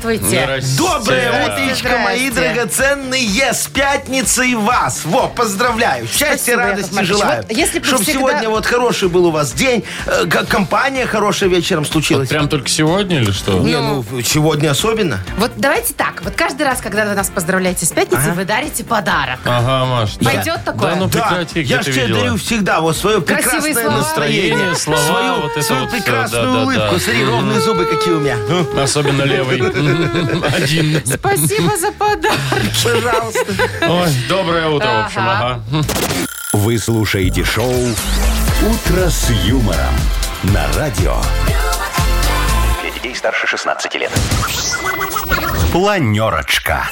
Здрасте. 0.00 0.48
Доброе 0.78 1.46
утречко, 1.46 1.98
мои 1.98 2.30
Здрасте. 2.30 2.54
драгоценные, 2.54 3.52
с 3.52 3.66
пятницей 3.66 4.54
вас. 4.54 5.02
Во, 5.04 5.28
поздравляю. 5.28 6.06
Счастья, 6.08 6.52
Яков 6.52 6.66
радости 6.70 6.94
Маркович. 6.94 7.18
желаю. 7.18 7.42
Вот 7.42 7.52
если 7.56 7.78
бы 7.80 7.84
Чтоб 7.84 8.00
всегда- 8.00 8.18
сегодня 8.18 8.48
вот 8.48 8.64
хороший 8.66 9.08
был 9.08 9.26
у 9.26 9.30
вас 9.30 9.52
день, 9.52 9.84
э, 10.06 10.24
как 10.26 10.48
компания 10.48 11.04
хорошая 11.06 11.50
вечером 11.50 11.82
Вот 11.84 11.92
случилась. 11.92 12.28
прям 12.30 12.48
только 12.48 12.68
сегодня 12.68 13.20
или 13.20 13.30
что? 13.30 13.58
Не, 13.58 13.76
ну, 13.78 14.04
сегодня 14.24 14.70
особенно. 14.70 15.18
Вот 15.36 15.52
давайте 15.56 15.92
так. 15.92 16.22
Вот 16.22 16.34
каждый 16.34 16.62
раз, 16.66 16.80
когда 16.80 17.04
вы 17.04 17.14
нас 17.14 17.28
поздравляете 17.28 17.84
с 17.84 17.90
пятницей, 17.92 18.32
вы 18.32 18.44
дарите 18.46 18.84
подарок. 18.84 19.40
Ага, 19.44 19.84
Маш. 19.84 20.16
да. 20.16 20.30
Пойдет 20.30 20.64
такое? 20.64 20.92
Да, 20.94 20.96
ну 20.96 21.06
Да, 21.08 21.20
прекрати, 21.28 21.62
где 21.62 21.74
я 21.74 21.82
ж 21.82 21.84
ты 21.84 21.92
тебе 21.92 22.02
видела? 22.06 22.20
дарю 22.20 22.36
всегда 22.36 22.80
вот 22.80 22.96
свое 22.96 23.20
Красивые 23.20 23.50
прекрасное 23.60 23.74
слова. 23.84 23.96
настроение. 23.98 24.56
Настроение, 24.70 24.76
слова, 24.76 24.98
свою, 25.20 25.34
вот 25.42 25.52
это 25.56 25.62
свою 25.62 25.82
вот 25.82 25.90
всё, 25.92 25.98
прекрасную 26.02 26.44
да, 26.44 26.52
да, 26.52 26.62
улыбку. 26.62 26.80
да. 26.94 26.98
Смотри, 27.00 27.24
ровные 27.24 27.60
зубы 27.60 27.84
какие 27.84 28.14
у 28.14 28.20
меня. 28.20 28.36
Особенно 28.82 29.22
левый. 29.22 29.60
Один. 30.54 31.02
Спасибо 31.06 31.76
за 31.76 31.92
подарок. 31.92 32.38
Пожалуйста. 32.82 33.40
Ой, 33.88 34.08
доброе 34.28 34.68
утро, 34.68 34.86
в 34.86 35.06
общем, 35.06 35.20
Ага. 35.20 35.62
ага. 35.70 35.84
Вы 36.52 36.78
слушаете 36.78 37.44
шоу 37.44 37.72
«Утро 37.72 39.08
с 39.08 39.30
юмором» 39.44 39.94
на 40.42 40.66
радио. 40.76 41.16
Для 42.82 42.90
детей 42.90 43.14
старше 43.14 43.46
16 43.46 43.94
лет. 43.96 44.10
Планерочка. 45.72 46.88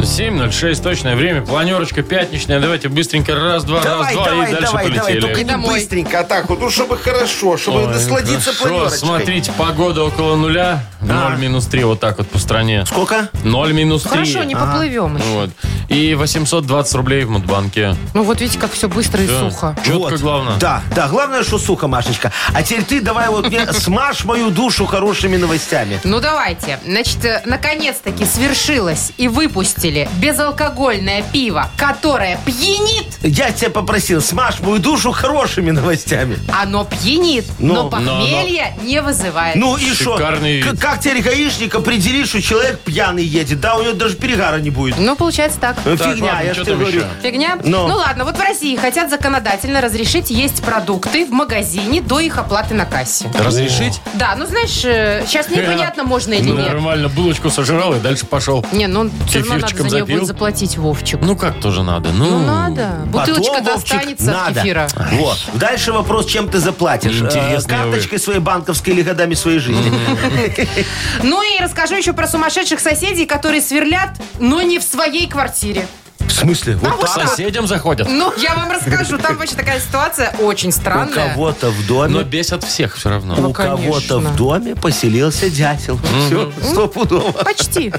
7.06, 0.00 0.82
точное 0.82 1.14
время, 1.14 1.42
планерочка 1.42 2.02
пятничная. 2.02 2.58
Давайте 2.58 2.88
быстренько 2.88 3.34
раз-два, 3.36 3.80
Давай, 3.80 4.06
раз-два 4.06 4.24
давай, 4.24 4.48
и 4.48 4.52
дальше 4.52 4.66
давай, 4.66 4.84
давай, 4.88 5.00
полетели. 5.02 5.20
только 5.20 5.38
не 5.44 5.44
Домой. 5.50 5.74
быстренько, 5.78 6.20
а 6.20 6.24
так 6.24 6.50
вот, 6.50 6.60
ну, 6.60 6.68
чтобы 6.70 6.98
хорошо, 6.98 7.56
чтобы 7.56 7.82
Ой, 7.84 7.86
насладиться 7.86 8.52
хорошо. 8.52 8.62
планерочкой. 8.68 8.98
Смотрите, 8.98 9.52
погода 9.56 10.02
около 10.04 10.34
нуля, 10.36 10.84
0 11.04 11.38
минус 11.38 11.66
3, 11.66 11.84
вот 11.84 12.00
так 12.00 12.18
вот 12.18 12.28
по 12.28 12.38
стране. 12.38 12.84
Сколько? 12.86 13.28
0 13.42 13.72
минус 13.72 14.02
3. 14.02 14.10
Хорошо, 14.10 14.44
не 14.44 14.54
поплывем 14.54 15.16
еще. 15.16 15.26
Вот. 15.26 15.50
И 15.88 16.14
820 16.14 16.94
рублей 16.94 17.24
в 17.24 17.30
Мудбанке. 17.30 17.94
Ну 18.14 18.22
вот 18.22 18.40
видите, 18.40 18.58
как 18.58 18.72
все 18.72 18.88
быстро 18.88 19.22
и 19.22 19.26
Да. 19.26 19.38
сухо. 19.50 19.76
Четко 19.84 19.98
Вот. 19.98 20.20
главное. 20.20 20.56
Да, 20.58 20.82
да, 20.94 21.08
главное, 21.08 21.42
что 21.44 21.58
сухо, 21.58 21.88
Машечка. 21.88 22.32
А 22.54 22.62
теперь 22.62 22.84
ты 22.84 23.00
давай 23.00 23.28
вот 23.28 23.48
мне 23.48 23.66
смажь 23.72 24.24
мою 24.24 24.50
душу 24.50 24.86
хорошими 24.86 25.36
новостями. 25.36 26.00
Ну 26.04 26.20
давайте. 26.20 26.78
Значит, 26.86 27.24
э, 27.24 27.42
наконец-таки 27.44 28.24
свершилось 28.24 29.12
и 29.18 29.28
выпустили 29.28 30.08
безалкогольное 30.16 31.22
пиво, 31.32 31.68
которое 31.76 32.38
пьянит. 32.44 33.06
Я 33.22 33.50
тебя 33.50 33.70
попросил, 33.70 34.20
смажь 34.20 34.60
мою 34.60 34.78
душу 34.78 35.12
хорошими 35.12 35.70
новостями. 35.70 36.38
Оно 36.52 36.84
пьянит, 36.84 37.44
Ну, 37.58 37.74
но 37.74 37.90
похмелье 37.90 38.74
не 38.82 39.00
вызывает. 39.02 39.56
Ну 39.56 39.76
и 39.76 39.92
что? 39.92 40.16
Шикарный 40.16 40.56
вид. 40.62 40.78
Как 40.78 40.80
теперь 40.98 41.22
гаишник 41.22 41.74
определит, 41.74 42.26
что 42.28 42.40
человек 42.42 42.78
пьяный 42.80 43.24
едет? 43.24 43.60
Да, 43.60 43.76
у 43.76 43.82
него 43.82 43.92
даже 43.94 44.16
перегара 44.16 44.58
не 44.58 44.70
будет. 44.70 44.96
Ну, 44.98 45.16
получается 45.16 45.58
так. 45.60 45.76
Ну, 45.84 45.96
Так, 45.96 46.14
Фигня, 46.14 46.32
ладно, 46.32 46.46
я 46.46 46.54
что 46.54 46.60
же 46.60 46.64
тебе 46.64 46.72
там 46.74 46.78
говорю. 46.80 46.98
еще? 47.00 47.08
Фигня? 47.22 47.58
Но. 47.64 47.88
Ну 47.88 47.94
ладно, 47.96 48.24
вот 48.24 48.36
в 48.36 48.40
России 48.40 48.76
хотят 48.76 49.10
законодательно 49.10 49.80
разрешить 49.80 50.30
есть 50.30 50.62
продукты 50.62 51.26
в 51.26 51.30
магазине 51.30 52.00
до 52.00 52.20
их 52.20 52.38
оплаты 52.38 52.74
на 52.74 52.84
кассе. 52.86 53.30
Разрешить? 53.38 54.00
Да, 54.14 54.34
ну 54.36 54.46
знаешь, 54.46 54.70
сейчас 54.70 55.48
непонятно, 55.48 56.04
можно 56.04 56.32
или 56.34 56.48
Ну, 56.48 56.56
нет. 56.56 56.68
нормально, 56.68 57.08
булочку 57.08 57.50
сожрал 57.50 57.94
и 57.94 58.00
дальше 58.00 58.26
пошел. 58.26 58.64
Не, 58.72 58.86
ну 58.86 59.10
все 59.28 59.38
равно 59.40 59.54
надо 59.54 59.66
Кефирчиком 59.66 59.90
за 59.90 59.96
нее 59.96 60.04
запил? 60.04 60.16
будет 60.18 60.26
заплатить 60.28 60.76
Вовчик. 60.78 61.20
Ну 61.22 61.36
как 61.36 61.60
тоже 61.60 61.82
надо? 61.82 62.10
Ну, 62.10 62.24
Ну 62.30 62.46
надо. 62.46 63.00
Бутылочка 63.06 63.52
Потом, 63.54 63.64
Вовчик, 63.74 63.92
достанется 63.96 64.30
от 64.30 64.36
надо. 64.48 64.60
кефира. 64.60 64.88
Вот. 65.12 65.38
Дальше 65.54 65.92
вопрос, 65.92 66.26
чем 66.26 66.48
ты 66.48 66.58
заплатишь. 66.58 67.20
Интересные 67.20 67.78
Э, 67.78 67.82
Карточкой 67.84 68.18
своей 68.18 68.38
банковской 68.40 68.92
или 68.94 69.02
годами 69.02 69.34
своей 69.34 69.58
жизни? 69.58 69.92
Ну 71.22 71.42
и 71.42 71.62
расскажу 71.62 71.94
еще 71.96 72.12
про 72.12 72.26
сумасшедших 72.26 72.80
соседей, 72.80 73.26
которые 73.26 73.60
сверлят, 73.60 74.10
но 74.38 74.62
не 74.62 74.78
в 74.78 74.82
своей 74.82 75.28
квартире. 75.28 75.86
В 76.18 76.30
смысле? 76.32 76.74
А 76.74 76.78
Вот 76.78 76.96
вот 77.00 77.10
К 77.10 77.14
так? 77.14 77.28
соседям 77.28 77.66
заходят. 77.66 78.08
Ну, 78.10 78.32
я 78.38 78.54
вам 78.54 78.70
расскажу. 78.70 79.18
Там 79.18 79.36
вообще 79.36 79.54
такая 79.54 79.78
ситуация 79.80 80.34
очень 80.40 80.70
У 80.70 80.72
странная. 80.72 81.12
кого-то 81.30 81.70
в 81.70 81.80
Но 81.82 81.86
доме 81.86 82.24
бесят 82.24 82.64
всех 82.64 82.96
все 82.96 83.10
равно. 83.10 83.36
Ну, 83.36 83.50
у 83.50 83.52
кого-то 83.52 84.18
в 84.18 84.34
доме 84.36 84.74
поселился 84.74 85.48
дятел. 85.50 86.00
Все, 86.26 86.52
стопудово. 86.62 87.30
Почти. 87.44 87.92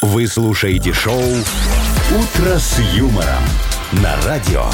Вы 0.00 0.26
слушаете 0.26 0.92
шоу 0.92 1.22
«Утро 1.22 2.58
с 2.58 2.78
юмором» 2.94 3.42
на 3.92 4.16
радио. 4.26 4.64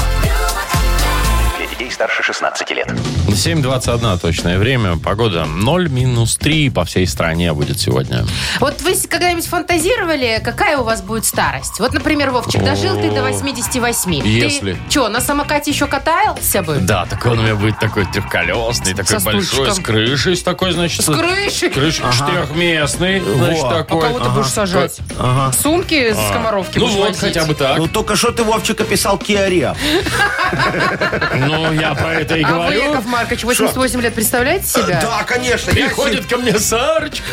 Детей 1.89 1.95
старше 1.95 2.23
16 2.23 2.71
лет. 2.71 2.87
7.21 3.27 4.19
точное 4.19 4.57
время. 4.57 4.97
Погода 4.97 5.45
0 5.45 5.89
минус 5.89 6.35
3 6.37 6.69
по 6.69 6.85
всей 6.85 7.07
стране 7.07 7.53
будет 7.53 7.79
сегодня. 7.79 8.25
Вот 8.59 8.81
вы 8.81 8.95
когда-нибудь 8.95 9.45
фантазировали, 9.45 10.41
какая 10.43 10.77
у 10.77 10.83
вас 10.83 11.01
будет 11.01 11.25
старость? 11.25 11.79
Вот, 11.79 11.93
например, 11.93 12.31
Вовчик, 12.31 12.63
дожил 12.63 12.99
ты 12.99 13.11
до 13.11 13.23
88. 13.23 14.13
Если. 14.27 14.73
Ты 14.73 14.77
что, 14.89 15.09
на 15.09 15.21
самокате 15.21 15.71
еще 15.71 15.87
катался 15.87 16.63
бы? 16.63 16.77
Да, 16.77 17.05
такой 17.05 17.31
он 17.31 17.39
у 17.39 17.41
меня 17.43 17.55
будет 17.55 17.79
такой 17.79 18.05
трехколесный, 18.05 18.93
такой 18.93 19.19
большой, 19.19 19.71
с 19.71 19.79
крышей, 19.79 20.35
с 20.35 20.43
такой, 20.43 20.71
значит... 20.71 21.03
С 21.03 21.05
крышей? 21.05 21.69
Крышка 21.69 22.11
четырехместный, 22.11 23.19
значит, 23.19 23.63
Во. 23.63 23.69
А 23.69 23.83
такой. 23.83 24.01
кого 24.01 24.19
ты 24.19 24.29
будешь 24.29 24.47
сажать? 24.47 24.99
Сумки 25.61 26.13
с 26.13 26.29
скоморовки 26.29 26.79
Ну 26.79 26.87
вот, 26.87 27.17
хотя 27.17 27.45
бы 27.45 27.53
так. 27.53 27.77
Ну 27.77 27.87
только 27.87 28.15
что 28.15 28.31
ты, 28.31 28.43
Вовчик, 28.43 28.81
описал 28.81 29.17
Киариа. 29.17 29.75
Ну, 31.39 31.78
я 31.79 31.93
про 31.95 32.13
это 32.15 32.35
и 32.35 32.43
А 32.43 32.47
вы, 32.47 32.53
говорю. 32.53 32.83
Яков 32.91 33.05
Маркович, 33.05 33.43
88 33.43 34.01
лет, 34.01 34.13
представляете 34.13 34.67
себя? 34.67 34.99
Да, 35.01 35.23
конечно. 35.23 35.71
я 35.71 35.85
Приходит 35.87 36.25
ко 36.25 36.37
мне 36.37 36.57
Сарочка, 36.59 37.23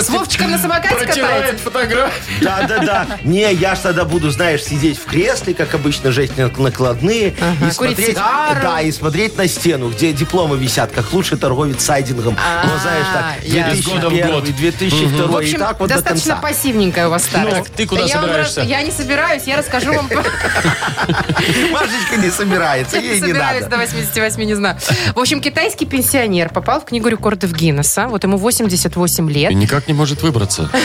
С 0.00 0.08
Вовчиком 0.08 0.50
на 0.50 0.58
самокате 0.58 0.94
протирает 0.94 1.40
катается? 1.58 1.64
фотографии. 1.64 2.22
Да, 2.42 2.62
да, 2.68 2.78
да. 2.78 3.06
Не, 3.22 3.52
я 3.52 3.74
ж 3.74 3.78
тогда 3.80 4.04
буду, 4.04 4.30
знаешь, 4.30 4.62
сидеть 4.64 4.98
в 4.98 5.04
кресле, 5.04 5.54
как 5.54 5.74
обычно, 5.74 6.12
жесть 6.12 6.36
на- 6.36 6.48
накладные. 6.48 7.28
И 7.28 7.34
курить 7.60 7.74
смотреть, 7.74 8.06
сигару. 8.10 8.60
да, 8.62 8.80
и 8.80 8.92
смотреть 8.92 9.36
на 9.36 9.48
стену, 9.48 9.90
где 9.90 10.12
дипломы 10.12 10.56
висят, 10.56 10.92
как 10.92 11.12
лучший 11.12 11.38
торговец 11.38 11.82
сайдингом. 11.82 12.36
А, 12.44 12.64
ну, 12.66 12.78
знаешь, 12.80 13.06
так, 13.12 13.44
ясно. 13.44 13.72
Из 13.72 13.84
года 13.86 14.08
в 14.10 14.12
год. 14.14 14.44
2001, 14.44 14.90
2002, 15.08 15.26
В 15.26 15.36
общем, 15.36 15.56
и 15.56 15.58
так 15.58 15.80
вот 15.80 15.88
до 15.88 15.94
достаточно 15.94 16.34
конца. 16.34 16.48
пассивненькая 16.48 17.08
у 17.08 17.10
вас 17.10 17.24
старость. 17.24 17.56
Ну, 17.56 17.64
ты 17.76 17.86
куда 17.86 18.02
Я 18.04 18.16
вам 18.16 18.24
собираешься? 18.24 18.60
Я 18.62 18.82
не 18.82 18.90
собираюсь, 18.90 19.42
я 19.46 19.56
расскажу 19.56 19.92
вам. 19.94 20.08
Машечка 21.70 22.16
не 22.18 22.30
собирается, 22.30 22.96
ей 23.00 23.20
не 23.26 23.32
надо. 23.32 23.68
до 23.68 23.76
88, 23.76 24.42
не 24.44 24.54
знаю. 24.54 24.76
В 25.14 25.18
общем, 25.20 25.40
китайский 25.40 25.86
пенсионер 25.86 26.48
попал 26.50 26.80
в 26.80 26.84
книгу 26.84 27.08
рекордов 27.08 27.52
Гиннесса. 27.52 28.06
Вот 28.08 28.22
ему 28.24 28.36
88 28.36 29.30
лет. 29.30 29.50
И 29.50 29.54
никак 29.54 29.88
не 29.88 29.94
может 29.94 30.22
выбраться. 30.22 30.70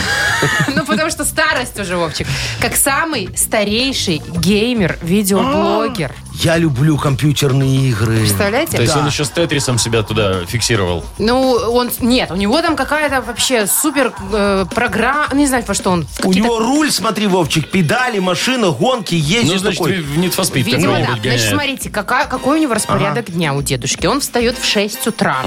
Ну, 0.75 0.85
потому 0.85 1.09
что 1.09 1.25
старость 1.25 1.77
уже, 1.79 1.97
Вовчик. 1.97 2.27
Как 2.61 2.75
самый 2.75 3.29
старейший 3.35 4.21
геймер-видеоблогер. 4.27 6.13
Я 6.41 6.57
люблю 6.57 6.97
компьютерные 6.97 7.89
игры. 7.89 8.19
Представляете? 8.19 8.77
То 8.77 8.81
есть 8.83 8.93
Да. 8.93 9.01
он 9.01 9.07
еще 9.07 9.25
с 9.25 9.29
Тетрисом 9.29 9.77
себя 9.77 10.03
туда 10.03 10.45
фиксировал. 10.45 11.03
Ну, 11.17 11.51
он... 11.51 11.91
Нет, 11.99 12.31
у 12.31 12.35
него 12.35 12.61
там 12.61 12.75
какая-то 12.77 13.21
вообще 13.21 13.67
супер 13.67 14.13
э, 14.31 14.65
программа... 14.73 15.27
Не 15.33 15.47
знаю, 15.47 15.63
во 15.67 15.73
что 15.73 15.91
он. 15.91 16.07
У 16.23 16.31
него 16.31 16.59
руль, 16.59 16.91
смотри, 16.91 17.27
Вовчик, 17.27 17.69
педали, 17.69 18.19
машина, 18.19 18.71
гонки, 18.71 19.15
ездит 19.15 19.53
Ну, 19.53 19.57
значит, 19.59 19.79
такой. 19.79 20.01
в 20.01 20.17
Need 20.17 20.35
for 20.35 20.49
Speed 20.49 20.63
Видимо, 20.63 20.97
да. 20.99 21.17
Значит, 21.21 21.49
смотрите, 21.49 21.89
какая, 21.89 22.25
какой 22.29 22.59
у 22.59 22.61
него 22.61 22.73
распорядок 22.73 23.29
дня 23.31 23.53
у 23.53 23.61
дедушки. 23.61 24.05
Он 24.05 24.21
встает 24.21 24.57
в 24.57 24.65
6 24.65 25.07
утра, 25.07 25.37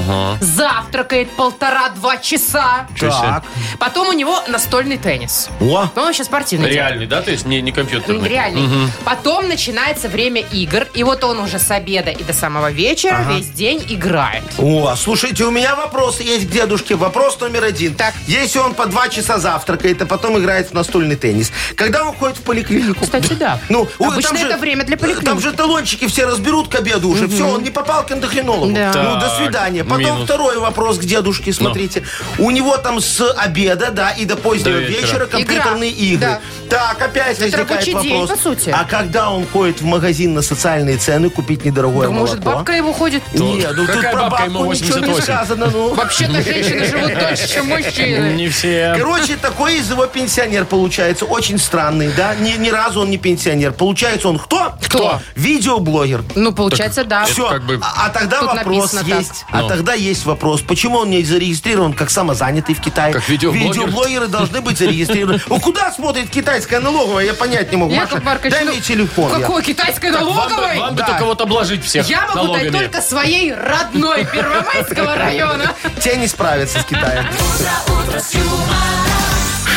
завтракает 0.40 1.30
полтора-два 1.30 2.16
часа. 2.18 2.86
Чё 2.94 3.10
себе. 3.10 3.22
Так. 3.28 3.44
Потом 3.78 4.08
у 4.08 4.12
него 4.12 4.42
настольный 4.48 4.98
теннис. 4.98 5.48
О, 5.60 5.88
Ну, 5.94 6.02
он 6.02 6.10
еще 6.10 6.24
спортивный. 6.24 6.70
делает. 6.70 6.90
Реальный, 6.90 7.06
да? 7.06 7.22
То 7.22 7.30
есть 7.30 7.46
не, 7.46 7.60
не 7.62 7.72
компьютерный? 7.72 8.28
Реальный. 8.28 8.68
Потом 9.04 9.48
начинается 9.48 10.08
время 10.08 10.42
игр, 10.52 10.86
и 10.94 11.04
вот 11.04 11.24
он 11.24 11.38
уже 11.40 11.58
с 11.58 11.70
обеда 11.70 12.10
и 12.10 12.22
до 12.24 12.32
самого 12.32 12.70
вечера 12.70 13.24
весь 13.30 13.48
день 13.48 13.84
играет. 13.88 14.44
О, 14.58 14.94
слушайте, 14.96 15.44
у 15.44 15.50
меня 15.50 15.74
вопросы 15.76 16.22
есть 16.22 16.48
к 16.48 16.50
дедушке. 16.50 16.96
Вопрос 16.96 17.38
номер 17.40 17.64
один. 17.64 17.94
Так. 17.94 18.14
Если 18.26 18.58
он 18.58 18.74
по 18.74 18.86
два 18.86 19.08
часа 19.08 19.38
завтракает, 19.38 20.02
а 20.02 20.06
потом 20.06 20.38
играет 20.38 20.70
в 20.70 20.72
настольный 20.74 21.16
теннис, 21.16 21.52
когда 21.76 22.04
он 22.04 22.14
ходит 22.14 22.36
в 22.38 22.42
поликлинику? 22.42 23.04
Кстати, 23.04 23.34
да. 23.34 23.58
Ну, 23.68 23.88
ой, 23.98 24.08
Обычно 24.08 24.30
там 24.30 24.38
же- 24.38 24.46
это 24.48 24.56
время 24.58 24.84
для 24.84 24.96
поликлиники. 24.96 25.24
Там 25.24 25.40
же 25.40 25.52
талончики 25.52 26.06
все 26.08 26.26
разберут 26.26 26.68
к 26.72 26.76
обеду 26.76 27.08
уже. 27.10 27.28
Все, 27.28 27.46
он 27.46 27.62
не 27.62 27.70
попал 27.70 28.04
к 28.04 28.12
эндокринологу. 28.12 28.72
Да. 28.72 28.92
Ну, 28.94 29.20
до 29.20 29.28
свидания. 29.36 29.84
Потом 29.84 29.98
минус. 29.98 30.24
второй 30.24 30.58
вопрос 30.58 30.98
к 30.98 31.04
дедушке, 31.04 31.52
смотрите. 31.52 32.02
У 32.38 32.50
него 32.50 32.76
там 32.78 33.00
с 33.00 33.20
обеда, 33.32 33.90
да, 33.90 34.10
и 34.10 34.24
до 34.24 34.36
позднего 34.36 34.76
До 34.78 34.80
вечера. 34.80 35.00
вечера 35.06 35.26
компьютерные 35.26 35.90
игры. 35.90 36.20
Да. 36.20 36.40
Так, 36.68 37.02
опять 37.02 37.38
возникает 37.38 37.70
рабочий 37.70 37.94
день, 38.00 38.20
вопрос. 38.20 38.30
по 38.30 38.36
сути. 38.42 38.70
А 38.70 38.84
когда 38.84 39.30
он 39.30 39.46
ходит 39.46 39.80
в 39.80 39.84
магазин 39.84 40.32
на 40.34 40.42
социальные 40.42 40.96
цены 40.96 41.28
купить 41.28 41.64
недорогое 41.64 42.08
Да, 42.08 42.12
может, 42.14 42.36
молоко? 42.42 42.58
бабка 42.58 42.72
его 42.72 42.92
ходит? 42.92 43.22
Не, 43.34 43.66
ну 43.72 43.86
тут 43.86 44.00
про 44.10 44.30
бабку 44.30 44.64
ничего 44.72 44.98
не 44.98 45.06
88. 45.12 45.22
сказано, 45.22 45.66
ну. 45.70 45.94
Вообще-то 45.94 46.32
женщины 46.42 46.86
живут 46.86 47.12
дольше, 47.18 47.48
чем 47.52 47.66
мужчины. 47.68 48.32
Не 48.34 48.48
все. 48.48 48.94
Короче, 48.96 49.36
такой 49.36 49.76
из 49.78 49.90
его 49.90 50.06
пенсионер 50.06 50.64
получается. 50.64 51.26
Очень 51.26 51.58
странный, 51.58 52.10
да? 52.16 52.34
Ни, 52.34 52.52
ни 52.56 52.70
разу 52.70 53.00
он 53.02 53.10
не 53.10 53.18
пенсионер. 53.18 53.72
Получается 53.72 54.28
он 54.28 54.38
кто? 54.38 54.72
Кто? 54.82 55.20
Видеоблогер. 55.36 56.24
Ну, 56.34 56.52
получается, 56.70 57.04
да. 57.04 57.24
Все. 57.24 57.48
как 57.48 57.64
бы- 57.64 57.78
а, 57.82 58.06
а 58.06 58.08
тогда 58.10 58.40
Тут 58.40 58.54
вопрос 58.54 58.92
написано 58.92 59.00
так. 59.08 59.18
есть. 59.18 59.44
А 59.50 59.62
Ну. 59.62 59.68
тогда 59.68 59.94
есть 59.94 60.24
вопрос. 60.24 60.60
Почему 60.62 60.98
он 60.98 61.10
не 61.10 61.22
зарегистрирован 61.22 61.92
как 61.92 62.10
самозанятый 62.10 62.74
в 62.74 62.80
Китае? 62.80 63.12
Как 63.12 63.28
видеоблогер? 63.28 63.68
Видеоблогеры 63.72 64.26
должны 64.28 64.60
быть 64.60 64.78
зарегистрированы. 64.78 65.40
Ну, 65.46 65.60
куда 65.60 65.92
смотрит 65.92 66.30
китайская 66.30 66.80
налоговая? 66.80 67.24
Я 67.24 67.34
понять 67.34 67.70
не 67.70 67.76
могу. 67.76 67.92
Яков 67.92 68.12
Маша, 68.14 68.24
Маркович, 68.24 68.52
дай 68.54 68.64
ну, 68.64 68.72
мне 68.72 68.80
телефон. 68.80 69.40
Какой 69.40 69.62
китайской 69.62 70.10
налоговой? 70.10 70.78
вам 70.78 70.90
бы 70.94 70.96
Да. 70.96 71.06
только 71.06 71.24
вот 71.24 71.40
обложить 71.40 71.84
всех 71.84 72.08
Я 72.08 72.26
могу 72.26 72.52
дать 72.52 72.72
только 72.72 73.00
своей 73.02 73.52
родной 73.54 74.24
Первомайского 74.24 75.16
района. 75.16 75.72
Те 76.00 76.16
не 76.16 76.26
справятся 76.26 76.80
с 76.80 76.84
Китаем. 76.84 77.26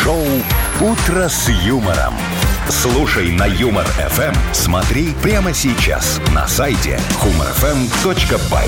Шоу 0.03 0.25
«Утро 0.81 1.29
с 1.29 1.49
юмором». 1.49 2.13
Слушай 2.69 3.31
на 3.31 3.45
Юмор 3.45 3.85
ФМ. 3.85 4.33
Смотри 4.51 5.13
прямо 5.21 5.53
сейчас 5.53 6.19
на 6.33 6.47
сайте 6.47 6.99
humorfm.by. 7.23 8.67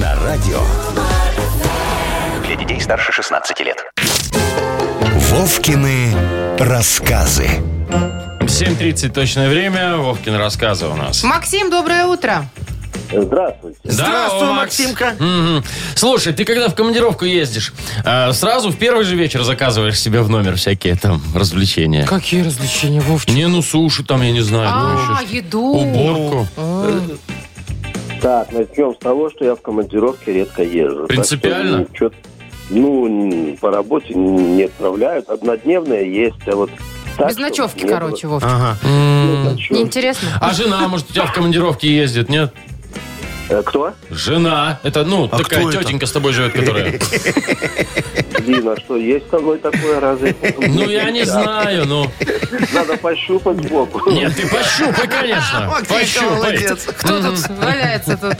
На 0.02 0.16
радио. 0.24 0.58
Для 2.44 2.56
детей 2.56 2.80
старше 2.80 3.12
16 3.12 3.60
лет. 3.60 3.76
Вовкины 5.30 6.12
рассказы. 6.58 7.48
7.30 8.40 9.10
точное 9.10 9.48
время. 9.48 9.98
Вовкин 9.98 10.34
рассказы 10.34 10.86
у 10.88 10.96
нас. 10.96 11.22
Максим, 11.22 11.70
доброе 11.70 12.06
утро. 12.06 12.48
Здравствуйте. 13.12 13.78
Здравствуй, 13.84 14.48
Макс. 14.48 14.78
Максимка. 14.78 15.14
Мгм. 15.20 15.62
Слушай, 15.94 16.32
ты 16.32 16.44
когда 16.44 16.68
в 16.68 16.74
командировку 16.74 17.24
ездишь, 17.24 17.72
а, 18.04 18.32
сразу 18.32 18.70
в 18.70 18.76
первый 18.76 19.04
же 19.04 19.14
вечер 19.14 19.44
заказываешь 19.44 20.00
себе 20.00 20.22
в 20.22 20.28
номер 20.28 20.56
всякие 20.56 20.96
там 20.96 21.22
развлечения? 21.32 22.06
Какие 22.06 22.42
развлечения, 22.42 23.00
Вовчик? 23.00 23.32
Не, 23.36 23.46
ну 23.46 23.62
суши 23.62 24.02
там, 24.02 24.20
я 24.22 24.32
не 24.32 24.40
знаю. 24.40 24.68
ну, 24.68 25.16
А, 25.16 25.22
еще 25.22 25.36
еду. 25.36 25.62
Уборку. 25.62 26.48
Так, 28.22 28.52
начнем 28.52 28.94
с 28.94 28.98
того, 28.98 29.30
что 29.30 29.44
я 29.44 29.54
в 29.56 29.60
командировке 29.60 30.32
редко 30.32 30.62
езжу. 30.62 31.06
Принципиально? 31.08 31.84
Так 31.86 31.96
что, 31.96 32.12
ну, 32.70 33.08
ну, 33.08 33.56
по 33.60 33.70
работе 33.72 34.14
не 34.14 34.62
отправляют. 34.64 35.28
Однодневные 35.28 36.12
есть, 36.14 36.36
а 36.46 36.54
вот... 36.54 36.70
так, 37.18 37.30
Без 37.30 37.38
ночевки, 37.38 37.84
короче, 37.84 38.28
Вовчик. 38.28 38.48
Ага. 38.48 38.76
было 38.82 38.90
М, 38.92 39.44
ночевки. 39.46 39.72
Неинтересно? 39.74 40.28
А 40.40 40.52
жена, 40.54 40.86
может, 40.88 41.10
у 41.10 41.12
тебя 41.12 41.26
в 41.26 41.32
командировке 41.32 41.88
ездит, 41.94 42.28
нет? 42.28 42.52
Э, 43.48 43.60
Кто? 43.64 43.92
Жена. 44.08 44.78
Это, 44.84 45.04
ну, 45.04 45.24
А 45.30 45.38
такая 45.38 45.60
кто 45.66 45.70
это? 45.70 45.82
тетенька 45.84 46.06
с 46.06 46.12
тобой 46.12 46.32
живет, 46.32 46.52
которая... 46.52 46.98
Дина, 48.42 48.76
что, 48.76 48.96
есть 48.96 49.28
со 49.30 49.38
мной 49.38 49.58
такое 49.58 50.00
разве? 50.00 50.34
Ну, 50.58 50.88
я 50.88 51.10
не 51.10 51.24
знаю, 51.24 51.86
ну... 51.86 52.06
Надо 52.72 52.96
пощупать 52.96 53.62
сбоку. 53.64 54.10
Нет, 54.10 54.34
ты 54.34 54.48
пощупай, 54.48 55.08
конечно. 55.08 55.82
Пощупай. 55.88 56.30
молодец. 56.30 56.84
Кто 56.98 57.22
тут 57.22 57.48
валяется 57.48 58.16
тут? 58.16 58.36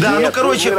Да, 0.00 0.20
ну, 0.20 0.30
короче, 0.32 0.74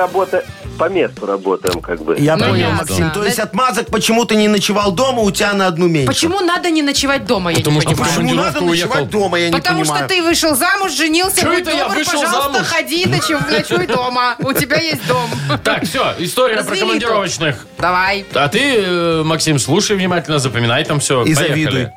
по 0.84 0.90
месту 0.90 1.26
работаем, 1.26 1.80
как 1.82 2.04
бы. 2.04 2.18
я 2.20 2.36
Ну, 2.36 2.44
понял, 2.46 2.56
ясно. 2.58 2.76
Максим. 2.78 3.12
То 3.12 3.24
есть 3.24 3.40
отмазок, 3.40 3.88
почему 3.88 4.26
ты 4.26 4.36
не 4.36 4.50
ночевал 4.50 4.92
дома, 4.92 5.22
у 5.22 5.32
тебя 5.32 5.54
на 5.54 5.68
одну 5.68 5.88
меньше. 5.88 6.08
Почему 6.08 6.42
надо 6.42 6.70
не 6.72 6.82
ночевать 6.82 7.26
дома, 7.26 7.52
я 7.52 7.58
Потому 7.60 7.78
не 7.78 7.82
что 7.82 7.90
понимаю. 7.92 8.10
почему? 8.14 8.34
Надо 8.36 8.52
командировку 8.60 8.66
ночевать 8.70 8.96
уехал. 9.04 9.20
дома, 9.20 9.40
я 9.40 9.50
не 9.50 9.56
Потому 9.56 9.80
понимаю. 9.80 10.00
что 10.06 10.16
ты 10.16 10.22
вышел 10.22 10.56
замуж, 10.56 10.92
женился, 10.92 11.42
Чё 11.42 11.50
будь 11.52 11.60
это 11.62 11.72
я 11.72 11.84
добр, 11.84 11.96
вышел 11.96 12.20
пожалуйста, 12.22 12.52
замуж? 12.54 12.68
ходи, 12.68 13.06
ночуй, 13.06 13.38
ночуй 13.50 13.88
дома. 13.88 14.36
У 14.40 14.52
тебя 14.52 14.78
есть 14.82 15.08
дом. 15.08 15.30
Так, 15.64 15.86
все, 15.86 16.14
история 16.20 16.56
про 16.56 16.64
Развели 16.64 16.82
командировочных. 16.82 17.66
Давай. 17.78 18.26
А 18.34 18.50
ты, 18.50 18.60
э, 18.60 19.24
Максим, 19.24 19.60
слушай 19.60 19.96
внимательно, 19.96 20.40
запоминай 20.40 20.84
там 20.84 21.00
все. 21.00 21.24
И 21.24 21.34
завидуй. 21.34 21.88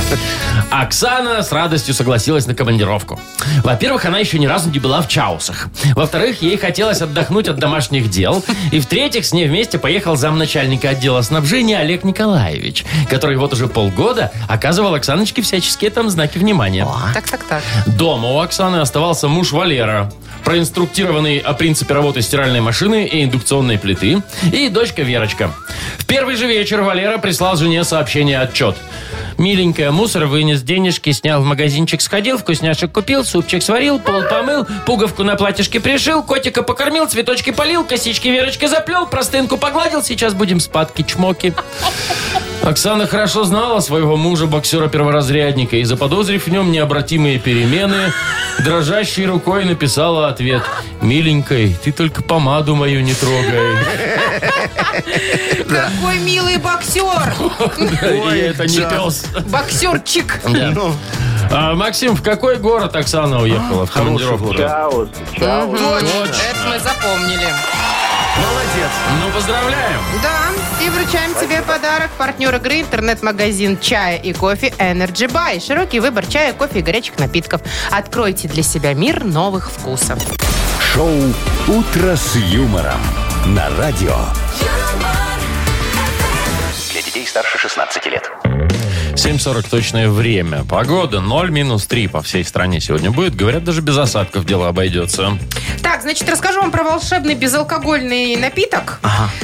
Оксана 0.70 1.42
с 1.42 1.52
радостью 1.52 1.94
согласилась 1.94 2.46
на 2.46 2.54
командировку. 2.54 3.20
Во-первых, 3.62 4.04
она 4.04 4.18
еще 4.18 4.38
ни 4.38 4.46
разу 4.46 4.70
не 4.70 4.78
была 4.78 5.02
в 5.02 5.08
Чаусах. 5.08 5.68
Во-вторых, 5.94 6.42
ей 6.42 6.56
хотелось 6.56 7.02
отдохнуть 7.02 7.48
от 7.48 7.56
домашних 7.56 8.10
дел. 8.10 8.44
И 8.70 8.80
в-третьих, 8.80 9.24
с 9.26 9.32
ней 9.32 9.46
вместе 9.48 9.78
поехал 9.78 10.16
замначальника 10.16 10.90
отдела 10.90 11.22
снабжения 11.22 11.78
Олег 11.78 12.04
Николаевич, 12.04 12.84
который 13.08 13.36
вот 13.36 13.52
уже 13.52 13.68
полгода 13.68 14.32
оказывал 14.48 14.94
Оксаночке 14.94 15.42
всяческие 15.42 15.90
там 15.90 16.10
знаки 16.10 16.38
внимания. 16.38 16.86
Так, 17.14 17.28
так, 17.28 17.44
так. 17.44 17.62
Дома 17.86 18.28
у 18.28 18.38
Оксаны 18.40 18.76
оставался 18.76 19.28
муж 19.28 19.52
Валера, 19.52 20.12
проинструктированный 20.44 21.38
о 21.38 21.52
принципе 21.52 21.94
работы 21.94 22.22
стиральной 22.22 22.60
машины 22.60 23.06
и 23.06 23.24
индукционной 23.24 23.78
плиты, 23.78 24.22
и 24.52 24.68
дочка 24.68 25.02
Верочка. 25.02 25.50
В 25.98 26.06
первый 26.06 26.36
же 26.36 26.46
вечер 26.46 26.82
Валера 26.82 27.18
прислал 27.18 27.56
жене 27.56 27.84
сообщение 27.84 28.40
отчет. 28.40 28.76
Миленькая, 29.38 29.90
мусор 29.90 30.26
вынес, 30.26 30.62
денежки 30.62 31.10
снял, 31.12 31.42
в 31.42 31.44
магазинчик 31.44 32.00
сходил, 32.00 32.38
вкусняшек 32.38 32.92
купил, 32.92 33.24
супчик 33.24 33.62
сварил, 33.62 33.98
пол 33.98 34.22
помыл, 34.28 34.66
пуговку 34.86 35.22
на 35.22 35.36
платьишке 35.36 35.80
пришил, 35.80 36.22
котика 36.22 36.62
покормил, 36.62 37.06
цветочки 37.06 37.50
полил, 37.50 37.84
косички 37.84 38.28
Верочки 38.28 38.66
заплел, 38.66 39.06
простынку 39.06 39.56
погладил, 39.56 40.02
сейчас 40.02 40.34
будем 40.34 40.58
спадки-чмоки. 40.58 41.54
Оксана 42.62 43.06
хорошо 43.08 43.44
знала 43.44 43.80
своего 43.80 44.16
мужа-боксера-перворазрядника 44.16 45.76
и, 45.76 45.84
заподозрив 45.84 46.46
в 46.46 46.50
нем 46.50 46.70
необратимые 46.70 47.38
перемены, 47.38 48.12
дрожащей 48.64 49.26
рукой 49.26 49.64
написала 49.64 50.28
ответ. 50.28 50.62
«Миленькой, 51.00 51.76
ты 51.82 51.90
только 51.90 52.22
помаду 52.22 52.76
мою 52.76 53.00
не 53.02 53.14
трогай». 53.14 53.76
Какой 55.68 56.18
милый 56.20 56.58
боксер. 56.58 57.34
И 57.78 58.38
это 58.38 58.66
не 58.66 58.78
пес. 58.78 59.24
Боксерчик. 59.48 60.40
Ну, 60.46 60.94
А, 61.50 61.74
Максим, 61.74 62.14
в 62.14 62.22
какой 62.22 62.56
город 62.56 62.94
Оксана 62.94 63.42
уехала 63.42 63.84
в 63.86 63.90
командировку? 63.90 64.54
Чаус, 64.54 65.08
чаус. 65.36 65.80
Это 65.80 66.68
мы 66.68 66.78
запомнили. 66.78 67.48
Молодец. 68.36 68.90
Ну, 69.20 69.30
поздравляем. 69.32 70.00
Да, 70.22 70.84
и 70.84 70.88
вручаем 70.88 71.34
тебе 71.34 71.62
подарок. 71.62 72.10
Партнер 72.18 72.54
игры 72.56 72.80
интернет-магазин 72.80 73.78
чая 73.78 74.16
и 74.16 74.32
кофе 74.32 74.72
Energy 74.78 75.30
Buy. 75.30 75.64
Широкий 75.64 76.00
выбор 76.00 76.26
чая, 76.26 76.52
кофе 76.52 76.80
и 76.80 76.82
горячих 76.82 77.18
напитков. 77.18 77.60
Откройте 77.90 78.48
для 78.48 78.62
себя 78.62 78.94
мир 78.94 79.24
новых 79.24 79.70
вкусов. 79.70 80.18
Шоу 80.80 81.16
«Утро 81.68 82.16
с 82.16 82.36
юмором» 82.36 83.00
на 83.46 83.70
радио. 83.76 84.16
Для 86.92 87.02
детей 87.02 87.26
старше 87.26 87.58
16 87.58 88.06
лет. 88.06 88.30
7.40 89.14 89.68
точное 89.70 90.08
время. 90.08 90.64
Погода 90.64 91.20
0 91.20 91.50
минус 91.50 91.86
3 91.86 92.08
по 92.08 92.22
всей 92.22 92.44
стране 92.44 92.80
сегодня 92.80 93.10
будет. 93.10 93.36
Говорят, 93.36 93.62
даже 93.62 93.80
без 93.80 93.96
осадков 93.98 94.44
дело 94.46 94.68
обойдется. 94.68 95.38
Так, 95.82 96.02
значит, 96.02 96.28
расскажу 96.28 96.60
вам 96.60 96.70
про 96.70 96.82
волшебный 96.82 97.34
безалкогольный 97.34 98.36
напиток. 98.36 99.00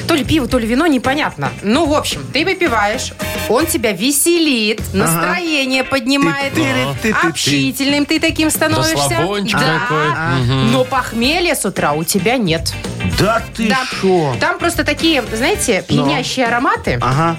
То 0.06 0.14
ли 0.14 0.24
пиво, 0.24 0.48
то 0.48 0.58
ли 0.58 0.66
вино, 0.66 0.86
непонятно. 0.86 1.50
Ну, 1.62 1.86
в 1.86 1.94
общем, 1.94 2.24
ты 2.32 2.44
выпиваешь, 2.44 3.12
он 3.48 3.66
тебя 3.66 3.92
веселит, 3.92 4.80
настроение 4.94 5.84
поднимает, 5.84 6.54
Ты-ты-ты-ты-ты. 6.54 7.28
общительным 7.28 8.06
ты 8.06 8.18
таким 8.20 8.50
становишься. 8.50 9.08
Да. 9.52 9.58
такой. 9.58 10.46
Но 10.72 10.84
похмелья 10.84 11.54
с 11.54 11.64
утра 11.64 11.92
у 11.92 12.04
тебя 12.04 12.36
нет. 12.36 12.72
Да 13.18 13.42
ты 13.56 13.68
Да. 13.68 13.78
шо? 14.00 14.34
Там 14.40 14.58
просто 14.58 14.84
такие, 14.84 15.22
знаете, 15.32 15.84
пьянящие 15.86 16.46
ароматы. 16.46 16.98
Ага. 17.00 17.36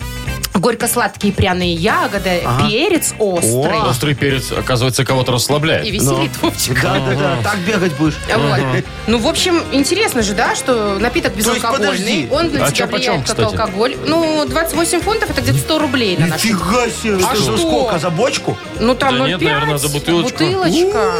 Горько-сладкие 0.53 1.31
пряные 1.31 1.73
ягоды, 1.73 2.41
перец 2.67 3.13
острый. 3.19 3.79
О. 3.79 3.89
Острый 3.89 4.13
перец, 4.15 4.51
оказывается, 4.51 5.05
кого-то 5.05 5.31
расслабляет. 5.31 5.85
И 5.85 5.91
веселит 5.91 6.31
Вовчик. 6.41 6.81
Да, 6.81 6.99
да, 6.99 7.15
да. 7.15 7.37
Так 7.43 7.59
бегать 7.59 7.93
будешь. 7.93 8.15
Вот. 8.35 8.59
Ну, 9.07 9.17
в 9.19 9.27
общем, 9.27 9.63
интересно 9.71 10.21
же, 10.21 10.33
да, 10.33 10.55
что 10.55 10.97
напиток 10.99 11.33
безалкогольный. 11.35 11.87
подожди. 11.87 12.27
Он 12.31 12.51
на 12.53 12.65
А 12.65 12.71
тебя 12.71 12.85
чё, 12.85 12.87
почем, 12.87 13.11
влияет 13.13 13.19
как 13.27 13.37
кстати? 13.37 13.45
алкоголь. 13.55 13.95
Ну, 14.05 14.45
28 14.47 15.01
фунтов 15.01 15.29
это 15.29 15.41
где-то 15.41 15.59
100 15.59 15.79
рублей 15.79 16.17
на 16.17 16.27
наши. 16.27 16.47
Нифига 16.47 16.89
себе. 16.89 17.15
А 17.25 17.35
Что 17.35 17.43
за 17.51 17.57
что? 17.57 17.67
сколько? 17.67 17.99
За 17.99 18.09
бочку? 18.09 18.57
Ну, 18.79 18.95
там 18.95 19.17
Да 19.17 19.23
0,5. 19.25 19.27
нет, 19.27 19.41
наверное, 19.41 19.77
за 19.77 19.89
бутылочку. 19.89 20.31
Бутылочка. 20.43 21.11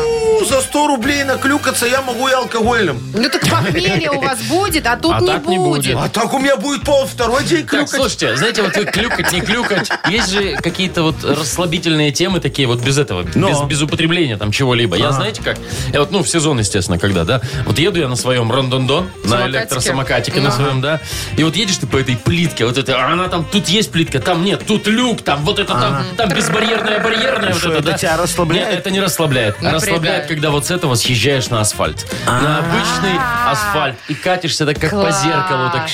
У, 0.41 0.45
За 0.45 0.61
100 0.61 0.87
рублей 0.87 1.23
наклюкаться 1.23 1.85
я 1.85 2.01
могу 2.01 2.27
и 2.27 2.31
алкогольным. 2.31 3.01
Ну, 3.13 3.29
так 3.29 3.41
похмелье 3.49 4.09
у 4.11 4.21
вас 4.21 4.39
будет, 4.43 4.85
а 4.87 4.95
тут 4.97 5.13
А 5.15 5.19
не 5.21 5.27
так 5.27 5.45
не 5.47 5.57
будет. 5.57 5.83
будет. 5.85 5.97
А 5.97 6.09
так 6.09 6.33
у 6.33 6.39
меня 6.39 6.55
будет 6.55 6.83
пол 6.83 7.05
второй 7.05 7.43
день 7.43 7.61
Так, 7.61 7.69
клюкать. 7.71 7.89
слушайте, 7.89 8.35
знаете, 8.37 8.61
вот 8.63 8.75
вы 8.75 8.85
клюкать, 9.23 9.33
не 9.33 9.41
клюкать, 9.41 9.89
есть 10.09 10.31
же 10.31 10.55
какие-то 10.57 11.03
вот 11.03 11.23
расслабительные 11.23 12.11
темы 12.11 12.39
такие 12.39 12.67
вот 12.67 12.81
без 12.81 12.97
этого, 12.97 13.25
Но. 13.35 13.49
без, 13.49 13.61
без 13.61 13.81
употребления 13.81 14.37
там 14.37 14.51
чего-либо. 14.51 14.95
Я 14.95 15.11
знаете 15.11 15.41
как? 15.43 15.57
Я 15.93 15.99
вот, 15.99 16.11
ну, 16.11 16.23
в 16.23 16.29
сезон, 16.29 16.59
естественно, 16.59 16.97
когда, 16.99 17.23
да, 17.23 17.41
вот 17.65 17.79
еду 17.79 17.99
я 17.99 18.07
на 18.07 18.15
своем 18.15 18.51
рондондон, 18.51 19.09
на 19.23 19.29
Самокатике. 19.29 19.57
электросамокатике 19.57 20.41
на 20.41 20.49
Ага. 20.49 20.55
своем, 20.57 20.81
да, 20.81 20.99
и 21.37 21.43
вот 21.43 21.55
едешь 21.55 21.77
ты 21.77 21.87
по 21.87 21.97
этой 21.97 22.15
плитке, 22.17 22.65
вот 22.65 22.77
это, 22.77 22.95
а 22.97 23.11
она 23.11 23.27
там, 23.27 23.45
тут 23.45 23.67
есть 23.67 23.91
плитка, 23.91 24.19
там 24.19 24.43
нет, 24.43 24.63
тут 24.65 24.87
люк, 24.87 25.21
там 25.21 25.43
вот 25.45 25.59
это 25.59 25.73
там, 25.73 26.03
там 26.17 26.29
безбарьерная, 26.29 26.99
барьерная, 27.01 27.49
вот 27.53 27.59
что, 27.59 27.69
это, 27.69 27.79
это 27.79 27.91
да. 27.91 27.97
тебя 27.97 28.17
расслабляет? 28.17 28.69
Нет, 28.69 28.79
это 28.79 28.91
не 28.91 28.99
расслабляет. 28.99 29.55
А 29.59 29.63
Напрягает. 29.63 29.81
расслабляет, 29.83 30.27
когда 30.27 30.49
вот 30.51 30.65
с 30.65 30.71
этого 30.71 30.95
съезжаешь 30.95 31.49
на 31.49 31.61
асфальт. 31.61 32.05
На 32.25 32.59
обычный 32.59 33.19
асфальт. 33.47 33.95
И 34.07 34.13
катишься 34.13 34.65
так, 34.65 34.79
как 34.79 34.91
по 34.91 34.97
Класс. 35.01 35.23
зеркалу, 35.23 35.71
так 35.71 35.87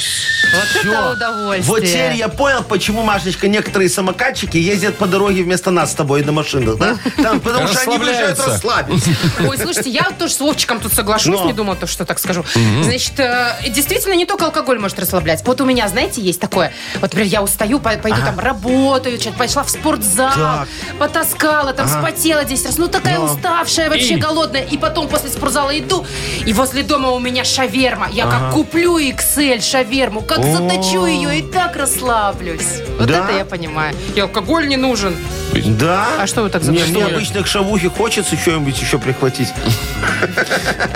Вот 0.53 0.84
это 0.84 1.12
удовольствие. 1.12 1.63
Вот 1.63 1.79
теперь 1.84 2.13
я 2.15 2.29
понял, 2.29 2.63
почему, 2.63 3.03
Машечка, 3.15 3.48
некоторые 3.48 3.89
самокатчики 3.89 4.57
ездят 4.57 4.98
по 4.98 5.05
дороге 5.07 5.43
вместо 5.43 5.72
нас 5.72 5.91
с 5.91 5.95
тобой 5.95 6.24
на 6.24 6.31
машинах, 6.34 6.77
да? 6.77 6.98
Там, 7.24 7.39
потому 7.39 7.67
что 7.67 7.79
они 7.81 7.98
выезжают 7.98 8.38
Расслабляются. 8.38 8.45
расслабиться. 8.50 9.10
Ой, 9.50 9.57
слушайте, 9.57 9.89
я 9.89 10.03
тоже 10.17 10.34
с 10.34 10.39
Вовчиком 10.41 10.79
тут 10.81 10.93
соглашусь, 10.93 11.39
Но. 11.39 11.45
не 11.45 11.53
думала, 11.53 11.75
то, 11.77 11.88
что 11.88 12.05
так 12.05 12.19
скажу. 12.19 12.43
Значит, 12.84 13.17
э, 13.19 13.55
действительно, 13.69 14.13
не 14.15 14.25
только 14.25 14.45
алкоголь 14.45 14.79
может 14.79 15.00
расслаблять. 15.00 15.43
Вот 15.45 15.62
у 15.62 15.65
меня, 15.65 15.88
знаете, 15.88 16.22
есть 16.22 16.39
такое. 16.41 16.74
Вот, 16.95 17.03
например, 17.03 17.27
я 17.27 17.41
устаю, 17.41 17.79
по- 17.79 17.91
пойду 17.98 18.17
там 18.22 18.38
работаю, 18.39 19.17
пошла 19.38 19.63
в 19.63 19.69
спортзал, 19.69 20.34
Так. 20.36 20.67
потаскала, 21.00 21.72
там 21.74 21.88
спотела 21.88 22.43
10 22.43 22.65
раз. 22.65 22.77
Ну, 22.77 22.88
такая 22.88 23.19
уставшая, 23.19 23.89
вообще 23.89 24.15
И? 24.15 24.17
голодная. 24.17 24.63
И 24.63 24.77
потом 24.77 25.07
после 25.07 25.29
спортзала 25.29 25.77
иду, 25.79 26.05
и 26.45 26.51
возле 26.53 26.84
дома 26.84 27.12
у 27.12 27.19
меня 27.19 27.43
шаверма. 27.45 28.10
Я 28.12 28.25
как 28.27 28.51
куплю 28.51 28.98
XL 29.00 29.62
шаверму, 29.62 30.22
как 30.22 30.43
заточу 30.43 31.05
ее 31.05 31.39
и 31.39 31.41
так 31.41 31.75
расслаблюсь. 31.77 32.81
Вот 33.05 33.12
Да? 33.13 33.25
это 33.25 33.38
я 33.38 33.45
понимаю. 33.45 33.95
И 34.15 34.19
алкоголь 34.19 34.67
не 34.67 34.77
нужен. 34.77 35.15
Да? 35.63 36.07
А 36.19 36.27
что 36.27 36.43
вы 36.43 36.50
так 36.50 36.63
Мне, 36.63 36.83
мне 36.85 37.05
обычно 37.05 37.41
к 37.43 37.47
шавухе 37.47 37.89
хочется 37.89 38.35
что-нибудь 38.38 38.79
еще 38.79 39.00
прихватить. 39.00 39.53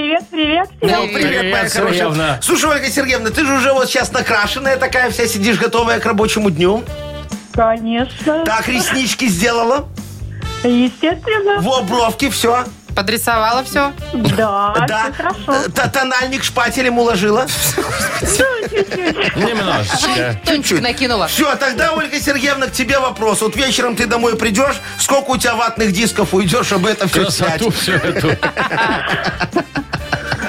Привет, 0.00 0.24
привет. 0.30 0.68
Ну, 0.80 0.88
Привет, 0.88 1.12
привет, 1.12 1.52
моя 1.52 1.68
Сергеевна. 1.68 2.14
хорошая. 2.14 2.40
Слушай, 2.40 2.70
Ольга 2.70 2.86
Сергеевна, 2.86 3.28
ты 3.28 3.44
же 3.44 3.52
уже 3.52 3.74
вот 3.74 3.86
сейчас 3.86 4.10
накрашенная 4.12 4.78
такая 4.78 5.10
вся, 5.10 5.26
сидишь 5.26 5.58
готовая 5.58 6.00
к 6.00 6.06
рабочему 6.06 6.48
дню. 6.50 6.82
Конечно. 7.52 8.42
Так, 8.46 8.66
реснички 8.66 9.26
сделала. 9.28 9.86
Естественно. 10.64 11.60
Во, 11.60 11.82
бровки, 11.82 12.30
все. 12.30 12.64
Подрисовала 12.94 13.62
все? 13.64 13.92
Да, 14.12 14.74
Да. 14.88 15.04
все 15.04 15.12
хорошо. 15.12 15.68
Т- 15.74 15.88
Тональник 15.88 16.42
шпателем 16.44 16.98
уложила. 16.98 17.46
Немножечко. 19.36 20.40
Тончик 20.44 20.80
накинула. 20.80 21.26
Все, 21.28 21.54
тогда, 21.56 21.92
Ольга 21.92 22.20
Сергеевна, 22.20 22.66
к 22.66 22.72
тебе 22.72 22.98
вопрос. 22.98 23.40
Вот 23.42 23.56
вечером 23.56 23.96
ты 23.96 24.06
домой 24.06 24.36
придешь, 24.36 24.76
сколько 24.98 25.30
у 25.30 25.36
тебя 25.36 25.54
ватных 25.54 25.92
дисков 25.92 26.34
уйдешь, 26.34 26.66
чтобы 26.66 26.90
это 26.90 27.08
все 27.08 27.30
снять? 27.30 27.58
Красоту 27.58 27.70
всю 27.70 27.92
эту. 27.92 28.36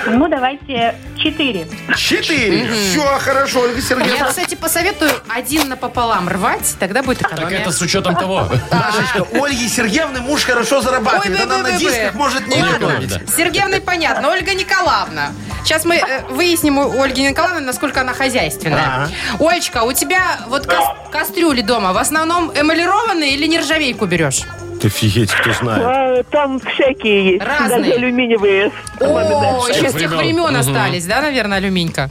Ну, 0.08 0.28
давайте 0.28 0.96
четыре. 1.18 1.68
Четыре. 1.96 2.72
Все, 2.72 3.04
хорошо, 3.20 3.62
Ольга 3.62 3.76
Я, 3.78 3.82
Сергеевна. 3.82 4.28
кстати, 4.28 4.56
посоветую 4.56 5.12
один 5.30 5.70
напополам 5.70 6.28
рвать, 6.30 6.76
тогда 6.80 7.04
будет 7.04 7.20
Так 7.20 7.34
экономия. 7.34 7.60
это 7.60 7.72
с 7.72 7.82
учетом 7.82 8.16
того. 8.16 8.48
Машечка, 8.72 9.26
у 9.38 9.44
Ольги 9.44 9.68
Сергеевны 9.68 10.22
муж 10.22 10.44
хорошо 10.44 10.82
зарабатывает. 10.82 11.40
Ой, 11.40 11.46
Она 11.46 11.58
на 11.60 11.72
дисках 11.74 12.14
может 12.16 12.48
не 12.48 12.62
Ладно. 12.62 13.00
С 13.28 13.36
Сергеевной 13.36 13.82
понятно. 13.82 14.30
Ольга 14.30 14.54
Николаевна. 14.54 15.32
Сейчас 15.64 15.86
мы 15.86 15.98
э, 15.98 16.22
выясним 16.30 16.80
у 16.80 17.02
Ольги 17.02 17.22
Николаевны, 17.22 17.62
насколько 17.62 18.02
она 18.02 18.14
хозяйственная. 18.14 19.10
Олечка, 19.40 19.84
у 19.84 19.94
тебя 19.94 20.40
вот 20.48 20.66
кас- 20.66 20.96
кастрюли 21.12 21.62
дома 21.62 21.94
в 21.94 21.98
основном 21.98 22.52
эмалированные 22.56 23.36
или 23.36 23.46
нержавейку 23.46 24.06
берешь? 24.08 24.42
Ты 24.82 24.88
офигеть, 24.88 25.32
кто 25.32 25.54
знает. 25.54 25.84
А, 25.86 26.24
там 26.32 26.60
всякие 26.60 27.34
есть. 27.34 27.44
Разные. 27.46 27.70
Даже 27.70 27.92
алюминиевые. 27.94 28.72
О, 29.00 29.68
еще 29.68 29.90
с 29.90 29.94
тех 29.94 30.12
времен. 30.12 30.56
остались, 30.56 31.06
да, 31.06 31.22
наверное, 31.22 31.60
алюминька? 31.60 32.10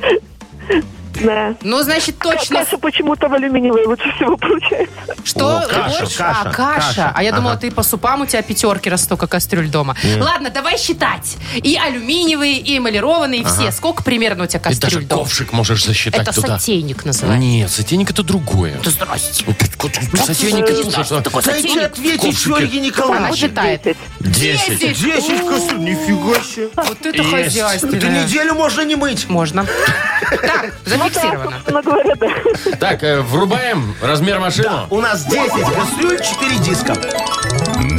Да. 1.23 1.55
Ну, 1.63 1.83
значит, 1.83 2.19
точно. 2.19 2.61
Каша 2.65 2.79
почему-то 2.79 3.29
в 3.29 3.35
алюминиевой 3.35 3.85
лучше 3.87 4.11
всего 4.17 4.37
получается. 4.37 4.95
Что? 5.25 5.59
О, 5.59 5.67
каша, 5.67 5.99
Борщ? 6.01 6.17
каша, 6.17 6.41
а, 6.41 6.45
каша. 6.53 6.55
каша. 6.87 7.13
А 7.15 7.23
я 7.23 7.33
думала, 7.33 7.53
Ага. 7.53 7.61
ты 7.63 7.71
по 7.71 7.83
супам 7.83 8.23
у 8.23 8.27
тебя 8.27 8.43
пятерки, 8.43 8.89
раз 8.89 9.03
столько 9.05 9.27
кастрюль 9.27 9.69
дома. 9.69 9.97
Ладно, 10.19 10.51
давай 10.51 10.79
считать. 10.79 11.37
И 11.57 11.77
алюминиевые, 11.77 12.59
и 12.59 12.79
эмалированные, 12.79 13.45
все. 13.45 13.71
Сколько 13.73 14.03
примерно 14.03 14.45
у 14.45 14.47
тебя 14.47 14.61
И 14.61 14.63
кастрюль 14.63 14.91
даже 14.93 15.07
дома? 15.07 15.23
ковшик 15.25 15.53
можешь 15.53 15.85
засчитать 15.85 16.23
Это 16.23 16.33
туда. 16.33 16.59
сотейник 16.59 17.05
называется. 17.05 17.41
Нет, 17.45 17.71
сотейник 17.71 18.11
это 18.11 18.23
другое. 18.23 18.79
Да 18.83 18.91
здрасте. 18.91 19.45
Ну, 19.47 19.55
Сотейник 20.25 20.67
ты 20.67 20.73
это 20.73 20.91
что? 20.91 21.05
что 21.05 21.21
такое 21.21 21.43
Дайте 21.43 21.81
ответить, 21.81 22.21
ковшике. 22.23 22.55
Ольге 22.55 22.79
Она 22.79 22.87
Николаевне. 22.87 23.37
считает. 23.37 23.97
Десять. 24.21 24.79
Десять 24.79 25.47
кастрюль, 25.47 25.81
нифига 25.81 26.41
себе. 26.43 26.69
Вот 26.77 27.01
это. 27.05 27.09
Это 27.09 27.25
хозяйственное. 27.25 28.25
неделю 28.25 28.55
можно 28.55 28.83
не 28.83 28.97
мыть. 28.97 29.29
Можно. 29.29 29.67
Так, 30.31 30.75
зафиксировано. 31.05 31.51
Собственно 31.53 31.83
говоря, 31.83 32.15
да. 32.17 32.29
Так, 32.79 33.03
э, 33.03 33.21
врубаем 33.21 33.95
размер 34.03 34.41
машину. 34.41 34.87
У 34.91 35.01
нас 35.01 35.25
10 35.25 35.75
кастрюль, 35.75 36.21
4 36.21 36.59
диска. 36.59 36.95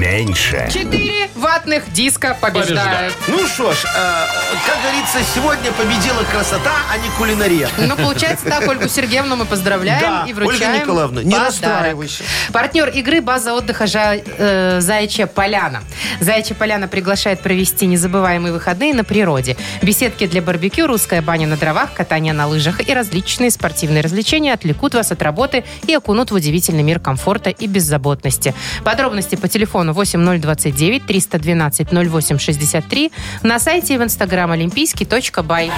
Меньше. 0.02 0.68
Четыре 0.74 1.30
ватных 1.36 1.94
диска 1.94 2.36
побеждают. 2.42 3.14
Ну 3.28 3.46
что 3.46 3.72
ж, 3.72 3.78
э, 3.86 4.26
как 4.66 4.82
говорится, 4.82 5.20
сегодня 5.36 5.72
победила 5.74 6.24
красота, 6.32 6.72
а 6.92 6.98
не 6.98 7.08
кулинария. 7.20 7.70
Ну, 7.78 7.96
получается 7.96 8.46
так, 8.46 8.68
Ольгу 8.68 8.88
Сергеевну 8.88 9.36
мы 9.36 9.46
поздравляем 9.46 10.02
Да, 10.02 10.26
и 10.28 10.34
вручаем 10.34 10.72
Ольга 10.72 10.82
Николаевна, 10.84 11.22
не 11.22 11.30
подарок. 11.30 11.48
расстраивайся. 11.50 12.24
Партнер 12.52 12.90
игры 12.90 13.22
«База 13.22 13.54
отдыха 13.54 13.84
Жа- 13.84 14.24
э, 14.26 14.82
Заячья 14.82 15.28
Поляна». 15.28 15.84
Заячья 16.20 16.56
Поляна 16.56 16.88
приглашает 16.88 17.42
провести 17.42 17.86
незабываемые 17.86 18.54
выходные 18.54 18.96
на 18.96 19.04
природе. 19.04 19.56
Беседки 19.84 20.26
для 20.26 20.42
барбекю, 20.42 20.88
русская 20.88 21.22
баня 21.22 21.46
на 21.46 21.58
дровах, 21.58 21.94
катание 21.94 22.34
на 22.34 22.48
лыжах 22.48 22.88
и 22.90 22.92
различные 22.92 23.52
спортивные 23.52 24.02
развлечения 24.02 24.54
отвлекут 24.54 24.96
вас 24.96 25.12
от 25.12 25.22
работы 25.22 25.64
и 25.86 25.94
окунут 25.94 26.32
в 26.32 26.34
удивительный 26.34 26.82
мир 26.82 27.00
комфорта 27.00 27.52
и 27.52 27.68
беззаботности. 27.68 28.56
Подробности 28.84 29.36
по 29.36 29.48
телефону 29.48 29.91
8029 29.94 31.06
312 31.06 31.88
0863 31.92 33.12
на 33.44 33.60
сайте 33.60 33.96
и 33.96 33.98
в 33.98 34.04
инстаграм 34.04 34.52
олимпийский.бай. 34.52 35.72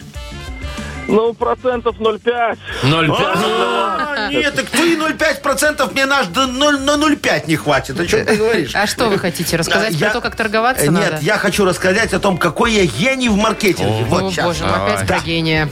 Ну, 1.08 1.32
процентов 1.32 1.96
0,5. 1.98 2.58
0,5. 2.82 3.16
А, 3.18 4.28
Нет, 4.30 4.54
так 4.54 4.66
твои 4.66 4.94
0,5% 4.96 5.92
мне 5.92 6.06
наш 6.06 6.26
до 6.26 6.46
0 6.46 6.80
на 6.80 6.96
0,5 6.96 7.44
не 7.46 7.56
хватит. 7.56 7.98
О 7.98 8.06
чем 8.06 8.26
ты 8.26 8.36
говоришь? 8.36 8.74
А 8.74 8.86
что 8.86 9.08
вы 9.08 9.18
хотите 9.18 9.56
рассказать 9.56 9.98
про 9.98 10.10
то, 10.10 10.20
как 10.20 10.36
торговаться 10.36 10.84
Э? 10.84 10.88
Нет, 10.88 11.22
я 11.22 11.38
хочу 11.38 11.64
рассказать 11.64 12.12
о 12.12 12.20
том, 12.20 12.36
какой 12.36 12.72
я 12.72 12.84
гений 12.86 13.28
в 13.28 13.36
маркетинге. 13.36 14.04
Вот 14.04 14.32
сейчас. 14.32 14.44
боже 14.44 14.64
мой, 14.64 14.74
опять 14.74 15.06
про 15.06 15.18
гения. 15.20 15.68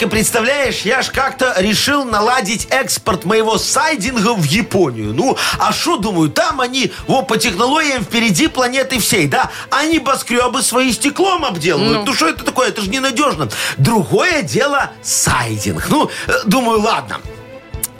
Димочка, 0.00 0.16
представляешь, 0.16 0.80
я 0.82 1.02
ж 1.02 1.10
как-то 1.10 1.54
решил 1.58 2.04
наладить 2.04 2.68
экспорт 2.70 3.26
моего 3.26 3.58
сайдинга 3.58 4.32
в 4.32 4.44
Японию. 4.44 5.12
Ну, 5.12 5.36
а 5.58 5.72
что, 5.72 5.98
думаю, 5.98 6.30
там 6.30 6.62
они, 6.62 6.90
во, 7.06 7.20
по 7.20 7.36
технологиям 7.36 8.02
впереди 8.02 8.48
планеты 8.48 8.98
всей, 8.98 9.26
да? 9.26 9.50
Они 9.70 9.98
небоскребы 9.98 10.62
свои 10.62 10.92
стеклом 10.92 11.44
обделывают. 11.44 12.06
Ну, 12.06 12.14
что 12.14 12.28
это 12.28 12.44
такое? 12.44 12.68
Это 12.68 12.80
же 12.80 12.88
ненадежно. 12.88 13.50
Другое 13.76 14.40
дело 14.42 14.90
сайдинг. 15.02 15.90
Ну, 15.90 16.10
э, 16.28 16.32
думаю, 16.46 16.80
ладно. 16.80 17.20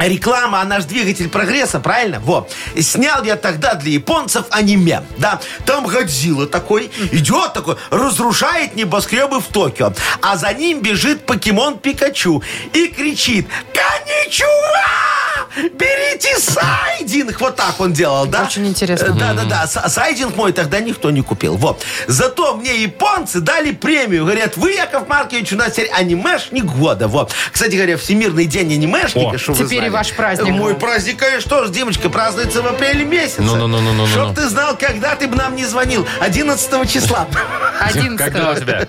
Реклама, 0.08 0.60
она 0.60 0.80
же 0.80 0.86
двигатель 0.86 1.28
прогресса, 1.28 1.80
правильно? 1.80 2.20
Во. 2.20 2.48
Снял 2.80 3.22
я 3.24 3.36
тогда 3.36 3.74
для 3.74 3.92
японцев 3.92 4.46
аниме, 4.50 5.02
да. 5.18 5.40
Там 5.66 5.86
Годзилла 5.86 6.46
такой, 6.46 6.90
идет 7.12 7.52
такой, 7.52 7.76
разрушает 7.90 8.74
небоскребы 8.74 9.40
в 9.40 9.46
Токио. 9.46 9.92
А 10.22 10.36
за 10.36 10.52
ним 10.52 10.80
бежит 10.80 11.26
покемон 11.26 11.78
Пикачу 11.78 12.42
и 12.72 12.88
кричит 12.88 13.46
«Коничуа! 13.72 15.29
Берите 15.56 16.38
сайдинг!» 16.38 17.40
Вот 17.40 17.56
так 17.56 17.80
он 17.80 17.92
делал, 17.92 18.26
да? 18.26 18.44
Очень 18.44 18.66
интересно. 18.66 19.06
Э, 19.06 19.18
Да-да-да, 19.18 19.66
сайдинг 19.66 20.36
мой 20.36 20.52
тогда 20.52 20.80
никто 20.80 21.10
не 21.10 21.22
купил. 21.22 21.56
Вот. 21.56 21.82
Зато 22.06 22.56
мне 22.56 22.82
японцы 22.82 23.40
дали 23.40 23.72
премию. 23.72 24.24
Говорят, 24.24 24.56
вы, 24.56 24.72
Яков 24.72 25.08
Маркович, 25.08 25.52
у 25.52 25.56
нас 25.56 25.72
теперь 25.72 25.90
анимешник 25.90 26.64
года. 26.64 27.08
Вот. 27.08 27.32
Кстати 27.52 27.74
говоря, 27.74 27.96
Всемирный 27.96 28.46
день 28.46 28.72
анимешника, 28.72 29.36
О, 29.36 29.38
что 29.38 29.52
вы 29.52 29.64
теперь 29.64 29.84
и 29.84 29.90
ваш 29.90 30.12
праздник. 30.12 30.52
Мой 30.52 30.74
праздник, 30.74 31.18
конечно, 31.18 31.48
тоже, 31.50 31.72
Димочка, 31.72 32.08
празднуется 32.10 32.62
в 32.62 32.66
апреле 32.66 33.04
месяце. 33.04 33.42
Ну-ну-ну-ну-ну-ну. 33.42 34.06
Чтоб 34.06 34.34
ты 34.34 34.48
знал, 34.48 34.76
когда 34.76 35.14
ты 35.14 35.26
бы 35.28 35.36
нам 35.36 35.56
не 35.56 35.64
звонил. 35.66 36.06
11 36.20 36.90
числа. 36.90 37.26
11 37.80 38.18
Когда 38.18 38.52
у 38.52 38.54
тебя? 38.56 38.88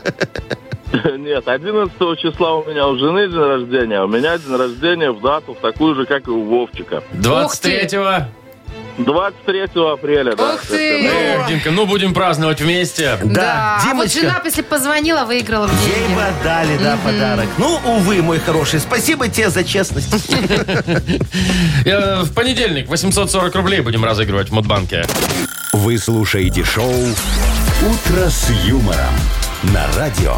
Нет, 1.17 1.47
11 1.47 2.19
числа 2.19 2.55
у 2.55 2.65
меня 2.69 2.87
у 2.87 2.97
жены 2.97 3.27
день 3.27 3.37
рождения. 3.39 3.99
а 3.99 4.05
У 4.05 4.07
меня 4.07 4.37
день 4.37 4.55
рождения 4.55 5.11
в 5.11 5.21
дату, 5.21 5.53
в 5.53 5.59
такую 5.59 5.95
же, 5.95 6.05
как 6.05 6.27
и 6.27 6.31
у 6.31 6.43
Вовчика. 6.43 7.01
23-го. 7.13 8.25
23 8.97 9.61
апреля, 9.93 10.35
да. 10.35 10.53
Ух 10.53 10.61
ты! 10.67 11.05
Эх, 11.07 11.47
Димка, 11.47 11.71
ну 11.71 11.85
будем 11.85 12.13
праздновать 12.13 12.59
вместе. 12.61 13.17
Да, 13.23 13.77
а 13.81 13.93
вот 13.95 14.07
Димочка. 14.07 14.19
жена, 14.19 14.41
если 14.45 14.61
позвонила, 14.61 15.23
выиграла 15.25 15.67
Ей 15.67 15.95
деньги. 15.95 16.13
бы 16.13 16.21
отдали, 16.23 16.77
да, 16.77 16.97
подарок. 17.03 17.47
Ну, 17.57 17.79
увы, 17.85 18.21
мой 18.21 18.39
хороший, 18.39 18.79
спасибо 18.79 19.27
тебе 19.29 19.49
за 19.49 19.63
честность. 19.63 20.35
Э, 21.85 22.23
В 22.23 22.33
понедельник 22.33 22.87
840 22.89 23.55
рублей 23.55 23.79
будем 23.81 24.03
разыгрывать 24.05 24.49
в 24.49 24.53
Мудбанке. 24.53 25.03
Вы 25.73 25.97
слушаете 25.97 26.63
шоу 26.63 26.91
Утро 26.93 28.29
с 28.29 28.49
юмором. 28.65 29.15
На 29.63 29.85
радио. 29.95 30.35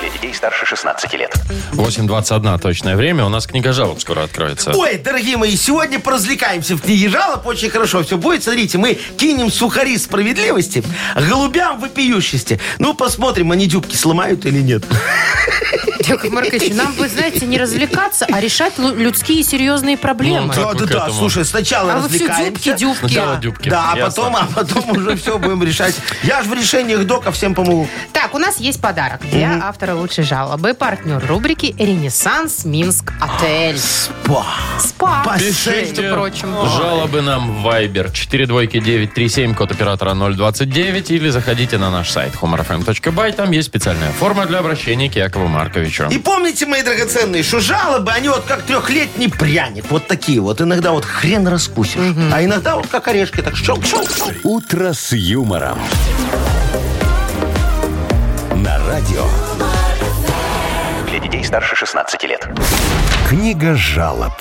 Для 0.00 0.08
детей 0.08 0.32
старше 0.32 0.64
16 0.64 1.12
лет. 1.12 1.34
8.21 1.72 2.58
точное 2.58 2.96
время. 2.96 3.26
У 3.26 3.28
нас 3.28 3.46
книга 3.46 3.74
жалоб 3.74 4.00
скоро 4.00 4.22
откроется. 4.22 4.72
Ой, 4.74 4.96
дорогие 4.96 5.36
мои, 5.36 5.54
сегодня 5.56 6.00
поразвлекаемся 6.00 6.74
в 6.74 6.80
книге 6.80 7.10
жалоб. 7.10 7.46
Очень 7.46 7.68
хорошо 7.68 8.02
все 8.02 8.16
будет. 8.16 8.44
Смотрите, 8.44 8.78
мы 8.78 8.94
кинем 8.94 9.52
сухари 9.52 9.98
справедливости, 9.98 10.82
голубям 11.28 11.80
вопиющести. 11.80 12.58
Ну, 12.78 12.94
посмотрим, 12.94 13.52
они 13.52 13.66
дюбки 13.66 13.94
сломают 13.94 14.46
или 14.46 14.62
нет. 14.62 14.82
Яков 16.08 16.30
Маркович, 16.30 16.72
нам 16.74 16.92
бы, 16.94 17.08
знаете, 17.08 17.46
не 17.46 17.58
развлекаться, 17.58 18.26
а 18.30 18.40
решать 18.40 18.78
лю- 18.78 18.94
людские 18.94 19.42
серьезные 19.42 19.96
проблемы. 19.96 20.46
Ну, 20.46 20.52
Как 20.52 20.56
Да, 20.56 20.66
вы 20.68 20.74
да, 20.80 20.86
к 20.86 20.88
да. 20.88 20.98
этому? 21.04 21.18
Слушай, 21.18 21.44
сначала 21.44 21.92
а 21.92 21.96
вы 21.98 22.08
все 22.08 22.18
развлекаемся. 22.28 22.50
дюбки, 22.52 22.80
дюбки. 22.80 22.98
Сначала 23.00 23.36
дюбки. 23.36 23.68
Да, 23.68 23.90
а 23.92 23.96
Ясно. 23.98 24.22
потом, 24.24 24.36
а 24.36 24.48
потом 24.54 24.90
уже 24.96 25.16
все 25.16 25.38
будем 25.38 25.62
решать. 25.62 25.94
Я 26.22 26.42
же 26.42 26.48
в 26.50 26.54
решениях 26.54 27.04
дока 27.04 27.30
всем 27.32 27.54
помогу. 27.54 27.88
Так, 28.12 28.34
у 28.34 28.38
нас 28.38 28.58
есть 28.58 28.80
подарок 28.80 29.20
для 29.30 29.60
автора 29.62 29.94
лучшей 29.94 30.24
жалобы. 30.24 30.74
Партнер 30.74 31.24
рубрики 31.26 31.74
«Ренессанс 31.78 32.64
Минск 32.64 33.12
Отель». 33.20 33.78
Спа. 33.78 34.44
Спа, 34.78 35.22
Бассейн. 35.24 35.88
между 35.88 36.14
прочим. 36.14 36.48
Жалобы 36.76 37.20
нам 37.22 37.62
в 37.62 37.66
Viber 37.66 38.10
42937, 38.12 39.54
код 39.54 39.70
оператора 39.72 40.14
029, 40.14 41.10
или 41.10 41.28
заходите 41.30 41.78
на 41.78 41.90
наш 41.90 42.10
сайт 42.10 42.34
humorfm.by. 42.40 43.32
Там 43.32 43.50
есть 43.50 43.68
специальная 43.68 44.12
форма 44.12 44.46
для 44.46 44.58
обращения 44.60 45.10
к 45.10 45.16
Якову 45.16 45.46
Марковичу. 45.48 45.89
И 46.10 46.18
помните, 46.18 46.66
мои 46.66 46.82
драгоценные, 46.82 47.42
что 47.42 47.60
жалобы, 47.60 48.12
они 48.12 48.28
вот 48.28 48.44
как 48.46 48.62
трехлетний 48.62 49.30
пряник. 49.30 49.84
Вот 49.90 50.06
такие 50.06 50.40
вот. 50.40 50.60
Иногда 50.60 50.92
вот 50.92 51.04
хрен 51.04 51.46
раскусишь. 51.46 52.00
А 52.32 52.44
иногда 52.44 52.76
вот 52.76 52.86
как 52.86 53.08
орешки. 53.08 53.40
Так 53.42 53.54
щелк-щелк. 53.54 54.08
«Утро 54.44 54.92
с 54.92 55.12
юмором». 55.12 55.78
На 58.54 58.78
радио 58.86 59.24
Для 61.08 61.18
детей 61.18 61.44
старше 61.44 61.76
16 61.76 62.22
лет. 62.24 62.48
«Книга 63.28 63.74
жалоб». 63.74 64.32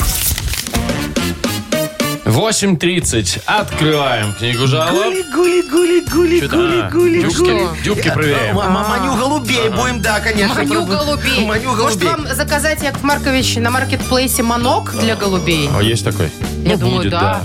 8.30. 2.30 3.42
Открываем 3.46 4.34
книгу 4.34 4.68
жалоб. 4.68 4.94
Гули, 4.94 5.24
гули, 5.34 5.62
гули, 5.62 6.00
гули, 6.02 6.48
гули, 6.48 6.80
а, 6.82 6.90
гули, 6.92 7.22
дюбки, 7.22 7.38
гули. 7.38 7.68
дюбки 7.84 8.12
проверяем. 8.12 8.58
М- 8.60 8.68
м- 8.78 8.90
Маню 8.90 9.16
голубей 9.16 9.70
будем, 9.70 10.02
да, 10.02 10.20
конечно. 10.20 10.54
Маню 10.56 10.74
пробовать. 10.86 11.00
голубей. 11.06 11.46
Маню 11.46 11.70
Может, 11.76 12.00
голубей. 12.00 12.08
вам 12.10 12.36
заказать, 12.36 12.84
Яков 12.84 13.02
Маркович, 13.04 13.56
на 13.56 13.72
маркетплейсе 13.72 14.44
манок 14.44 14.94
для 15.00 15.16
голубей? 15.16 15.70
А 15.76 15.82
есть 15.82 16.06
такой? 16.06 16.32
Я 16.64 16.74
Ну, 16.74 16.78
думаю, 16.78 16.98
будет, 16.98 17.12
да. 17.12 17.42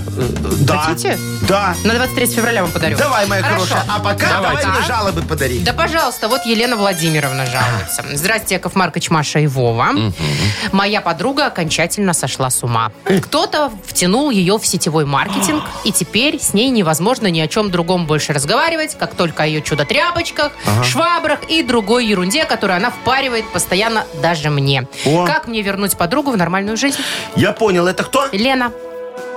Да. 0.61 0.77
Хотите? 0.79 1.17
Да. 1.47 1.73
На 1.83 1.93
23 1.93 2.27
февраля 2.27 2.61
вам 2.63 2.71
подарю. 2.71 2.97
Давай, 2.97 3.25
моя 3.27 3.41
Хорошо. 3.41 3.65
хорошая. 3.65 3.83
А 3.95 3.99
пока 3.99 4.29
Давайте. 4.29 4.61
давай 4.63 4.77
мне 4.79 4.87
жалобы 4.87 5.21
подари. 5.21 5.59
Да, 5.59 5.73
пожалуйста, 5.73 6.27
вот 6.27 6.45
Елена 6.45 6.75
Владимировна 6.75 7.45
жалуется. 7.45 8.03
Здрасте, 8.13 8.55
Яков 8.55 8.75
Маркович, 8.75 9.09
Маша 9.09 9.39
и 9.39 9.47
Вова. 9.47 9.89
Моя 10.71 11.01
подруга 11.01 11.47
окончательно 11.47 12.13
сошла 12.13 12.49
с 12.49 12.61
ума. 12.63 12.91
Кто-то 13.23 13.71
втянул 13.87 14.29
ее 14.31 14.57
в 14.59 14.65
сетевой 14.75 15.05
маркетинг, 15.05 15.63
и 15.85 15.91
теперь 15.91 16.39
с 16.39 16.53
ней 16.53 16.69
невозможно 16.69 17.27
ни 17.27 17.39
о 17.39 17.47
чем 17.47 17.71
другом 17.71 18.05
больше 18.05 18.33
разговаривать, 18.33 18.97
как 18.97 19.15
только 19.15 19.43
о 19.43 19.45
ее 19.45 19.61
чудо-тряпочках, 19.61 20.51
швабрах 20.83 21.43
и 21.49 21.63
другой 21.63 22.05
ерунде, 22.05 22.43
которую 22.43 22.75
она 22.75 22.91
впаривает 22.91 23.45
постоянно 23.51 24.05
даже 24.21 24.49
мне. 24.49 24.87
О. 25.05 25.25
Как 25.25 25.47
мне 25.47 25.61
вернуть 25.61 25.97
подругу 25.97 26.31
в 26.31 26.37
нормальную 26.37 26.75
жизнь? 26.75 26.99
Я 27.35 27.53
понял, 27.53 27.87
это 27.87 28.03
кто? 28.03 28.27
Лена. 28.33 28.71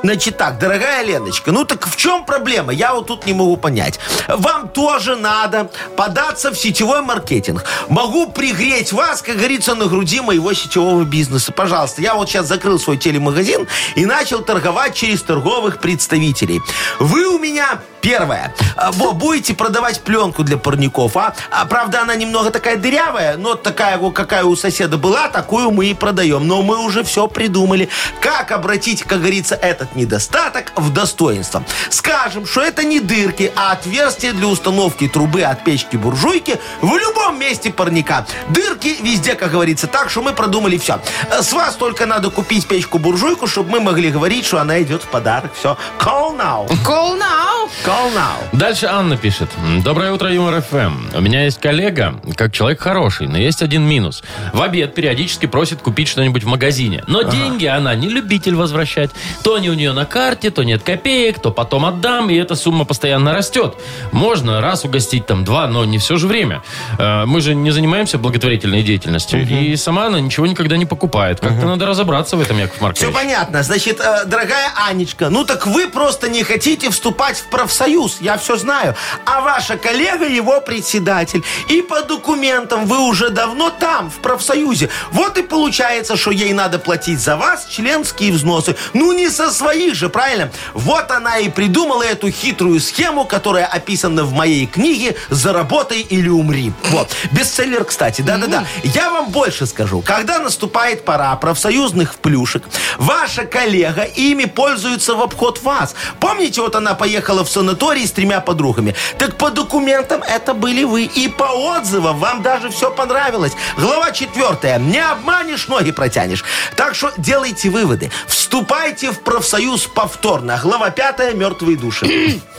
Значит 0.02 0.36
так, 0.36 0.58
дорогая 0.58 1.04
Леночка, 1.04 1.50
ну 1.50 1.64
так 1.64 1.86
в 1.86 1.96
чем 1.96 2.24
проблема? 2.24 2.72
Я 2.72 2.94
вот 2.94 3.06
тут 3.06 3.26
не 3.26 3.32
могу 3.32 3.56
понять. 3.56 3.98
Вам 4.28 4.68
тоже 4.68 5.16
надо 5.16 5.70
податься 5.96 6.50
в 6.50 6.58
сетевой 6.58 7.02
маркетинг. 7.02 7.64
Могу 7.88 8.30
пригреть 8.30 8.92
вас, 8.92 9.22
как 9.22 9.36
говорится, 9.36 9.74
на 9.74 9.86
груди 9.86 10.20
моего 10.20 10.52
сетевого 10.52 11.02
бизнеса. 11.02 11.52
Пожалуйста, 11.52 12.00
я 12.00 12.14
вот 12.14 12.28
сейчас 12.28 12.46
закрыл 12.46 12.78
свой 12.78 12.96
телемагазин 12.96 13.66
и 13.96 14.06
начал 14.06 14.40
торговать 14.42 14.94
через 14.94 15.22
торговых 15.22 15.80
представителей. 15.80 16.60
Вы 17.00 17.26
у 17.26 17.38
меня 17.38 17.80
Первое. 18.08 18.54
А, 18.74 18.90
Во, 18.90 19.12
будете 19.12 19.52
продавать 19.52 20.00
пленку 20.00 20.42
для 20.42 20.56
парников, 20.56 21.14
а? 21.18 21.34
а? 21.50 21.66
Правда, 21.66 22.00
она 22.00 22.14
немного 22.14 22.50
такая 22.50 22.78
дырявая, 22.78 23.36
но 23.36 23.54
такая, 23.54 23.98
какая 24.12 24.44
у 24.44 24.56
соседа 24.56 24.96
была, 24.96 25.28
такую 25.28 25.70
мы 25.72 25.88
и 25.88 25.94
продаем. 25.94 26.48
Но 26.48 26.62
мы 26.62 26.78
уже 26.78 27.04
все 27.04 27.28
придумали. 27.28 27.90
Как 28.22 28.50
обратить, 28.50 29.02
как 29.02 29.18
говорится, 29.18 29.56
этот 29.56 29.94
недостаток 29.94 30.72
в 30.74 30.90
достоинство. 30.90 31.62
Скажем, 31.90 32.46
что 32.46 32.62
это 32.62 32.82
не 32.82 33.00
дырки, 33.00 33.52
а 33.54 33.72
отверстие 33.72 34.32
для 34.32 34.46
установки 34.46 35.06
трубы 35.06 35.42
от 35.42 35.62
печки-буржуйки 35.62 36.58
в 36.80 36.96
любом 36.96 37.38
месте 37.38 37.70
парника. 37.70 38.24
Дырки 38.48 38.96
везде, 39.02 39.34
как 39.34 39.50
говорится, 39.50 39.86
так, 39.86 40.08
что 40.08 40.22
мы 40.22 40.32
продумали 40.32 40.78
все. 40.78 40.98
С 41.30 41.52
вас 41.52 41.74
только 41.74 42.06
надо 42.06 42.30
купить 42.30 42.66
печку-буржуйку, 42.68 43.46
чтобы 43.46 43.72
мы 43.72 43.80
могли 43.80 44.10
говорить, 44.10 44.46
что 44.46 44.58
она 44.62 44.80
идет 44.80 45.02
в 45.02 45.08
подарок. 45.08 45.52
Все. 45.52 45.76
Call 45.98 46.34
now. 46.38 46.66
Call 46.86 47.18
now. 47.18 47.57
Call 47.84 48.12
now. 48.14 48.36
Дальше 48.52 48.86
Анна 48.86 49.16
пишет. 49.16 49.48
Доброе 49.84 50.12
утро, 50.12 50.32
Юмор 50.32 50.62
ФМ. 50.62 51.16
У 51.16 51.20
меня 51.20 51.44
есть 51.44 51.60
коллега, 51.60 52.14
как 52.34 52.52
человек 52.52 52.80
хороший, 52.80 53.28
но 53.28 53.38
есть 53.38 53.62
один 53.62 53.82
минус. 53.82 54.22
В 54.52 54.62
обед 54.62 54.94
периодически 54.94 55.46
просит 55.46 55.80
купить 55.80 56.08
что-нибудь 56.08 56.44
в 56.44 56.46
магазине. 56.46 57.04
Но 57.06 57.22
деньги 57.22 57.66
она 57.66 57.94
не 57.94 58.08
любитель 58.08 58.54
возвращать. 58.54 59.10
То 59.42 59.54
они 59.54 59.70
у 59.70 59.74
нее 59.74 59.92
на 59.92 60.06
карте, 60.06 60.50
то 60.50 60.62
нет 60.64 60.82
копеек, 60.82 61.38
то 61.40 61.50
потом 61.50 61.84
отдам, 61.84 62.30
и 62.30 62.36
эта 62.36 62.54
сумма 62.56 62.84
постоянно 62.84 63.32
растет. 63.32 63.74
Можно 64.12 64.60
раз 64.60 64.84
угостить 64.84 65.26
там 65.26 65.44
два, 65.44 65.66
но 65.66 65.84
не 65.84 65.98
все 65.98 66.16
же 66.16 66.26
время. 66.26 66.62
Э, 66.98 67.26
Мы 67.26 67.40
же 67.40 67.54
не 67.54 67.70
занимаемся 67.70 68.18
благотворительной 68.18 68.82
деятельностью. 68.82 69.46
И 69.46 69.76
сама 69.76 70.06
она 70.06 70.20
ничего 70.20 70.46
никогда 70.46 70.76
не 70.76 70.86
покупает. 70.86 71.40
Как-то 71.40 71.66
надо 71.66 71.86
разобраться 71.86 72.36
в 72.36 72.40
этом, 72.40 72.58
Яков 72.58 72.80
Маркович. 72.80 73.04
Все 73.04 73.12
понятно. 73.12 73.62
Значит, 73.62 74.00
э, 74.00 74.24
дорогая 74.26 74.70
Анечка, 74.88 75.28
ну 75.30 75.44
так 75.44 75.66
вы 75.66 75.88
просто 75.88 76.28
не 76.28 76.42
хотите 76.42 76.90
вступать 76.90 77.38
в 77.38 77.48
профсоюз, 77.58 78.18
я 78.20 78.38
все 78.38 78.56
знаю. 78.56 78.94
А 79.24 79.40
ваша 79.40 79.76
коллега 79.76 80.26
его 80.26 80.60
председатель. 80.60 81.42
И 81.68 81.82
по 81.82 82.02
документам 82.02 82.86
вы 82.86 83.00
уже 83.00 83.30
давно 83.30 83.70
там, 83.70 84.10
в 84.10 84.18
профсоюзе. 84.18 84.90
Вот 85.10 85.36
и 85.38 85.42
получается, 85.42 86.16
что 86.16 86.30
ей 86.30 86.52
надо 86.52 86.78
платить 86.78 87.18
за 87.18 87.36
вас 87.36 87.66
членские 87.66 88.30
взносы. 88.30 88.76
Ну 88.94 89.12
не 89.12 89.28
со 89.28 89.50
своих 89.50 89.96
же, 89.96 90.08
правильно? 90.08 90.52
Вот 90.72 91.10
она 91.10 91.38
и 91.38 91.48
придумала 91.48 92.04
эту 92.04 92.30
хитрую 92.30 92.78
схему, 92.78 93.24
которая 93.24 93.66
описана 93.66 94.22
в 94.22 94.32
моей 94.32 94.66
книге 94.66 95.16
«Заработай 95.28 96.00
или 96.00 96.28
умри». 96.28 96.72
Вот. 96.90 97.08
Бестселлер, 97.32 97.84
кстати, 97.84 98.22
да-да-да. 98.22 98.66
Я 98.84 99.10
вам 99.10 99.30
больше 99.30 99.66
скажу. 99.66 100.00
Когда 100.00 100.38
наступает 100.38 101.04
пора 101.04 101.34
профсоюзных 101.34 102.14
плюшек, 102.16 102.62
ваша 102.98 103.46
коллега 103.46 104.04
ими 104.04 104.44
пользуется 104.44 105.16
в 105.16 105.22
обход 105.22 105.60
вас. 105.62 105.96
Помните, 106.20 106.60
вот 106.60 106.76
она 106.76 106.94
поехала 106.94 107.44
в 107.44 107.47
санаторий 107.48 108.06
с 108.06 108.12
тремя 108.12 108.40
подругами? 108.40 108.94
Так 109.18 109.36
по 109.36 109.50
документам 109.50 110.22
это 110.22 110.54
были 110.54 110.84
вы. 110.84 111.04
И 111.04 111.28
по 111.28 111.44
отзывам 111.44 112.18
вам 112.18 112.42
даже 112.42 112.70
все 112.70 112.90
понравилось. 112.90 113.52
Глава 113.76 114.12
четвертая. 114.12 114.78
Не 114.78 115.00
обманешь, 115.04 115.68
ноги 115.68 115.90
протянешь. 115.90 116.44
Так 116.76 116.94
что 116.94 117.12
делайте 117.16 117.70
выводы. 117.70 118.10
Вступайте 118.26 119.10
в 119.10 119.20
профсоюз 119.20 119.86
повторно. 119.86 120.58
Глава 120.62 120.90
пятая. 120.90 121.34
Мертвые 121.34 121.76
души. 121.76 122.40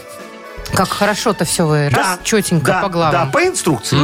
Как 0.74 0.90
хорошо-то 0.90 1.46
все 1.46 1.66
вы 1.66 1.90
раз, 1.90 2.20
четенько 2.24 2.68
да, 2.72 2.82
по 2.82 2.90
главам. 2.90 3.12
Да, 3.12 3.26
по 3.26 3.46
инструкции. 3.46 3.98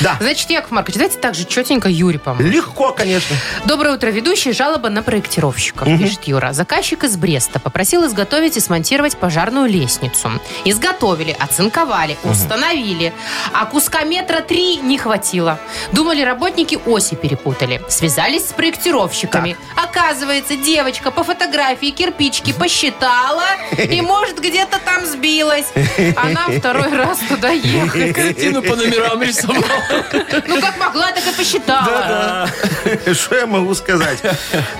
Да. 0.00 0.16
Значит, 0.20 0.50
Яков 0.50 0.70
Маркович, 0.70 0.96
давайте 0.96 1.18
так 1.18 1.34
же 1.34 1.44
четенько 1.44 1.88
Юре 1.88 2.18
поможем. 2.18 2.50
Легко, 2.50 2.92
конечно. 2.92 3.36
Доброе 3.64 3.94
утро, 3.94 4.08
ведущий. 4.08 4.52
Жалоба 4.52 4.88
на 4.88 5.02
проектировщиков, 5.02 5.86
пишет 5.86 6.24
Юра. 6.24 6.52
Заказчик 6.52 7.04
из 7.04 7.16
Бреста 7.16 7.60
попросил 7.60 8.06
изготовить 8.06 8.56
и 8.56 8.60
смонтировать 8.60 9.16
пожарную 9.16 9.68
лестницу. 9.68 10.30
Изготовили, 10.64 11.36
оцинковали, 11.38 12.16
установили. 12.24 13.12
А 13.52 13.66
куска 13.66 14.04
метра 14.04 14.40
три 14.40 14.76
не 14.76 14.98
хватило. 14.98 15.58
Думали, 15.92 16.22
работники 16.22 16.78
оси 16.86 17.14
перепутали. 17.14 17.82
Связались 17.88 18.48
с 18.48 18.52
проектировщиками. 18.52 19.56
Оказывается, 19.76 20.56
девочка 20.56 21.10
по 21.10 21.24
фотографии 21.24 21.90
кирпичики 21.90 22.52
посчитала 22.52 23.44
и, 23.78 24.00
может, 24.00 24.40
где-то 24.40 24.78
там 24.84 25.06
сбилась. 25.06 25.66
Она 26.16 26.48
второй 26.58 26.90
раз 26.96 27.18
туда 27.28 27.50
ехать. 27.50 28.14
Картину 28.14 28.62
по 28.62 28.76
номерам 28.76 29.22
рисовала. 29.22 29.64
Ну, 30.46 30.60
как 30.60 30.78
могла, 30.78 31.12
так 31.12 31.26
и 31.26 31.36
посчитала. 31.36 32.48
Что 33.12 33.36
я 33.36 33.46
могу 33.46 33.74
сказать? 33.74 34.18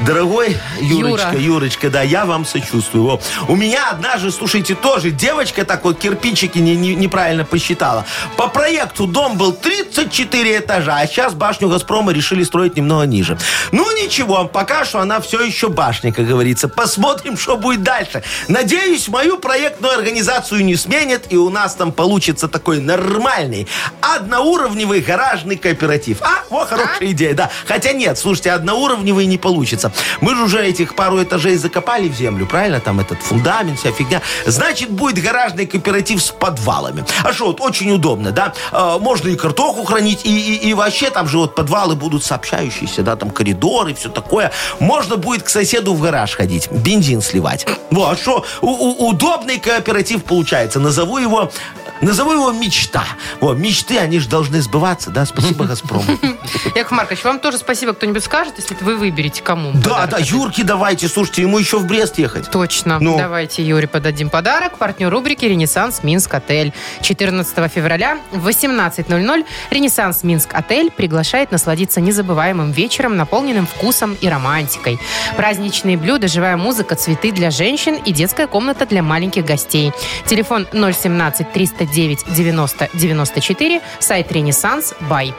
Дорогой 0.07 0.57
Юрочка. 0.81 1.37
Юрочка, 1.37 1.91
да, 1.91 2.03
я 2.03 2.25
вам 2.25 2.45
сочувствую. 2.45 3.05
Во. 3.05 3.21
У 3.49 3.57
меня 3.57 3.91
однажды, 3.91 4.31
слушайте, 4.31 4.75
тоже 4.75 5.11
девочка 5.11 5.65
так 5.65 5.85
вот 5.85 5.99
кирпичики 5.99 6.59
не- 6.59 6.77
не- 6.77 6.95
неправильно 6.95 7.45
посчитала. 7.45 8.05
По 8.37 8.49
проекту 8.49 9.07
дом 9.07 9.37
был 9.37 9.53
34 9.53 10.59
этажа, 10.59 10.99
а 10.99 11.07
сейчас 11.07 11.35
башню 11.35 11.69
Газпрома 11.69 12.13
решили 12.13 12.43
строить 12.45 12.77
немного 12.77 13.05
ниже. 13.07 13.39
Ну 13.73 13.91
ничего, 13.97 14.45
пока 14.47 14.85
что 14.85 15.01
она 15.01 15.21
все 15.21 15.41
еще 15.41 15.69
башня, 15.69 16.13
как 16.13 16.27
говорится. 16.27 16.69
Посмотрим, 16.69 17.37
что 17.37 17.57
будет 17.57 17.83
дальше. 17.83 18.23
Надеюсь, 18.49 19.09
мою 19.09 19.39
проектную 19.39 19.95
организацию 19.95 20.65
не 20.65 20.77
сменят, 20.77 21.00
и 21.01 21.37
у 21.37 21.51
нас 21.51 21.75
там 21.75 21.93
получится 21.93 22.49
такой 22.49 22.81
нормальный, 22.81 23.67
одноуровневый 24.01 25.01
гаражный 25.01 25.57
кооператив. 25.57 26.19
А, 26.23 26.45
вот 26.51 26.69
хорошая 26.69 27.11
идея, 27.13 27.35
да. 27.35 27.51
Хотя 27.67 27.93
нет, 27.93 28.19
слушайте, 28.19 28.53
одноуровневый 28.53 29.27
не 29.27 29.39
получится. 29.39 29.93
Мы 30.21 30.35
же 30.35 30.43
уже 30.43 30.65
этих 30.65 30.95
пару 30.95 31.23
этажей 31.23 31.57
закопали 31.57 32.09
в 32.09 32.15
землю, 32.15 32.47
правильно? 32.47 32.81
Там 32.81 33.01
этот 33.01 33.23
фундамент, 33.23 33.79
вся 33.79 33.93
фигня. 33.93 34.21
Значит, 34.47 34.91
будет 34.91 35.23
гаражный 35.23 35.67
кооператив 35.67 36.23
с 36.23 36.31
подвалами. 36.31 37.05
А 37.25 37.33
что, 37.33 37.47
вот 37.47 37.61
очень 37.61 37.91
удобно, 37.93 38.31
да? 38.31 38.53
Э, 38.73 38.99
можно 39.01 39.29
и 39.29 39.37
картоху 39.37 39.85
хранить, 39.85 40.25
и, 40.25 40.55
и, 40.55 40.69
и 40.71 40.75
вообще 40.75 41.11
там 41.11 41.29
же 41.29 41.39
вот 41.39 41.55
подвалы 41.55 41.95
будут 41.95 42.25
сообщающиеся, 42.25 43.03
да, 43.03 43.17
там 43.17 43.31
коридоры, 43.31 43.95
все 43.95 44.11
такое. 44.11 44.53
Можно 44.81 45.17
будет 45.17 45.45
к 45.45 45.49
соседу 45.49 45.95
в 45.95 46.03
гараж 46.03 46.35
ходить, 46.37 46.71
бензин 46.71 47.23
сливать. 47.23 47.67
Вот, 47.91 48.13
а 48.13 48.17
что, 48.17 48.45
удобный 48.61 49.59
кооператив 49.59 50.25
получается. 50.25 50.79
Назову 50.91 51.19
его 51.19 51.53
Назову 52.01 52.33
его 52.33 52.51
мечта. 52.51 53.05
Во, 53.41 53.53
мечты, 53.53 53.99
они 53.99 54.21
же 54.21 54.29
должны 54.29 54.63
сбываться, 54.63 55.11
да? 55.11 55.27
Спасибо, 55.27 55.67
Газпром. 55.67 56.03
Яков 56.75 56.93
Маркович, 56.93 57.25
вам 57.25 57.41
тоже 57.41 57.59
спасибо, 57.59 57.93
кто-нибудь 57.93 58.25
скажет, 58.25 58.55
если 58.57 58.75
вы 58.81 58.97
выберете 58.97 59.43
кому. 59.43 59.73
Да, 59.75 60.07
да. 60.07 60.17
Юрке 60.19 60.65
давайте, 60.65 61.09
слушайте, 61.09 61.43
ему 61.43 61.59
еще 61.59 61.79
в 61.79 61.87
Брест 61.87 62.19
ехать. 62.19 62.51
Точно. 62.51 62.99
Ну. 63.01 63.19
Давайте 63.19 63.63
Юре 63.63 63.87
подадим 63.87 64.31
подарок. 64.31 64.79
Партнер 64.79 65.11
рубрики 65.11 65.45
«Ренессанс 65.45 66.03
Минск 66.03 66.33
Отель». 66.33 66.73
14 67.03 67.71
февраля 67.71 68.19
в 68.33 68.49
18.00 68.49 69.47
«Ренессанс 69.71 70.23
Минск 70.23 70.55
Отель» 70.55 70.91
приглашает 70.91 71.53
насладиться 71.53 72.01
незабываемым 72.01 72.73
вечером, 72.73 73.19
наполненным 73.19 73.67
вкусом 73.67 74.17
и 74.19 74.29
романтикой. 74.29 74.99
Праздничные 75.37 75.99
блюда, 75.99 76.29
живая 76.29 76.57
музыка, 76.57 76.95
цветы 76.95 77.31
для 77.31 77.51
женщин 77.51 77.97
и 77.97 78.13
детская 78.13 78.47
комната 78.47 78.87
для 78.87 79.03
маленьких 79.03 79.45
гостей. 79.45 79.93
Телефон 80.25 80.67
017 80.81 81.53
309 81.53 82.25
90 82.29 82.89
94, 82.95 83.81
сайт 83.99 84.33
«Ренессанс 84.33 84.95
Бай». 85.01 85.35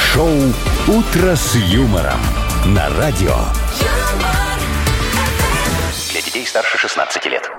Шоу 0.00 0.30
«Утро 0.88 1.34
с 1.34 1.54
юмором» 1.54 2.20
на 2.66 2.88
радио. 2.98 3.36
Для 6.10 6.20
детей 6.20 6.46
старше 6.46 6.78
16 6.78 7.26
лет. 7.26 7.50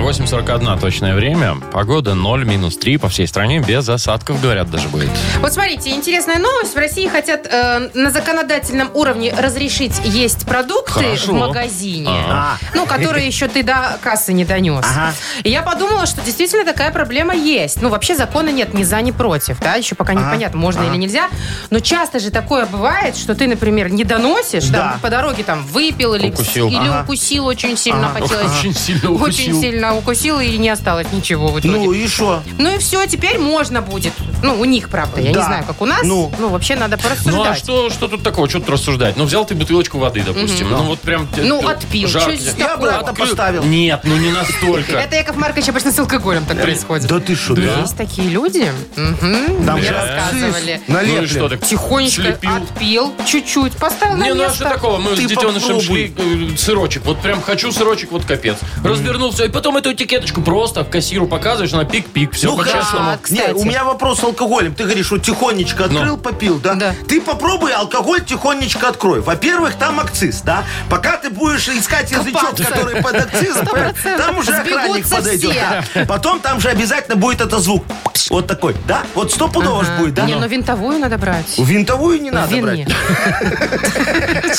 8.41 0.00 0.80
точное 0.80 1.14
время. 1.14 1.56
Погода 1.72 2.14
0, 2.14 2.44
минус 2.44 2.76
3 2.78 2.96
по 2.96 3.08
всей 3.08 3.26
стране. 3.26 3.60
Без 3.60 3.88
осадков, 3.88 4.40
говорят, 4.40 4.70
даже 4.70 4.88
будет. 4.88 5.10
Вот 5.40 5.52
смотрите, 5.52 5.90
интересная 5.90 6.38
новость. 6.38 6.74
В 6.74 6.78
России 6.78 7.06
хотят 7.06 7.46
э, 7.50 7.90
на 7.94 8.10
законодательном 8.10 8.90
уровне 8.94 9.32
разрешить 9.36 10.00
есть 10.04 10.46
продукты 10.46 10.92
Хорошо. 10.92 11.32
в 11.32 11.34
магазине, 11.34 12.08
А. 12.10 12.56
ну, 12.74 12.86
которые 12.86 13.26
еще 13.26 13.46
ты 13.48 13.62
до 13.62 13.98
кассы 14.02 14.32
не 14.32 14.44
донес. 14.44 14.84
Ага. 14.90 15.12
И 15.44 15.50
я 15.50 15.62
подумала, 15.62 16.06
что 16.06 16.22
действительно 16.22 16.64
такая 16.64 16.90
проблема 16.92 17.34
есть. 17.34 17.82
Ну, 17.82 17.88
вообще 17.90 18.16
закона 18.16 18.48
нет 18.50 18.74
ни 18.74 18.82
за, 18.84 19.00
ни 19.02 19.10
против, 19.10 19.60
да, 19.60 19.74
еще 19.74 19.94
пока 19.94 20.14
непонятно, 20.14 20.58
можно 20.58 20.82
или 20.84 20.96
нельзя. 20.96 21.28
Но 21.70 21.80
часто 21.80 22.18
же 22.20 22.30
такое 22.30 22.66
бывает, 22.66 23.16
что 23.16 23.34
ты, 23.34 23.46
например, 23.46 23.90
не 23.90 24.04
доносишь, 24.04 24.64
Да. 24.68 24.92
там, 24.92 25.00
по 25.00 25.10
дороге 25.10 25.42
там 25.44 25.64
выпил 25.66 26.14
или, 26.14 26.30
Укусил. 26.30 26.68
или 26.68 26.88
укусил 27.02 27.46
очень 27.46 27.76
сильно 27.76 28.08
хотелось. 28.08 28.58
Очень 28.60 28.74
сильно 28.74 29.10
Очень 29.12 29.52
укусил. 29.52 29.60
Сильно 29.90 29.96
укусил 29.98 30.40
и 30.40 30.56
не 30.58 30.68
осталось 30.68 31.06
ничего 31.12 31.48
в 31.48 31.58
итоге. 31.60 31.74
Ну 31.76 31.92
и 31.92 32.06
что? 32.06 32.42
Ну 32.58 32.74
и 32.74 32.78
все, 32.78 33.06
теперь 33.06 33.38
можно 33.38 33.82
будет. 33.82 34.12
Ну, 34.42 34.58
у 34.60 34.64
них, 34.64 34.88
правда. 34.88 35.20
Я 35.20 35.32
Да. 35.32 35.40
не 35.40 35.44
знаю, 35.46 35.64
как 35.66 35.80
у 35.80 35.86
нас. 35.86 36.00
Ну. 36.04 36.32
Ну, 36.38 36.48
вообще 36.48 36.76
надо 36.76 36.96
порассуждать. 36.96 37.34
Ну 37.34 37.42
а 37.44 37.54
что, 37.54 37.90
что 37.90 38.08
тут 38.08 38.22
такого? 38.22 38.48
Что 38.48 38.60
тут 38.60 38.70
рассуждать? 38.70 39.16
Ну 39.16 39.24
взял 39.24 39.44
ты 39.44 39.54
бутылочку 39.54 39.98
воды, 39.98 40.22
допустим. 40.22 40.70
Ну 40.70 40.82
вот 40.84 41.00
прям... 41.00 41.28
Ну, 41.36 41.66
отпил. 41.66 42.08
здесь 42.08 42.54
И 42.56 42.62
обратно 42.62 43.10
Открыл. 43.10 43.26
поставил. 43.28 43.64
Нет, 43.64 44.00
ну 44.04 44.16
не 44.16 44.30
настолько. 44.32 44.92
Это, 44.92 45.16
Яков 45.16 45.36
Маркович, 45.36 45.68
обычно 45.68 45.92
с 45.92 45.98
алкоголем 45.98 46.44
так 46.46 46.60
происходит. 46.62 47.08
Да 47.08 47.20
ты 47.20 47.34
что, 47.34 47.54
да? 47.54 47.80
Есть 47.80 47.96
такие 47.96 48.28
люди. 48.28 48.66
Там 48.94 49.78
Мне 49.78 49.90
рассказывали. 49.90 50.72
акциз 50.72 50.80
Ну 50.88 50.94
налепли. 50.94 51.26
что 51.26 51.48
так? 51.48 51.60
Тихонечко 51.64 52.38
отпил, 52.42 53.12
чуть-чуть, 53.26 53.72
поставил 53.76 54.16
на 54.16 54.24
Не, 54.24 54.34
ну 54.34 54.42
а 54.42 54.44
место. 54.44 54.56
что 54.56 54.68
такого? 54.70 54.98
Мы 54.98 55.16
с 55.16 55.20
детенышем 55.20 55.80
шли, 55.80 56.14
э, 56.16 56.56
сырочек. 56.56 57.04
Вот 57.04 57.20
прям 57.20 57.42
хочу 57.42 57.70
сырочек, 57.72 58.12
вот 58.12 58.24
капец. 58.24 58.56
Развернулся, 58.84 59.44
и 59.44 59.48
потом 59.48 59.76
эту 59.80 59.92
этикеточку 59.92 60.42
просто 60.42 60.84
в 60.84 60.90
кассиру 60.90 61.26
показываешь, 61.26 61.72
она 61.72 61.84
пик-пик, 61.84 62.32
все 62.32 62.48
Ну 62.50 62.56
хорошо. 62.56 62.76
по-честному. 62.76 63.04
Да, 63.10 63.18
кстати. 63.20 63.48
Не, 63.48 63.54
у 63.54 63.64
меня 63.64 63.84
вопрос 63.84 64.20
с 64.20 64.24
алкоголем. 64.24 64.74
Ты 64.74 64.84
говоришь, 64.84 65.10
вот 65.10 65.22
тихонечко 65.22 65.84
открыл, 65.86 66.16
Ну. 66.16 66.16
попил, 66.18 66.58
да? 66.60 66.74
Да. 66.74 66.94
Ты 67.08 67.20
попробуй 67.20 67.72
алкоголь 67.72 68.24
тихонечко 68.24 68.88
открой. 68.88 69.20
Во-первых, 69.20 69.74
там 69.74 69.98
акциз, 70.00 70.42
да? 70.42 70.64
Пока 70.88 71.16
ты 71.16 71.30
будешь 71.30 71.68
искать 71.68 72.10
язычок, 72.10 72.40
Копаться. 72.40 72.64
который 72.64 73.02
под 73.02 73.14
акцизом, 73.16 73.66
там 74.18 74.38
уже 74.38 74.52
охранник 74.52 75.04
Сбегутся 75.06 75.16
подойдет. 75.16 75.50
все. 75.52 75.84
да. 75.94 76.04
Потом 76.06 76.40
там 76.40 76.60
же 76.60 76.68
обязательно 76.68 77.16
будет 77.16 77.40
этот 77.40 77.60
звук. 77.60 77.84
Вот 78.28 78.46
такой, 78.46 78.76
да? 78.86 79.02
Вот 79.14 79.32
стопудово 79.32 79.82
ж 79.84 79.88
Ага. 79.88 79.98
будет, 80.02 80.14
да? 80.14 80.24
Не, 80.24 80.36
ну 80.36 80.46
винтовую 80.46 80.98
надо 80.98 81.18
брать. 81.18 81.58
Винтовую 81.58 82.20
не 82.22 82.30
надо 82.30 82.54
брать. 82.58 82.78
нет. 82.78 82.88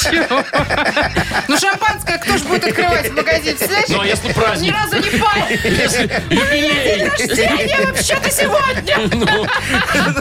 Чего? 0.02 0.44
Ну, 1.48 1.58
шампанское 1.58 2.18
кто 2.18 2.38
ж 2.38 2.42
будет 2.42 2.66
открывать 2.66 3.10
в 3.12 3.16
магазине? 3.16 3.52
Представляешь? 3.56 3.90
Ну, 3.90 4.02
а 4.02 4.06
если 4.06 4.28
Ни 4.28 4.34
праздник? 4.34 4.74
разу 4.76 4.96
не 4.98 5.10
пал. 5.20 5.48
Юбилей! 6.30 7.10
Рождение 7.10 7.86
вообще-то 7.88 8.30
сегодня. 8.32 8.98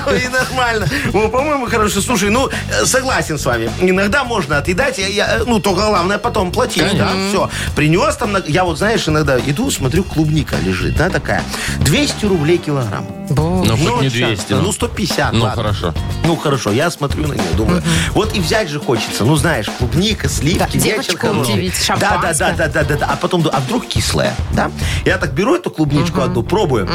Ну 0.06 0.14
и 0.14 0.28
нормально. 0.28 0.86
Ну, 1.12 1.28
по-моему, 1.28 1.66
хорошо. 1.66 2.00
Слушай, 2.00 2.30
ну, 2.30 2.48
э, 2.48 2.84
согласен 2.86 3.38
с 3.38 3.44
вами. 3.46 3.70
Иногда 3.80 4.24
можно 4.24 4.58
отъедать, 4.58 4.98
я- 4.98 5.06
я, 5.08 5.26
э, 5.38 5.44
ну, 5.46 5.60
только 5.60 5.82
главное 5.86 6.18
потом 6.18 6.52
платить, 6.52 6.96
да, 6.96 7.08
все. 7.28 7.50
Принес 7.76 8.16
там, 8.16 8.32
на- 8.32 8.42
я 8.46 8.64
вот, 8.64 8.78
знаешь, 8.78 9.06
иногда 9.08 9.38
иду, 9.38 9.70
смотрю, 9.70 10.04
клубника 10.04 10.56
лежит, 10.64 10.96
да, 10.96 11.08
такая. 11.10 11.42
200 11.80 12.26
рублей 12.26 12.58
килограмм. 12.58 13.06
Ну, 13.28 13.64
хоть 13.76 14.02
не 14.02 14.10
щас, 14.10 14.12
200. 14.28 14.52
Ну, 14.54 14.62
ну. 14.62 14.72
150, 14.72 15.32
Ну, 15.32 15.44
ладно. 15.44 15.62
хорошо. 15.62 15.94
Ну, 16.24 16.36
хорошо, 16.36 16.72
я 16.72 16.90
смотрю 16.90 17.26
на 17.28 17.34
нее, 17.34 17.42
думаю, 17.56 17.82
вот 18.12 18.34
и 18.36 18.40
взять 18.40 18.68
же 18.68 18.80
хочется. 18.80 19.24
Ну, 19.24 19.36
знаешь, 19.36 19.66
клубника, 19.78 20.28
сливки, 20.28 20.58
Да, 20.58 20.66
вечер 20.66 20.82
девочку 20.82 21.16
хороший. 21.18 21.52
удивить, 21.52 21.74
Да, 21.88 21.94
да, 21.94 22.00
да, 22.00 22.08
шампанское. 22.34 22.54
да, 22.56 22.66
да, 22.68 22.82
да, 22.84 22.96
да. 22.96 23.06
А 23.12 23.16
потом, 23.16 23.48
а 23.52 23.60
вдруг 23.60 23.86
кислая, 23.86 24.34
да? 24.52 24.70
Я 25.04 25.18
так 25.18 25.32
беру 25.32 25.54
эту 25.56 25.70
клубничку 25.70 26.20
одну, 26.20 26.42
пробую, 26.42 26.88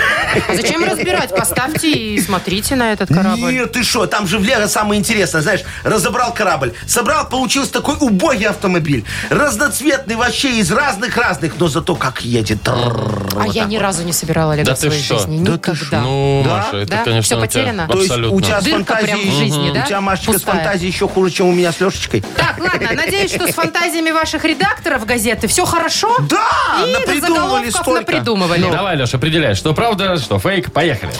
А 0.48 0.54
зачем 0.54 0.84
разбирать? 0.84 1.30
Поставьте 1.30 1.90
и 1.90 2.20
смотрите 2.20 2.74
на 2.76 2.92
этот 2.92 3.08
корабль. 3.08 3.52
Нет, 3.52 3.72
ты 3.72 3.82
что, 3.82 4.06
там 4.06 4.26
же 4.26 4.38
в 4.38 4.44
Лего 4.44 4.66
самое 4.66 4.98
интересное, 4.98 5.42
знаешь, 5.42 5.60
разобрал 5.84 6.32
корабль, 6.32 6.74
собрал, 6.86 7.28
получился 7.28 7.72
такой 7.72 7.96
убогий 8.00 8.46
автомобиль, 8.46 9.04
разноцветный 9.30 10.16
вообще 10.16 10.58
из 10.58 10.70
разных-разных, 10.70 11.54
но 11.58 11.68
зато 11.68 11.94
как 11.94 12.22
едет. 12.22 12.68
А 12.68 13.46
я 13.46 13.64
ни 13.64 13.76
разу 13.76 14.04
не 14.04 14.12
собирала 14.12 14.54
Лего 14.54 14.74
в 14.74 14.78
своей 14.78 15.02
жизни. 15.02 15.44
Да 15.44 15.56
ты 15.56 15.68
Никогда. 15.68 16.00
Ну? 16.00 16.42
Маша, 16.44 16.76
это, 16.78 16.96
конечно, 17.04 17.36
тебя 17.36 17.40
потеряно? 17.40 17.88
То 17.88 18.00
есть 18.00 18.10
у 18.10 18.40
тебя 18.40 18.60
с 18.60 18.64
фантазией, 18.66 19.50
у 19.50 19.86
тебя, 19.86 20.00
Машечка, 20.00 20.38
с 20.38 20.42
фантазией 20.42 20.90
еще 20.90 21.08
хуже, 21.08 21.30
чем 21.30 21.48
у 21.48 21.52
меня 21.52 21.72
с 21.72 21.80
Лешечкой. 21.80 22.22
Так, 22.36 22.58
ладно, 22.58 22.88
надеюсь, 23.10 23.34
что 23.34 23.46
с 23.48 23.54
фантазиями 23.54 24.10
ваших 24.10 24.44
редакторов 24.44 25.04
газеты 25.06 25.46
все 25.48 25.64
хорошо. 25.64 26.16
Да, 26.28 26.84
И 26.86 26.92
напридумывали 26.92 27.70
столько. 27.70 28.00
напридумывали. 28.00 28.70
Давай, 28.70 28.96
Леша, 28.96 29.16
определяй, 29.16 29.54
что 29.54 29.74
правда, 29.74 30.16
что 30.18 30.38
фейк. 30.38 30.72
Поехали. 30.72 31.12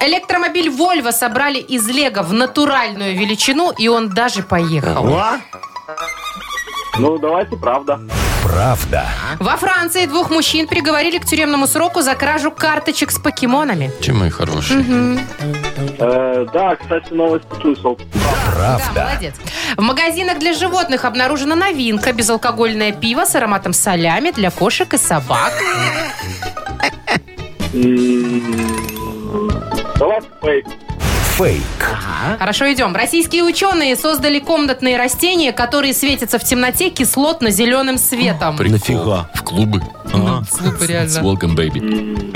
Электромобиль 0.00 0.68
Volvo 0.68 1.12
собрали 1.12 1.58
из 1.58 1.86
Лего 1.88 2.22
в 2.22 2.32
натуральную 2.32 3.14
величину, 3.16 3.70
и 3.70 3.88
он 3.88 4.08
даже 4.10 4.42
поехал. 4.42 5.06
А? 5.16 5.40
Ну, 6.98 7.18
давайте, 7.18 7.56
правда. 7.56 8.00
Правда. 8.42 9.06
Во 9.40 9.56
Франции 9.56 10.06
двух 10.06 10.30
мужчин 10.30 10.68
приговорили 10.68 11.18
к 11.18 11.24
тюремному 11.24 11.66
сроку 11.66 12.02
за 12.02 12.14
кражу 12.14 12.50
карточек 12.52 13.10
с 13.10 13.18
покемонами. 13.18 13.90
Чем 14.00 14.18
мы 14.20 14.30
хорошие. 14.30 14.84
Э, 15.98 16.46
да, 16.52 16.76
кстати, 16.76 17.12
новости 17.12 17.48
слышал. 17.60 17.98
Да, 18.56 18.80
молодец. 18.94 19.34
В 19.76 19.82
магазинах 19.82 20.38
для 20.38 20.52
животных 20.52 21.04
обнаружена 21.04 21.54
новинка. 21.54 22.12
Безалкогольное 22.12 22.92
пиво 22.92 23.24
с 23.24 23.34
ароматом 23.34 23.72
солями 23.72 24.30
для 24.30 24.50
кошек 24.50 24.92
и 24.94 24.98
собак. 24.98 25.52
Фейк. 30.42 30.66
Фейк. 31.36 31.62
Хорошо, 32.38 32.72
идем. 32.72 32.94
Российские 32.94 33.42
ученые 33.42 33.96
создали 33.96 34.38
комнатные 34.38 34.96
растения, 34.96 35.52
которые 35.52 35.92
светятся 35.92 36.38
в 36.38 36.44
темноте 36.44 36.90
кислотно-зеленым 36.90 37.98
светом. 37.98 38.56
Прикол. 38.56 38.72
Нафига? 38.74 39.30
В 39.34 39.42
клубы. 39.42 39.82
Слупы, 40.50 40.86
реально. 40.86 41.10
С 41.10 41.18
welcome, 41.18 41.56
baby. 41.56 42.34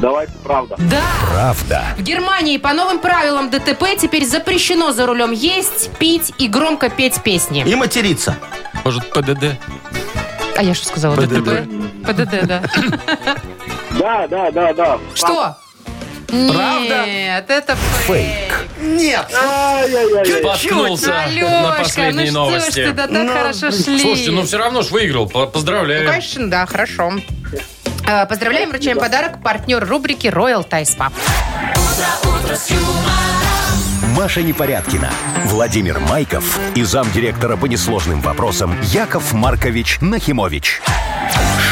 Давайте 0.00 0.32
правда. 0.42 0.76
Да. 0.78 1.02
Правда. 1.30 1.84
В 1.98 2.02
Германии 2.02 2.56
по 2.56 2.72
новым 2.72 2.98
правилам 3.00 3.50
ДТП 3.50 3.84
теперь 3.98 4.24
запрещено 4.24 4.92
за 4.92 5.06
рулем 5.06 5.30
есть, 5.32 5.90
пить 5.98 6.32
и 6.38 6.48
громко 6.48 6.88
петь 6.88 7.22
песни. 7.22 7.64
И 7.66 7.74
материться. 7.74 8.36
Может, 8.84 9.10
ПДД? 9.10 9.56
А 10.56 10.62
я 10.62 10.74
что 10.74 10.86
сказала? 10.88 11.16
ПДД. 11.16 11.28
ДТП? 11.44 12.06
ПДД, 12.06 12.46
да. 12.46 12.62
Да, 13.98 14.26
да, 14.28 14.50
да, 14.52 14.72
да. 14.72 14.98
Что? 15.14 15.56
Правда? 16.28 17.04
Нет, 17.06 17.44
это 17.50 17.76
фейк. 18.06 18.66
Нет. 18.80 19.26
Ай-яй-яй. 19.34 20.40
Споткнулся 20.40 21.08
на 21.42 21.72
последней 21.76 22.30
ну 22.30 22.46
что 22.48 22.50
ж 22.50 22.52
новости. 22.62 22.84
ты, 22.84 22.92
да 22.92 23.06
так 23.08 23.30
хорошо 23.32 23.70
шли. 23.72 23.98
Слушайте, 24.00 24.30
ну 24.30 24.42
все 24.44 24.56
равно 24.58 24.82
ж 24.82 24.90
выиграл. 24.90 25.28
По- 25.28 25.40
Ну, 25.40 25.46
Поздравляю. 25.48 26.06
конечно, 26.08 26.48
да, 26.48 26.64
хорошо. 26.66 27.12
Э, 28.10 28.26
Поздравляем, 28.26 28.70
вручаем 28.70 28.98
подарок 28.98 29.40
партнер 29.40 29.86
рубрики 29.86 30.26
Royal 30.26 30.68
Thai 30.68 30.82
Spa. 30.82 31.12
Маша 34.16 34.42
Непорядкина, 34.42 35.08
Владимир 35.44 36.00
Майков 36.00 36.58
и 36.74 36.82
замдиректора 36.82 37.56
по 37.56 37.66
несложным 37.66 38.20
вопросам 38.20 38.76
Яков 38.82 39.32
Маркович 39.32 39.98
Нахимович. 40.00 40.82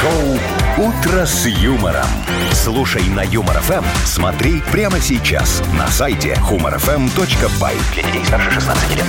Шоу 0.01 0.87
«Утро 0.87 1.27
с 1.27 1.45
юмором». 1.47 2.07
Слушай 2.53 3.03
на 3.09 3.23
Юмор 3.23 3.59
ФМ, 3.59 3.85
смотри 4.05 4.63
прямо 4.71 5.01
сейчас 5.01 5.61
на 5.77 5.89
сайте 5.89 6.35
humorfm.by. 6.35 7.95
Для 7.95 8.03
детей 8.05 8.25
старше 8.25 8.53
16 8.53 8.97
лет. 8.97 9.05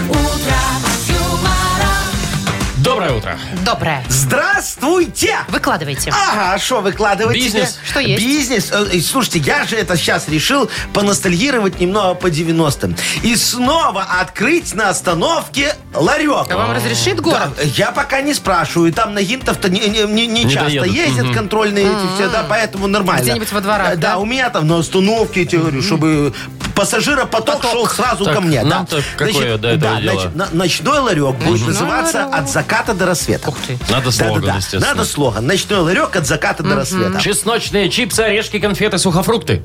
Доброе 2.89 3.11
утро. 3.11 3.37
Доброе. 3.63 4.03
Здравствуйте! 4.09 5.37
Выкладывайте. 5.49 6.11
Ага, 6.11 6.57
что 6.57 6.81
выкладываете? 6.81 7.39
Бизнес. 7.45 7.77
Что 7.87 7.99
есть? 7.99 8.25
Бизнес. 8.25 8.71
Э, 8.71 8.99
Слушайте, 8.99 9.37
я 9.39 9.63
же 9.65 9.75
это 9.75 9.95
сейчас 9.95 10.27
решил 10.27 10.71
поностальгировать 10.91 11.79
немного 11.79 12.15
по 12.15 12.31
90-м. 12.31 12.95
И 13.21 13.35
снова 13.35 14.01
открыть 14.19 14.73
на 14.73 14.89
остановке 14.89 15.75
ларек. 15.93 16.47
А 16.49 16.57
вам 16.57 16.71
разрешит 16.75 17.21
город? 17.21 17.49
Да, 17.57 17.61
я 17.63 17.91
пока 17.91 18.21
не 18.21 18.33
спрашиваю. 18.33 18.91
Там 18.91 19.13
на 19.13 19.21
гинтов-то 19.21 19.69
не, 19.69 19.81
не- 19.81 20.05
не- 20.11 20.25
не 20.25 20.45
Не 20.45 20.51
часто 20.51 20.79
доедут. 20.79 20.87
ездят 20.95 21.31
контрольные 21.35 21.85
эти 21.85 22.15
все, 22.15 22.27
да, 22.27 22.43
поэтому 22.49 22.87
нормально. 22.87 23.21
Где-нибудь 23.21 23.51
во 23.51 23.61
дворах, 23.61 23.89
да? 23.89 23.95
Да, 24.13 24.17
у 24.17 24.25
меня 24.25 24.49
там 24.49 24.67
на 24.67 24.79
остановке, 24.79 25.41
я 25.41 25.45
тебе 25.47 25.59
говорю, 25.61 25.83
чтобы 25.83 26.33
пассажиропоток 26.79 27.55
Поток. 27.61 27.71
шел 27.71 27.87
сразу 27.87 28.25
Так, 28.25 28.35
ко 28.35 28.41
мне. 28.41 28.61
да. 28.63 28.67
нам-то 28.69 29.01
какое 29.17 29.57
до 29.57 29.69
этого 29.69 29.95
да, 29.95 30.01
дело? 30.01 30.13
значит, 30.21 30.35
на- 30.35 30.47
ночной 30.53 30.99
ларек 30.99 31.35
будет 31.35 31.67
называться 31.67 32.17
ларек. 32.25 32.35
«От 32.35 32.49
заката 32.49 32.93
до 32.93 33.05
рассвета». 33.05 33.49
Ух 33.49 33.57
ты. 33.67 33.77
Надо 33.89 34.11
слоган, 34.11 34.57
естественно. 34.57 34.87
Надо 34.87 35.05
слоган. 35.05 35.45
Ночной 35.45 35.79
ларек 35.79 36.15
от 36.15 36.25
заката 36.25 36.63
до 36.63 36.75
рассвета. 36.75 37.19
Чесночные 37.19 37.89
чипсы, 37.89 38.21
орешки, 38.21 38.59
конфеты, 38.59 38.97
сухофрукты. 38.97 39.61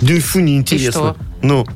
Да 0.00 0.12
и 0.14 0.18
фу, 0.20 0.40
неинтересно. 0.40 0.90
что? 0.92 1.16
Ну, 1.42 1.66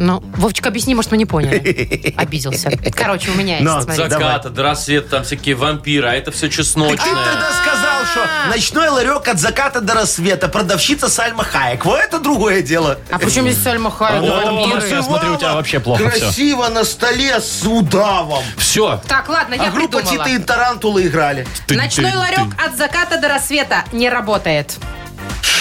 Ну, 0.00 0.22
Вовчик, 0.34 0.66
объясни, 0.66 0.94
может, 0.94 1.10
мы 1.10 1.18
не 1.18 1.26
поняли. 1.26 2.14
Обиделся. 2.16 2.70
Короче, 2.96 3.30
у 3.30 3.34
меня 3.34 3.58
есть, 3.58 3.64
Но, 3.66 3.82
смотри. 3.82 4.04
От 4.04 4.10
заката 4.10 4.48
до 4.48 4.62
рассвета, 4.62 5.10
там 5.10 5.24
всякие 5.24 5.54
вампиры, 5.54 6.08
а 6.08 6.14
это 6.14 6.32
все 6.32 6.48
ты 6.48 6.54
чесночное. 6.54 6.96
тогда 6.96 7.50
сказал, 7.62 8.06
что 8.10 8.26
ночной 8.48 8.88
ларек 8.88 9.28
от 9.28 9.38
заката 9.38 9.82
до 9.82 9.92
рассвета. 9.92 10.48
Продавщица 10.48 11.10
Сальма 11.10 11.44
Хаек. 11.44 11.84
Вот 11.84 12.00
это 12.00 12.18
другое 12.18 12.62
дело. 12.62 12.98
А 13.10 13.18
почему 13.18 13.48
здесь 13.48 13.62
Сальма? 13.62 13.90
О, 13.90 13.92
вампиры? 13.92 14.74
Макс, 14.74 14.86
я 14.90 15.02
смотрю, 15.02 15.34
у 15.34 15.36
тебя 15.36 15.52
вообще 15.52 15.80
плохо 15.80 16.08
всё. 16.08 16.20
Красиво 16.20 16.68
на 16.68 16.84
столе 16.84 17.38
с 17.38 17.62
удавом. 17.64 18.42
Все. 18.56 19.02
Так, 19.06 19.28
ладно, 19.28 19.52
я 19.52 19.68
а 19.68 19.70
группа 19.70 19.98
придумала. 19.98 20.24
Тита 20.24 20.36
и 20.36 20.38
Тарантулы 20.38 21.08
играли. 21.08 21.46
Ночной 21.68 22.14
ларек 22.14 22.48
от 22.56 22.78
заката 22.78 23.20
до 23.20 23.28
рассвета 23.28 23.84
не 23.92 24.08
работает. 24.08 24.78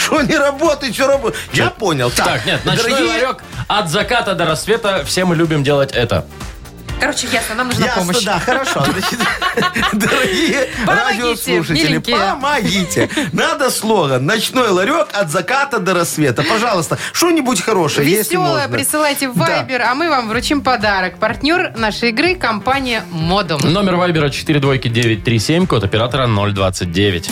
Что 0.09 0.21
не 0.23 0.35
работает, 0.37 0.93
что 0.95 1.07
работает? 1.07 1.39
Я 1.53 1.69
понял. 1.69 2.09
Так, 2.09 2.25
Так, 2.25 2.45
нет, 2.45 2.65
ночной 2.65 2.89
дорогие- 2.91 3.07
ларек 3.27 3.43
от 3.67 3.89
заката 3.89 4.33
до 4.33 4.45
рассвета. 4.45 5.03
Все 5.05 5.23
мы 5.25 5.35
любим 5.35 5.63
делать 5.63 5.91
это. 5.91 6.25
Короче, 6.99 7.27
ясно, 7.31 7.55
нам 7.55 7.67
нужна 7.67 7.85
Ясно, 7.85 8.01
помощь. 8.01 8.23
да, 8.25 8.39
хорошо. 8.39 8.83
Значит, 8.83 9.19
дорогие 9.93 10.67
Помогите, 10.85 11.21
радиослушатели, 11.21 11.87
миленькие. 11.87 12.17
помогите. 12.17 13.09
Надо 13.31 13.69
слоган. 13.71 14.25
Ночной 14.25 14.67
ларек 14.69 15.07
от 15.13 15.29
заката 15.29 15.79
до 15.79 15.93
рассвета. 15.93 16.43
Пожалуйста, 16.43 16.97
что-нибудь 17.13 17.61
хорошее, 17.61 18.09
если 18.09 18.31
Веселое 18.33 18.63
можно. 18.67 18.77
присылайте 18.77 19.29
в 19.29 19.37
Да. 19.37 19.63
Viber, 19.63 19.79
а 19.79 19.95
мы 19.95 20.09
вам 20.09 20.27
вручим 20.27 20.59
подарок. 20.61 21.19
Партнер 21.19 21.71
нашей 21.77 22.09
игры– 22.09 22.35
компания 22.35 23.03
«Модум». 23.11 23.61
Номер 23.61 23.95
вайбера 23.95 24.29
42937, 24.29 25.67
код 25.67 25.85
оператора 25.85 26.27
029. 26.27 27.29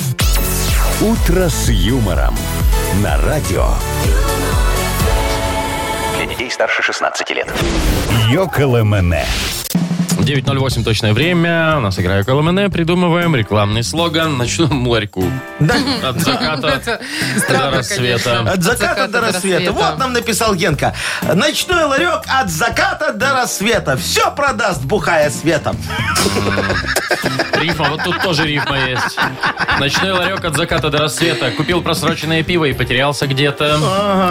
«Утро 1.01 1.49
с 1.49 1.67
юмором» 1.67 2.35
на 2.95 3.17
радио. 3.17 3.67
Для 6.15 6.25
детей 6.25 6.49
старше 6.49 6.81
16 6.81 7.29
лет. 7.31 7.53
Йоколэмэне. 8.29 9.25
9.08 10.17 10.83
точное 10.83 11.13
время. 11.13 11.75
У 11.77 11.79
нас 11.79 11.97
игра 11.99 12.23
КЛМН. 12.23 12.71
Придумываем 12.71 13.35
рекламный 13.35 13.83
слоган 13.83 14.37
«Ночному 14.37 14.89
ларьку». 14.89 15.23
От 16.03 16.19
заката 16.19 16.99
до 17.49 17.71
рассвета. 17.71 18.39
От 18.41 18.63
заката 18.63 19.07
до 19.07 19.21
рассвета. 19.21 19.71
Вот 19.71 19.97
нам 19.97 20.13
написал 20.13 20.55
Генка. 20.55 20.93
Ночной 21.33 21.83
ларек 21.83 22.23
от 22.27 22.49
заката 22.49 23.13
до 23.13 23.33
рассвета. 23.33 23.97
Все 23.97 24.31
продаст, 24.31 24.83
бухая 24.83 25.29
светом. 25.29 25.77
Рифма, 27.53 27.89
вот 27.89 28.03
тут 28.03 28.21
тоже 28.21 28.45
рифма 28.45 28.77
есть. 28.87 29.17
Ночной 29.79 30.11
ларек 30.11 30.45
от 30.45 30.55
заката 30.55 30.89
до 30.89 30.99
рассвета. 30.99 31.51
Купил 31.51 31.81
просроченное 31.81 32.43
пиво 32.43 32.65
и 32.65 32.73
потерялся 32.73 33.27
где-то. 33.27 33.79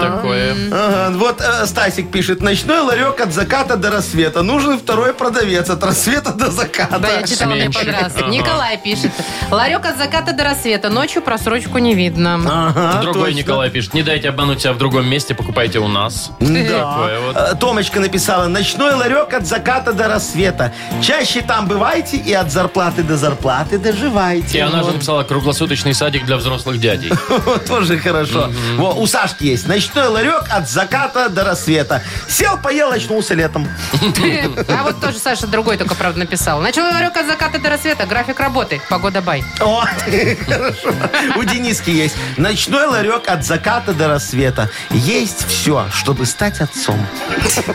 Такое. 0.00 0.54
Ага, 0.72 1.16
вот 1.16 1.40
э, 1.40 1.66
Стасик 1.66 2.10
пишет. 2.10 2.40
Ночной 2.40 2.80
ларек 2.80 3.20
от 3.20 3.32
заката 3.32 3.76
до 3.76 3.90
рассвета. 3.90 4.42
Нужен 4.42 4.78
второй 4.78 5.12
продавец 5.12 5.68
от 5.76 5.84
рассвета 5.84 6.32
до 6.32 6.50
заката. 6.50 6.98
Да, 6.98 7.08
я 7.08 7.22
читала, 7.22 7.54
мне 7.54 7.70
понравилось. 7.70 8.12
Ага. 8.16 8.28
Николай 8.28 8.78
пишет. 8.78 9.12
Ларек 9.50 9.84
от 9.86 9.98
заката 9.98 10.32
до 10.32 10.44
рассвета. 10.44 10.88
Ночью 10.90 11.22
просрочку 11.22 11.78
не 11.78 11.94
видно. 11.94 12.40
Ага, 12.46 13.02
Другой 13.02 13.26
точно. 13.26 13.38
Николай 13.38 13.70
пишет. 13.70 13.94
Не 13.94 14.02
дайте 14.02 14.28
обмануть 14.28 14.60
себя 14.62 14.72
в 14.72 14.78
другом 14.78 15.06
месте, 15.08 15.34
покупайте 15.34 15.78
у 15.78 15.88
нас. 15.88 16.30
Да. 16.40 16.46
Такое 16.46 17.20
вот. 17.20 17.36
Э, 17.36 17.54
Томочка 17.58 18.00
написала, 18.00 18.46
ночной 18.46 18.94
ларек 18.94 19.32
от 19.34 19.46
заката 19.46 19.92
до 19.92 20.08
рассвета. 20.08 20.72
Чаще 21.02 21.42
там 21.42 21.66
бывайте 21.66 22.16
и 22.16 22.32
от 22.32 22.50
зарплаты 22.50 23.02
до 23.02 23.16
зарплаты 23.16 23.78
доживайте. 23.78 24.58
И 24.58 24.60
она 24.60 24.82
же 24.82 24.92
написала 24.92 25.22
круглосуточный 25.24 25.94
садик 25.94 26.24
для 26.24 26.36
взрослых 26.36 26.80
дядей. 26.80 27.12
Тоже 27.68 27.98
хорошо. 27.98 28.50
Во, 28.76 28.94
у 28.94 29.06
Сашки 29.06 29.44
есть. 29.44 29.68
Ночной 29.68 30.08
ларек 30.08 30.44
от 30.50 30.68
заката 30.68 31.28
до 31.28 31.44
рассвета. 31.44 32.02
Сел, 32.28 32.56
поел, 32.58 32.90
очнулся 32.90 33.34
летом. 33.34 33.68
А 34.68 34.82
вот 34.82 35.00
тоже 35.00 35.18
Саша 35.18 35.46
другой 35.46 35.65
только, 35.74 35.96
правда, 35.96 36.20
написал. 36.20 36.60
Ночной 36.60 36.92
ларек 36.92 37.16
от 37.16 37.26
заката 37.26 37.58
до 37.58 37.70
рассвета. 37.70 38.06
График 38.06 38.38
работы. 38.38 38.80
Погода 38.88 39.20
бай. 39.20 39.42
О, 39.60 39.84
хорошо. 40.46 40.94
У 41.36 41.42
Дениски 41.42 41.90
есть. 41.90 42.14
Ночной 42.36 42.86
ларек 42.86 43.28
от 43.28 43.44
заката 43.44 43.92
до 43.92 44.06
рассвета. 44.06 44.70
Есть 44.90 45.44
все, 45.48 45.86
чтобы 45.92 46.24
стать 46.26 46.60
отцом. 46.60 47.04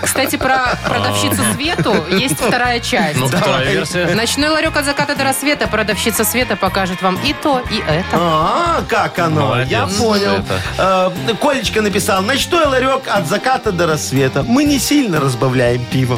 Кстати, 0.02 0.38
про 0.38 0.80
продавщицу 0.88 1.42
Свету 1.54 2.06
есть 2.10 2.40
вторая 2.40 2.80
часть. 2.80 3.20
Ну, 3.20 3.28
вторая 3.28 3.70
версия. 3.70 4.06
Ночной 4.16 4.48
ларек 4.48 4.78
от 4.78 4.86
заката 4.86 5.16
до 5.16 5.26
рассвета. 5.26 5.68
Продавщица 5.68 6.24
Света 6.24 6.56
покажет 6.56 7.02
вам 7.02 7.20
и 7.26 7.34
то, 7.34 7.62
и 7.70 7.80
это. 7.80 8.06
А, 8.14 8.84
как 8.88 9.20
оно? 9.20 9.42
Молодец, 9.48 9.70
Я 9.72 9.88
понял. 9.88 10.36
Света. 10.36 11.12
Э, 11.28 11.34
Колечка 11.42 11.82
написал, 11.82 12.22
ночной 12.22 12.66
ларек 12.66 13.02
от 13.08 13.28
заката 13.28 13.72
до 13.74 13.88
рассвета. 13.88 14.44
Мы 14.44 14.64
не 14.64 14.80
сильно 14.80 15.20
разбавляем 15.20 15.84
пиво. 15.86 16.18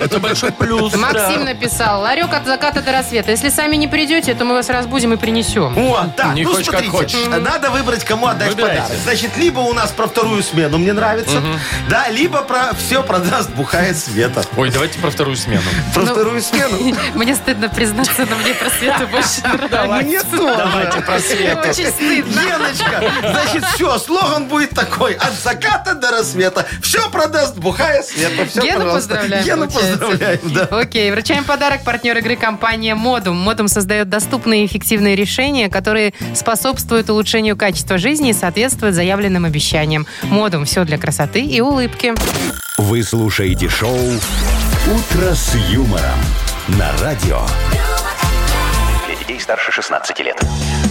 Это 0.00 0.18
большой 0.18 0.50
плюс. 0.52 0.87
Ну, 0.92 0.98
Максим 1.02 1.38
да. 1.40 1.44
написал, 1.52 2.00
ларек 2.02 2.32
от 2.32 2.46
заката 2.46 2.82
до 2.82 2.92
рассвета. 2.92 3.30
Если 3.30 3.48
сами 3.48 3.76
не 3.76 3.88
придете, 3.88 4.34
то 4.34 4.44
мы 4.44 4.54
вас 4.54 4.68
разбудим 4.68 5.12
и 5.12 5.16
принесем. 5.16 5.76
О, 5.76 6.06
так, 6.16 6.34
Не 6.34 6.44
ну 6.44 6.50
хочешь, 6.52 6.66
как 6.68 6.84
смотрите, 6.84 7.16
хочешь. 7.26 7.42
надо 7.42 7.70
выбрать, 7.70 8.04
кому 8.04 8.26
отдать 8.26 8.50
Выбирайте. 8.50 8.82
подарок. 8.82 9.02
Значит, 9.04 9.36
либо 9.36 9.60
у 9.60 9.72
нас 9.72 9.90
про 9.90 10.06
вторую 10.06 10.42
смену 10.42 10.78
мне 10.78 10.92
нравится, 10.92 11.42
да, 11.88 12.08
либо 12.08 12.42
про 12.42 12.72
все 12.74 13.02
продаст 13.02 13.50
бухает 13.50 13.96
Света. 13.98 14.42
Ой, 14.56 14.70
давайте 14.70 14.98
про 14.98 15.10
вторую 15.10 15.36
смену. 15.36 15.62
Про 15.94 16.02
Ну, 16.02 16.12
вторую 16.12 16.42
смену? 16.42 16.96
Мне 17.14 17.34
стыдно 17.34 17.68
признаться, 17.68 18.26
но 18.28 18.36
мне 18.36 18.54
про 18.54 18.70
Свету 18.70 19.06
больше 19.10 19.40
нравится. 19.42 19.86
Мне 20.04 20.22
тоже. 20.22 20.56
Давайте 20.56 21.00
про 21.02 21.18
Свету. 21.20 21.68
Очень 21.68 21.86
стыдно. 21.90 22.40
Леночка, 22.40 23.12
значит, 23.30 23.64
все, 23.74 23.98
слоган 23.98 24.46
будет 24.46 24.70
такой. 24.70 25.14
От 25.14 25.32
заката 25.34 25.94
до 25.94 26.10
рассвета. 26.10 26.66
Все 26.82 27.08
продаст 27.10 27.56
бухая 27.56 28.02
Света. 28.02 28.46
Все, 28.46 28.60
Гену 28.62 28.78
пожалуйста. 28.84 28.94
поздравляем, 29.14 29.44
Гену 29.44 29.68
получается. 29.68 29.98
поздравляем, 29.98 30.40
да. 30.44 30.66
Окей, 30.78 31.10
вручаем 31.10 31.42
подарок 31.42 31.82
партнер 31.82 32.16
игры 32.18 32.36
компания 32.36 32.94
Модум. 32.94 33.36
Модум 33.36 33.66
создает 33.66 34.08
доступные 34.08 34.62
и 34.62 34.66
эффективные 34.66 35.16
решения, 35.16 35.68
которые 35.68 36.14
способствуют 36.36 37.10
улучшению 37.10 37.56
качества 37.56 37.98
жизни 37.98 38.30
и 38.30 38.32
соответствуют 38.32 38.94
заявленным 38.94 39.44
обещаниям. 39.44 40.06
Модум 40.22 40.64
все 40.66 40.84
для 40.84 40.96
красоты 40.96 41.40
и 41.40 41.60
улыбки. 41.60 42.14
Вы 42.76 43.02
слушаете 43.02 43.68
шоу 43.68 43.98
«Утро 43.98 45.34
с 45.34 45.56
юмором» 45.68 46.18
на 46.68 46.92
радио. 47.02 47.40
Для 49.06 49.16
детей 49.16 49.40
старше 49.40 49.72
16 49.72 50.20
лет. 50.20 50.40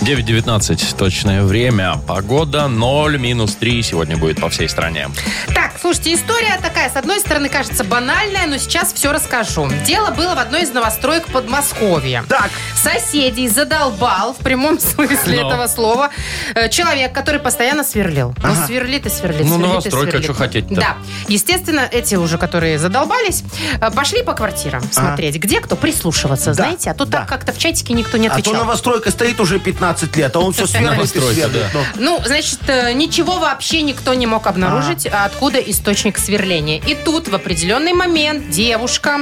9.19 0.02 0.98
точное 0.98 1.44
время. 1.44 1.96
Погода 2.08 2.68
0, 2.68 3.18
минус 3.18 3.56
3 3.56 3.84
сегодня 3.84 4.18
будет 4.18 4.40
по 4.40 4.50
всей 4.50 4.68
стране. 4.70 5.10
Так, 5.54 5.67
слушайте, 5.94 6.14
история 6.16 6.60
такая, 6.62 6.90
с 6.90 6.96
одной 6.98 7.20
стороны, 7.22 7.48
кажется 7.50 7.84
банальная, 7.86 8.46
но 8.48 8.58
сейчас 8.58 8.92
все 8.94 9.12
расскажу. 9.14 9.70
Дело 9.86 10.12
было 10.12 10.36
в 10.36 10.40
одной 10.40 10.64
из 10.64 10.72
новостроек 10.72 11.28
Подмосковья. 11.28 12.26
Так. 12.28 12.50
Соседей 12.76 13.48
задолбал, 13.48 14.34
в 14.34 14.38
прямом 14.38 14.80
смысле 14.82 15.42
Но. 15.44 15.48
этого 15.48 15.68
слова, 15.68 16.10
э, 16.56 16.68
человек, 16.70 17.14
который 17.14 17.40
постоянно 17.40 17.84
сверлил. 17.86 18.36
Ну, 18.44 18.66
сверлит 18.66 19.06
и 19.06 19.10
сверлит, 19.10 19.42
Ну, 19.46 19.48
сверлит 19.56 19.66
и 19.66 19.70
новостройка, 19.70 20.10
сверлит. 20.12 20.24
что 20.26 20.34
хотеть-то? 20.34 20.76
Да. 20.76 20.98
Естественно, 21.30 21.88
эти 21.90 22.16
уже, 22.16 22.38
которые 22.38 22.80
задолбались, 22.80 23.44
э, 23.80 23.90
пошли 23.92 24.24
по 24.24 24.34
квартирам 24.34 24.84
смотреть, 24.92 25.38
где 25.38 25.62
кто, 25.62 25.76
прислушиваться, 25.78 26.54
знаете. 26.54 26.92
А 26.92 26.94
то 26.94 27.06
да. 27.06 27.20
так 27.20 27.30
как-то 27.30 27.54
в 27.54 27.58
чатике 27.58 27.94
никто 27.94 28.18
не 28.18 28.28
А 28.28 28.32
то 28.32 28.36
отвечал. 28.38 28.56
новостройка 28.56 29.10
стоит 29.12 29.40
уже 29.40 29.60
15 29.60 30.16
лет, 30.18 30.36
а 30.36 30.40
он 30.40 30.52
все 30.54 30.68
сверлит 30.68 30.92
и 30.92 30.96
Новостройка, 30.96 31.34
сверлит. 31.34 31.52
да. 31.74 31.80
Ну, 31.96 32.18
Ну, 32.18 32.22
значит, 32.26 32.60
э, 32.68 32.92
ничего 32.94 33.40
вообще 33.40 33.82
никто 33.84 34.14
не 34.14 34.26
мог 34.28 34.48
обнаружить, 34.48 35.08
а 35.08 35.26
откуда 35.26 35.60
источник 35.78 36.18
сверления. 36.18 36.82
И 36.86 36.96
тут 36.96 37.28
в 37.28 37.36
определенный 37.36 37.94
момент 37.94 38.50
девушка 38.50 39.20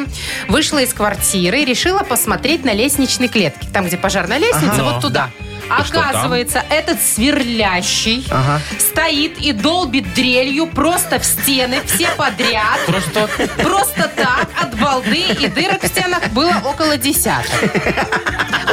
вышла 0.47 0.79
из 0.79 0.93
квартиры 0.93 1.61
и 1.61 1.65
решила 1.65 1.99
посмотреть 1.99 2.63
на 2.63 2.73
лестничной 2.73 3.27
клетке. 3.27 3.67
Там, 3.73 3.85
где 3.85 3.97
пожарная 3.97 4.37
лестница, 4.37 4.73
Ага. 4.73 4.83
вот 4.83 5.01
туда. 5.01 5.29
Там? 5.69 6.09
Оказывается, 6.09 6.63
этот 6.69 7.01
сверлящий 7.01 8.25
Ага. 8.29 8.61
стоит 8.79 9.37
и 9.39 9.51
долбит 9.51 10.13
дрелью 10.13 10.67
просто 10.67 11.19
в 11.19 11.25
стены, 11.25 11.79
все 11.85 12.09
подряд. 12.17 12.79
Просто 12.85 13.29
Просто 13.57 14.11
так, 14.15 14.47
от 14.61 14.77
балды 14.79 15.23
и 15.39 15.47
дырок 15.47 15.83
в 15.83 15.87
стенах 15.87 16.29
было 16.29 16.53
около 16.63 16.97
десяток. 16.97 17.51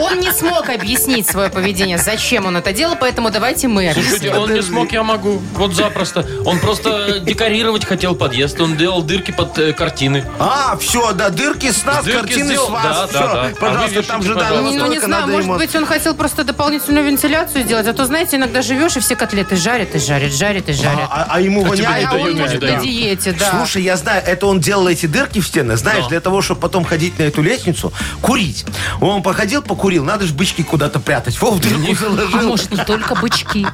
Он 0.00 0.18
не 0.20 0.32
смог 0.32 0.68
объяснить 0.68 1.28
свое 1.28 1.50
поведение, 1.50 1.98
зачем 1.98 2.46
он 2.46 2.56
это 2.56 2.72
делал, 2.72 2.96
поэтому 2.98 3.30
давайте 3.30 3.68
мы 3.68 3.90
объясним. 3.90 4.04
Слушайте, 4.18 4.34
он 4.38 4.52
не 4.54 4.62
смог, 4.62 4.90
я 4.92 5.02
могу. 5.02 5.40
Вот 5.54 5.74
запросто. 5.74 6.26
Он 6.44 6.58
просто 6.58 7.20
декорировать 7.20 7.84
хотел 7.84 8.14
подъезд. 8.14 8.60
Он 8.60 8.76
делал 8.76 9.02
дырки 9.02 9.30
под 9.32 9.58
э, 9.58 9.72
картины. 9.72 10.24
А, 10.38 10.76
все, 10.78 11.12
да, 11.12 11.28
дырки 11.30 11.70
с 11.70 11.84
нас, 11.84 12.04
Дырки 12.04 12.18
картины 12.20 12.46
сделал, 12.46 12.66
с 12.68 12.70
вас. 12.70 12.82
да, 12.84 13.06
Все, 13.06 13.18
да, 13.18 13.32
да. 13.34 13.40
А 13.42 13.48
вы 13.48 13.54
пожалуйста, 13.54 14.02
там 14.02 14.20
вешайте, 14.20 14.26
же, 14.28 14.34
да, 14.34 14.40
пожалуйста. 14.48 14.78
Ну, 14.78 14.86
не 14.92 14.98
знаю, 14.98 15.10
надо 15.10 15.26
может 15.26 15.44
ремонт. 15.44 15.60
быть, 15.62 15.74
он 15.76 15.86
хотел 15.86 16.14
просто 16.14 16.44
дополнительную 16.82 17.06
вентиляцию 17.06 17.64
сделать, 17.64 17.86
а 17.86 17.92
то, 17.92 18.04
знаете, 18.04 18.36
иногда 18.36 18.62
живешь, 18.62 18.96
и 18.96 19.00
все 19.00 19.14
котлеты 19.16 19.56
жарят 19.56 19.94
и 19.94 19.98
жарят, 19.98 20.32
жарят 20.32 20.68
и 20.68 20.72
жарят. 20.72 21.08
А, 21.10 21.26
а 21.28 21.40
ему 21.40 21.64
А, 21.64 21.68
воняет? 21.68 22.08
а 22.10 22.14
он 22.16 22.34
может 22.36 22.60
на 22.60 22.76
диете, 22.76 23.32
да. 23.32 23.50
Слушай, 23.50 23.82
я 23.82 23.96
знаю, 23.96 24.22
это 24.26 24.46
он 24.46 24.60
делал 24.60 24.88
эти 24.88 25.06
дырки 25.06 25.40
в 25.40 25.46
стены, 25.46 25.76
знаешь, 25.76 26.02
Но. 26.04 26.08
для 26.08 26.20
того, 26.20 26.42
чтобы 26.42 26.60
потом 26.60 26.84
ходить 26.84 27.18
на 27.18 27.24
эту 27.24 27.42
лестницу, 27.42 27.92
курить. 28.20 28.64
Он 29.00 29.22
походил, 29.22 29.62
покурил, 29.62 30.04
надо 30.04 30.26
же 30.26 30.34
бычки 30.34 30.62
куда-то 30.62 30.98
прятать. 31.00 31.40
Во, 31.40 31.50
в 31.52 31.60
дырку 31.60 31.92
а 31.92 31.94
заложил. 31.94 32.48
может, 32.48 32.70
не 32.70 32.84
только 32.84 33.14
бычки. 33.14 33.66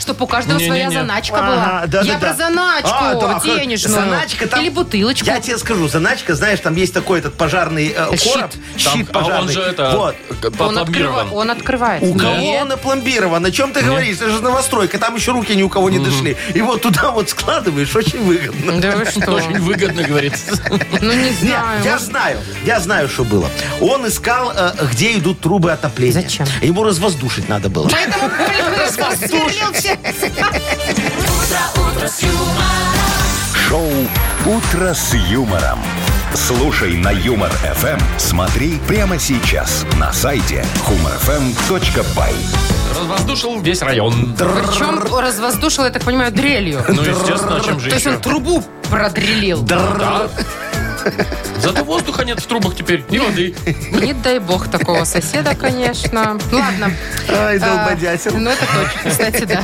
Чтобы 0.00 0.24
у 0.24 0.26
каждого 0.26 0.58
своя 0.58 0.90
заначка 0.90 1.36
была. 1.36 1.84
да, 1.86 2.00
Я 2.02 2.14
да, 2.14 2.18
про 2.18 2.28
да. 2.28 2.34
заначку 2.34 2.90
А, 2.92 3.14
да, 3.14 3.40
денежную. 3.44 3.94
Заначка 3.94 4.46
там- 4.46 4.60
Или 4.60 4.70
бутылочку. 4.70 5.26
Я 5.26 5.40
тебе 5.40 5.58
скажу, 5.58 5.88
заначка, 5.88 6.34
знаешь, 6.34 6.60
там 6.60 6.74
есть 6.76 6.94
такой 6.94 7.18
этот 7.18 7.34
пожарный 7.34 7.94
э, 7.96 8.16
Щит. 8.16 8.32
короб, 8.32 8.50
щит 8.76 8.86
а 9.12 9.18
он 9.18 9.24
пожарный. 9.24 9.52
же 9.52 9.60
это 9.60 9.90
Вот. 9.96 10.16
Он, 10.58 10.78
он 11.32 11.50
открывает. 11.50 12.02
У 12.02 12.14
кого 12.14 12.36
Нет. 12.36 12.62
он 12.62 12.72
опломбирован? 12.72 13.44
О 13.44 13.50
чем 13.50 13.72
ты 13.72 13.82
говоришь? 13.82 14.16
Это 14.16 14.30
же 14.30 14.40
новостройка, 14.42 14.98
там 14.98 15.14
еще 15.14 15.32
руки 15.32 15.54
ни 15.54 15.62
у 15.62 15.68
кого 15.68 15.90
не 15.90 15.98
дошли. 15.98 16.36
И 16.54 16.62
вот 16.62 16.82
туда 16.82 17.10
вот 17.10 17.30
складываешь, 17.30 17.94
очень 17.94 18.22
выгодно. 18.24 18.80
Да 18.80 18.96
вы 18.96 19.04
что? 19.06 19.32
Очень 19.32 19.60
выгодно, 19.60 20.02
говорится. 20.02 20.60
Ну, 21.00 21.12
не 21.12 21.30
Нет, 21.30 21.34
знаю. 21.40 21.84
я 21.84 21.98
знаю, 21.98 22.38
я 22.64 22.80
знаю, 22.80 23.08
что 23.08 23.24
было. 23.24 23.48
Он 23.80 24.06
искал, 24.06 24.52
э, 24.54 24.72
где 24.92 25.16
идут 25.16 25.40
трубы 25.40 25.72
отопления. 25.72 26.22
Зачем? 26.22 26.46
Ему 26.62 26.82
развоздушить 26.84 27.48
надо 27.48 27.68
было. 27.68 27.88
Поэтому 27.88 28.30
сверлил 29.16 29.72
все. 29.72 29.98
Шоу 33.68 33.90
«Утро 34.46 34.94
с 34.94 35.14
юмором». 35.14 35.80
Слушай 36.36 36.98
на 36.98 37.08
Юмор 37.12 37.50
ФМ. 37.50 37.98
Смотри 38.18 38.78
прямо 38.86 39.18
сейчас 39.18 39.86
на 39.98 40.12
сайте 40.12 40.66
humorfm.by. 40.86 42.34
Развоздушил 42.94 43.58
весь 43.62 43.80
район. 43.80 44.36
Причем 44.36 45.02
развоздушил, 45.18 45.84
я 45.84 45.90
так 45.90 46.04
понимаю, 46.04 46.30
дрелью. 46.32 46.84
Ну, 46.88 47.00
естественно, 47.00 47.58
чем 47.64 47.80
же 47.80 47.88
То 47.88 47.94
есть 47.94 48.04
еще? 48.04 48.16
он 48.16 48.20
трубу 48.20 48.62
продрелил. 48.90 49.62
Да. 49.62 50.28
Зато 51.60 51.84
воздуха 51.84 52.24
нет 52.24 52.40
в 52.40 52.46
трубах 52.46 52.74
теперь. 52.76 53.04
И 53.10 53.18
воды. 53.18 53.54
Не 53.92 54.12
дай 54.12 54.38
бог 54.38 54.68
такого 54.68 55.04
соседа, 55.04 55.54
конечно. 55.54 56.38
Ну, 56.50 56.58
Ладно. 56.58 56.90
Ай, 57.28 57.56
А, 57.58 57.60
долбодятел. 57.60 58.36
Ну, 58.36 58.50
это 58.50 58.64
точно, 58.66 59.10
кстати, 59.10 59.44
да. 59.44 59.62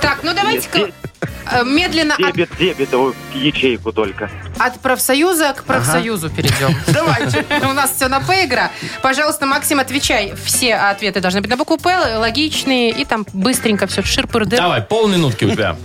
Так, 0.00 0.20
ну 0.22 0.32
давайте-ка 0.34 0.90
медленно 1.64 2.14
от, 2.14 2.34
Дебет, 2.34 2.50
дебетовую 2.58 3.14
ячейку 3.34 3.92
только. 3.92 4.30
от 4.58 4.80
профсоюза 4.80 5.52
к 5.52 5.64
профсоюзу 5.64 6.30
перейдем. 6.30 6.74
Давайте. 6.88 7.44
У 7.68 7.72
нас 7.72 7.92
все 7.96 8.08
на 8.08 8.20
П 8.20 8.44
игра. 8.44 8.70
Пожалуйста, 9.02 9.46
Максим, 9.46 9.80
отвечай. 9.80 10.34
Все 10.44 10.74
ответы 10.74 11.20
должны 11.20 11.40
быть 11.40 11.50
на 11.50 11.56
букву 11.56 11.78
П, 11.78 12.16
логичные, 12.18 12.90
и 12.90 13.04
там 13.04 13.26
быстренько 13.32 13.86
все 13.86 14.02
шир 14.02 14.26
Давай, 14.26 14.82
полминутки 14.82 15.44
у 15.44 15.50
тебя. 15.50 15.76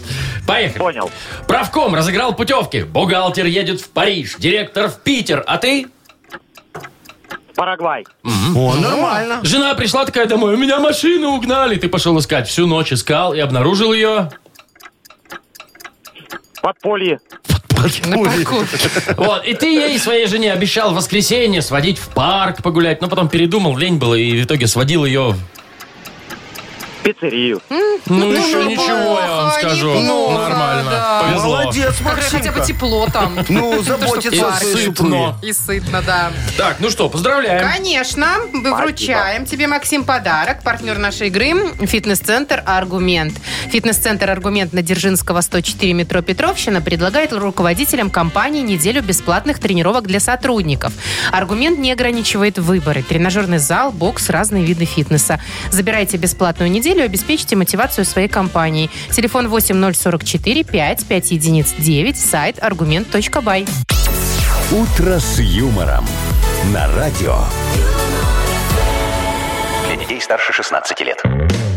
Поехали. 0.47 0.79
Понял. 0.79 1.11
Профком 1.47 1.93
разыграл 1.93 2.35
путевки. 2.35 2.83
Бухгалтер 2.83 3.45
едет 3.45 3.81
в 3.81 3.89
Париж, 3.89 4.35
директор 4.39 4.89
в 4.89 4.99
Питер. 4.99 5.43
А 5.45 5.57
ты? 5.57 5.87
Парагвай. 7.55 8.05
О, 8.55 8.75
нормально. 8.75 9.41
Жена 9.43 9.73
пришла 9.75 10.05
такая 10.05 10.25
домой, 10.25 10.53
у 10.53 10.57
меня 10.57 10.79
машину 10.79 11.31
угнали. 11.31 11.75
Ты 11.75 11.89
пошел 11.89 12.17
искать. 12.17 12.47
Всю 12.47 12.67
ночь 12.67 12.93
искал 12.93 13.33
и 13.33 13.39
обнаружил 13.39 13.93
ее. 13.93 14.31
Подполье. 16.62 17.20
Вот, 19.16 19.45
и 19.45 19.53
ты 19.53 19.68
ей, 19.68 19.97
своей 19.99 20.28
жене, 20.28 20.51
обещал 20.51 20.91
в 20.91 20.95
воскресенье 20.95 21.62
сводить 21.62 21.97
в 21.97 22.10
парк 22.10 22.62
погулять, 22.62 23.01
но 23.01 23.07
потом 23.07 23.30
передумал, 23.30 23.78
лень 23.78 23.97
было, 23.97 24.16
и 24.16 24.41
в 24.41 24.45
итоге 24.45 24.68
сводил 24.68 25.05
ее... 25.05 25.36
Пиццерию. 27.14 27.62
Ну, 28.05 28.32
еще 28.32 28.66
ничего, 28.66 29.20
я 29.20 29.36
вам 29.36 29.51
скажу. 29.51 29.93
неплохо, 29.99 30.49
Нормально. 30.49 30.91
да. 30.91 31.24
Повезло. 31.28 31.57
Молодец, 31.62 31.93
хотя 32.03 32.51
бы 32.51 32.57
Максимка. 32.60 32.66
тепло 32.66 33.07
там. 33.12 33.39
Ну, 33.49 33.82
заботится 33.82 34.47
о 34.47 34.53
своей 34.57 34.76
сытно. 34.76 34.95
супруге. 34.95 35.34
И 35.41 35.53
сытно, 35.53 36.01
да. 36.05 36.32
Так, 36.57 36.78
ну 36.80 36.89
что, 36.91 37.10
поздравляем. 37.10 37.68
Конечно, 37.68 38.28
мы 38.53 38.76
вручаем 38.76 39.45
тебе, 39.45 39.68
Максим, 39.68 40.03
подарок. 40.03 40.62
Партнер 40.64 40.97
нашей 40.97 41.28
игры– 41.28 41.53
фитнес-центр 41.88 42.62
«Аргумент». 42.66 43.34
Фитнес-центр 43.72 44.30
«Аргумент» 44.30 44.72
на 44.74 44.82
Дзержинского, 44.84 45.41
104 45.41 45.93
метро 45.93 46.22
Петровщина 46.22 46.82
предлагает 46.82 47.34
руководителям 47.34 48.10
компании 48.12 48.62
неделю 48.62 49.01
бесплатных 49.01 49.60
тренировок 49.60 50.05
для 50.07 50.20
сотрудников. 50.20 50.93
«Аргумент» 51.32 51.80
не 51.80 51.91
ограничивает 51.91 52.60
выборы. 52.60 53.01
Тренажерный 53.03 53.57
зал, 53.57 53.91
бокс, 53.91 54.30
разные 54.30 54.64
виды 54.64 54.86
фитнеса. 54.86 55.39
Забирайте 55.72 56.18
бесплатную 56.18 56.70
неделю 56.72 56.99
и 57.00 57.02
обеспечьте 57.06 57.56
мотивацию 57.56 58.06
своей 58.06 58.28
компании. 58.28 58.89
Телефон 59.12 59.47
8044 59.50 60.64
5 60.64 61.06
5 61.06 61.32
единиц 61.32 61.74
9, 61.78 62.18
сайт 62.18 62.62
аргумент.бай. 62.62 63.66
«Утро 64.72 65.20
с 65.20 65.39
юмором» 65.39 66.06
на 66.74 66.88
радио. 66.95 67.39
Для 69.88 69.95
детей 69.95 70.22
старше 70.22 70.54
16 70.54 71.00
лет. 71.02 71.24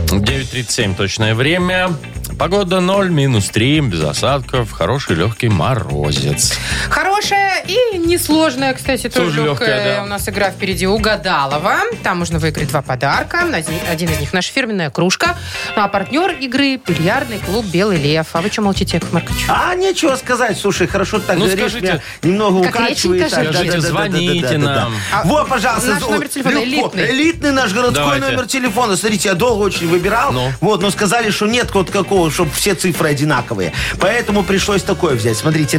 9.37 0.09 0.95
точное 0.95 1.35
время. 1.35 1.91
Погода 2.39 2.81
0, 2.81 3.11
минус 3.11 3.49
3, 3.49 3.81
без 3.81 4.03
осадков, 4.03 4.71
хороший 4.73 5.17
легкий 5.17 5.49
морозец. 5.49 6.59
Хорошая 6.91 7.42
и 7.67 7.99
несложная, 7.99 8.75
кстати, 8.75 9.09
тоже, 9.09 9.27
Тоже 9.27 9.45
легкая, 9.45 9.77
легкая. 9.77 9.97
да. 9.99 10.03
У 10.05 10.07
нас 10.07 10.29
игра 10.29 10.51
впереди 10.51 10.87
угадалова. 10.87 11.77
Там 12.03 12.19
можно 12.19 12.39
выиграть 12.39 12.69
два 12.69 12.83
подарка. 12.83 13.41
Один, 13.53 13.75
один 13.89 14.11
из 14.11 14.21
них 14.21 14.33
наша 14.33 14.53
фирменная 14.53 14.91
кружка. 14.91 15.37
Ну, 15.77 15.83
а 15.83 15.89
партнер 15.89 16.31
игры– 16.41 16.77
бильярдный 16.87 17.39
клуб 17.39 17.65
«Белый 17.67 17.99
лев». 17.99 18.27
А 18.33 18.41
вы 18.41 18.51
что 18.51 18.63
молчите, 18.63 18.97
Яков 18.97 19.13
Маркович? 19.13 19.45
А, 19.49 19.75
нечего 19.75 20.17
сказать. 20.17 20.59
Слушай, 20.59 20.87
хорошо 20.87 21.19
так 21.21 21.37
Ну, 21.39 21.45
говоришь, 21.47 21.71
скажите. 21.73 21.87
меня 21.87 22.01
немного 22.23 22.63
Как 22.69 22.75
укачивает. 22.83 23.31
Скажите, 23.31 23.81
звоните 23.81 24.59
нам. 24.59 24.93
А 25.13 25.23
Во, 25.25 25.45
пожалуйста. 25.45 25.91
наш 25.93 26.03
номер 26.03 26.29
телефона 26.29 26.55
легко. 26.65 26.65
элитный. 26.97 27.11
Элитный 27.11 27.53
наш 27.53 27.73
городской 27.73 27.95
Давайте. 28.05 28.27
номер 28.27 28.47
телефона. 28.47 28.97
Смотрите, 28.97 29.29
я 29.31 29.35
долго 29.35 29.63
очень 29.63 29.89
выбирал. 29.89 30.33
Ну. 30.33 30.51
Вот, 30.61 30.83
но 30.83 30.91
сказали, 30.91 31.31
что 31.31 31.47
нет 31.47 31.73
вот 31.75 31.91
какого, 31.91 32.31
чтобы 32.31 32.51
все 32.53 32.75
цифры 32.75 33.09
одинаковые. 33.11 33.73
Поэтому 34.01 34.43
пришлось 34.45 34.83
такое 34.83 35.15
взять. 35.15 35.37
Смотрите, 35.37 35.79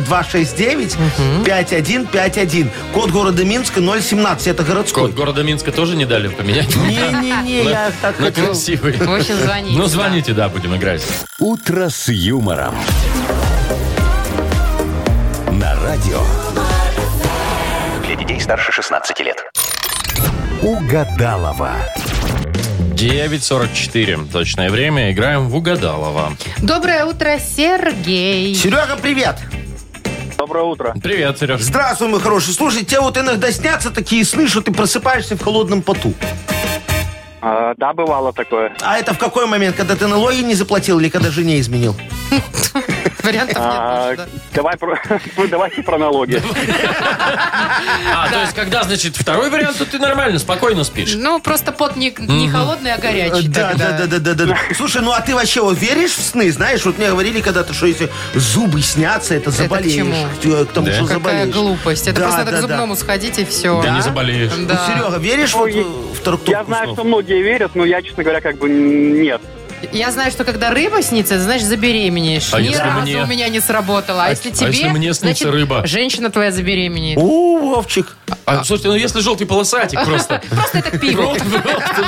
269-5151. 1.81 2.69
Код 2.93 3.11
города 3.11 3.43
Минска 3.43 3.81
017. 3.81 4.47
Это 4.47 4.63
городской. 4.63 5.03
Код 5.03 5.13
города 5.15 5.43
Минска 5.43 5.71
тоже 5.71 5.95
не 5.95 6.05
дали 6.05 6.27
поменять? 6.27 6.75
Не-не-не, 6.75 7.63
я 7.63 7.91
так 8.01 8.19
На 8.19 8.27
хотел. 8.27 8.45
красивый. 8.47 8.93
В 8.93 9.13
общем, 9.13 9.35
звоните. 9.37 9.77
Ну, 9.77 9.85
звоните, 9.87 10.33
да, 10.33 10.49
будем 10.49 10.75
играть. 10.75 11.03
«Утро 11.39 11.89
с 11.89 12.09
юмором». 12.09 12.75
На 15.51 15.75
радио. 15.83 16.21
Для 18.05 18.15
детей 18.15 18.39
старше 18.39 18.71
16 18.71 19.19
лет. 19.21 19.43
Угадалова. 20.61 21.71
9.44 22.95 24.31
точное 24.31 24.69
время. 24.69 25.11
Играем 25.11 25.49
в 25.49 25.55
Угадалова. 25.55 26.33
Доброе 26.59 27.05
утро, 27.05 27.37
Сергей. 27.39 28.55
Серега, 28.55 28.95
привет. 29.01 29.37
Доброе 30.37 30.63
утро. 30.63 30.93
Привет, 31.01 31.37
Сереж. 31.39 31.61
Здравствуй, 31.61 32.09
мой 32.09 32.19
хороший. 32.19 32.53
Слушай, 32.53 32.83
тебе 32.83 32.99
вот 33.01 33.17
иногда 33.17 33.51
снятся 33.51 33.91
такие 33.91 34.25
сны, 34.25 34.47
что 34.47 34.61
ты 34.61 34.71
просыпаешься 34.71 35.35
в 35.37 35.41
холодном 35.43 35.81
поту. 35.81 36.13
А, 37.41 37.73
да, 37.77 37.93
бывало 37.93 38.31
такое. 38.33 38.73
А 38.81 38.97
это 38.97 39.13
в 39.13 39.17
какой 39.17 39.45
момент? 39.45 39.75
Когда 39.75 39.95
ты 39.95 40.07
налоги 40.07 40.41
не 40.41 40.55
заплатил 40.55 40.99
или 40.99 41.09
когда 41.09 41.29
жене 41.29 41.59
изменил? 41.59 41.95
Вариантов 43.23 43.57
А, 43.59 44.09
нет 44.09 44.17
да? 44.17 44.27
давай 44.53 44.77
про, 44.77 44.99
ну, 45.37 45.47
давайте 45.47 45.83
про 45.83 45.97
налоги. 45.97 46.41
А, 48.13 48.29
то 48.29 48.41
есть, 48.41 48.53
когда, 48.53 48.83
значит, 48.83 49.15
второй 49.15 49.49
вариант, 49.49 49.77
то 49.77 49.85
ты 49.85 49.99
нормально, 49.99 50.39
спокойно 50.39 50.83
спишь. 50.83 51.15
Ну, 51.15 51.39
просто 51.39 51.71
пот 51.71 51.95
не, 51.95 52.11
холодный, 52.49 52.93
а 52.93 52.97
горячий. 52.97 53.47
Да, 53.47 53.73
да, 53.75 54.05
да, 54.07 54.19
да, 54.19 54.33
да. 54.33 54.57
Слушай, 54.75 55.01
ну 55.01 55.11
а 55.11 55.21
ты 55.21 55.33
вообще 55.35 55.61
вот 55.61 55.77
веришь 55.79 56.11
в 56.11 56.21
сны? 56.21 56.51
Знаешь, 56.51 56.85
вот 56.85 56.97
мне 56.97 57.09
говорили 57.09 57.41
когда-то, 57.41 57.73
что 57.73 57.85
если 57.85 58.09
зубы 58.33 58.81
снятся, 58.81 59.35
это 59.35 59.51
заболеешь. 59.51 60.05
К 60.41 60.73
тому, 60.73 60.87
Да? 60.87 60.93
что 60.93 61.05
Какая 61.05 61.19
заболеешь. 61.19 61.53
глупость. 61.55 62.07
Это 62.07 62.21
просто 62.21 62.45
надо 62.45 62.57
к 62.57 62.61
зубному 62.61 62.95
сходить 62.95 63.39
и 63.39 63.45
все. 63.45 63.81
Да 63.81 63.89
не 63.91 64.01
заболеешь. 64.01 64.51
Ну. 64.55 64.67
Серега, 64.67 65.17
веришь 65.17 65.53
в 65.53 66.49
Я 66.49 66.63
знаю, 66.63 66.93
что 66.93 67.03
многие 67.03 67.41
верят, 67.41 67.71
но 67.75 67.85
я, 67.85 68.01
честно 68.01 68.23
говоря, 68.23 68.41
как 68.41 68.57
бы 68.57 68.69
нет. 68.69 69.41
Я 69.91 70.11
знаю, 70.11 70.31
что 70.31 70.43
когда 70.43 70.69
рыба 70.71 71.01
снится, 71.01 71.35
это 71.35 71.43
значит 71.43 71.67
забеременеешь. 71.67 72.53
А 72.53 72.61
Ни 72.61 72.67
если 72.67 72.81
разу 72.81 73.01
мне? 73.01 73.17
у 73.21 73.25
меня 73.25 73.49
не 73.49 73.59
сработало. 73.59 74.23
А, 74.23 74.25
А- 74.27 74.29
если 74.29 74.49
а 74.49 74.53
тебе, 74.53 74.67
если 74.67 74.87
мне 74.89 75.13
снится 75.13 75.43
значит, 75.43 75.47
рыба? 75.49 75.85
женщина 75.85 76.29
твоя 76.29 76.51
забеременеет. 76.51 77.17
О, 77.17 77.57
Вовчик. 77.59 78.15
А, 78.45 78.63
слушайте, 78.63 78.89
ну 78.89 78.95
если 78.95 79.19
желтый 79.21 79.47
полосатик 79.47 80.03
просто. 80.05 80.41
Просто 80.49 80.77
это 80.79 80.91
к 80.91 80.99
пиву. 80.99 81.35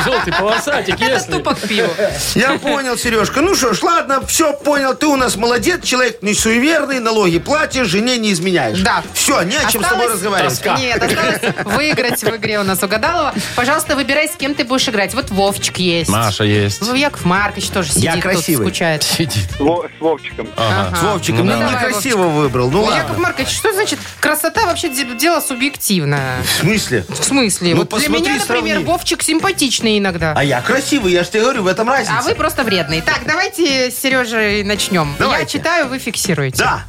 Желтый 0.04 0.34
полосатик, 0.34 0.96
Это 0.96 1.06
если... 1.14 1.32
тупо 1.32 1.56
к 1.56 1.60
пиву. 1.60 1.90
Я 2.36 2.58
понял, 2.58 2.98
Сережка. 2.98 3.42
Ну 3.42 3.56
что 3.56 3.74
ж, 3.74 3.82
ладно, 3.84 4.26
все 4.26 4.54
понял. 4.54 4.96
Ты 4.96 5.08
у 5.08 5.16
нас 5.16 5.36
молодец, 5.36 5.84
человек 5.84 6.22
не 6.22 6.34
суеверный, 6.34 7.00
налоги 7.00 7.40
платишь, 7.40 7.88
жене 7.88 8.18
не 8.18 8.32
изменяешь. 8.34 8.80
Да. 8.82 9.04
Все, 9.14 9.42
не 9.44 9.56
о 9.56 9.70
чем 9.70 9.84
с 9.84 9.88
тобой 9.88 10.08
разговаривать. 10.12 10.62
Нет, 10.80 11.02
осталось 11.04 11.42
выиграть 11.66 12.22
в 12.24 12.36
игре 12.36 12.60
у 12.60 12.64
нас 12.64 12.82
угадалова. 12.84 13.34
Пожалуйста, 13.56 13.96
выбирай, 13.96 14.28
с 14.28 14.36
кем 14.36 14.56
ты 14.56 14.64
будешь 14.64 14.88
играть. 14.88 15.14
Вот 15.14 15.30
Вовчик 15.32 15.78
есть. 15.78 16.10
Маша 16.10 16.44
есть. 16.44 16.82
Яков 16.96 17.26
Маркович 17.26 17.65
тоже 17.70 17.92
сидит, 17.92 18.12
тут 18.14 18.22
красивый. 18.22 18.66
скучает. 18.68 19.04
Сидит. 19.04 19.50
С, 19.58 19.60
Во- 19.60 19.86
с 19.88 20.02
Вовчиком. 20.02 20.48
Ага. 20.58 20.96
С 20.96 21.02
Вовчиком. 21.04 21.46
Ну 21.48 21.54
Ну, 21.54 21.60
да. 21.60 21.72
некрасиво 21.72 22.24
выбрал. 22.28 22.70
Ну 22.72 22.80
Ну, 22.80 22.84
ладно. 22.86 22.98
Яков 23.02 23.18
Маркович, 23.18 23.50
что 23.50 23.74
значит 23.74 24.00
красота 24.20 24.66
вообще 24.66 24.90
де- 24.90 25.16
дело 25.16 25.40
субъективное? 25.40 26.42
В 26.44 26.50
смысле? 26.62 27.06
В 27.10 27.24
смысле? 27.24 27.72
Ну, 27.76 27.78
вот 27.82 27.90
для 27.90 27.98
посмотри, 27.98 28.22
меня, 28.22 28.40
например, 28.40 28.64
сравни. 28.76 28.86
Вовчик 28.86 29.22
симпатичный 29.24 29.98
иногда. 30.00 30.34
А 30.36 30.44
я 30.44 30.62
красивый, 30.62 31.12
я 31.14 31.24
же 31.24 31.30
тебе 31.30 31.42
говорю, 31.42 31.64
в 31.64 31.68
этом 31.68 31.90
разница. 31.90 32.18
А 32.20 32.22
вы 32.22 32.36
просто 32.36 32.64
вредный. 32.64 33.02
Так, 33.02 33.22
давайте 33.26 33.92
с 33.92 33.98
Сережей 34.00 34.64
начнем. 34.64 35.10
Я 35.14 35.16
Давайте. 35.20 35.58
читаю, 35.58 35.88
вы 35.88 36.00
фиксируете. 36.00 36.58
Да. 36.58 36.84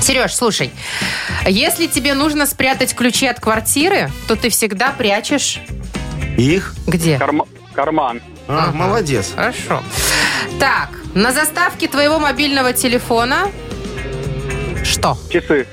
Сереж, 0.00 0.34
слушай, 0.34 0.70
если 1.46 1.86
тебе 1.86 2.12
нужно 2.14 2.44
спрятать 2.46 2.94
ключи 2.94 3.26
от 3.26 3.40
квартиры, 3.40 4.10
то 4.28 4.36
ты 4.36 4.50
всегда 4.50 4.90
прячешь 4.90 5.58
Их? 6.36 6.74
где? 6.86 7.16
Карма- 7.18 7.48
карман. 7.74 8.20
А, 8.48 8.70
молодец. 8.72 9.32
Хорошо. 9.34 9.82
Так, 10.60 10.90
на 11.14 11.32
заставке 11.32 11.88
твоего 11.88 12.18
мобильного 12.18 12.72
телефона 12.72 13.48
что? 14.84 15.18
Часы. 15.30 15.66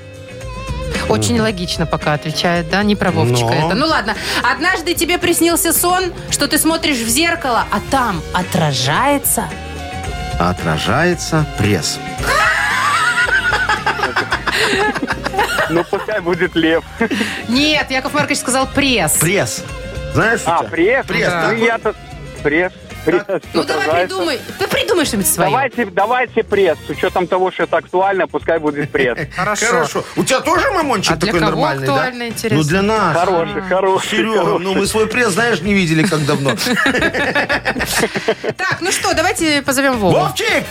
Очень 1.08 1.40
логично 1.40 1.86
пока 1.86 2.14
отвечает, 2.14 2.68
да? 2.70 2.82
Не 2.82 2.96
про 2.96 3.10
Вовчика 3.12 3.50
Но. 3.54 3.66
это. 3.66 3.74
Ну 3.74 3.86
ладно. 3.86 4.14
Однажды 4.42 4.94
тебе 4.94 5.18
приснился 5.18 5.72
сон, 5.72 6.12
что 6.30 6.48
ты 6.48 6.58
смотришь 6.58 6.98
в 6.98 7.08
зеркало, 7.08 7.64
а 7.70 7.78
там 7.90 8.20
отражается... 8.32 9.44
Отражается 10.40 11.46
пресс. 11.58 11.98
Ну, 15.70 15.84
пускай 15.84 16.20
будет 16.20 16.54
лев. 16.54 16.84
Нет, 17.48 17.90
Яков 17.90 18.12
Маркович 18.14 18.38
сказал 18.38 18.66
пресс. 18.66 19.12
Пресс. 19.18 19.62
Знаешь, 20.12 20.40
А, 20.44 20.62
пресс? 20.64 21.06
Пресс, 21.06 21.32
Ну, 21.32 21.40
такой. 21.42 21.64
я-то... 21.64 21.94
Пресс. 22.44 22.72
Пресс. 23.06 23.24
Ну 23.54 23.64
давай 23.64 23.88
придумай. 23.88 24.38
Ты 24.58 24.68
придумай 24.68 25.06
что-нибудь 25.06 25.30
свое. 25.30 25.50
Давайте, 25.50 25.86
давайте 25.86 26.42
пресс. 26.44 26.76
С 26.86 26.90
учетом 26.90 27.26
того, 27.26 27.50
что 27.50 27.62
это 27.62 27.78
актуально, 27.78 28.28
пускай 28.28 28.58
будет 28.58 28.90
пресс. 28.90 29.18
Хорошо. 29.36 29.66
Хорошо. 29.66 30.04
У 30.14 30.24
тебя 30.24 30.40
тоже 30.40 30.70
мамончик 30.70 31.12
А 31.12 31.16
для 31.16 31.26
такой 31.32 31.40
кого 31.40 31.50
нормальный, 31.52 31.84
актуально, 31.88 32.18
да? 32.18 32.28
интересно? 32.28 32.58
Ну, 32.58 32.64
для 32.68 32.82
нас. 32.82 33.16
Хороший, 33.16 33.62
хороший. 33.62 34.08
Серега, 34.10 34.44
хороший. 34.44 34.62
ну 34.64 34.74
мы 34.74 34.86
свой 34.86 35.06
пресс, 35.06 35.32
знаешь, 35.32 35.62
не 35.62 35.72
видели 35.72 36.02
как 36.02 36.24
давно. 36.26 36.54
Так, 38.56 38.78
ну 38.80 38.92
что, 38.92 39.14
давайте 39.14 39.62
позовем 39.62 39.98
Вову. 39.98 40.18
Вовчик! 40.18 40.64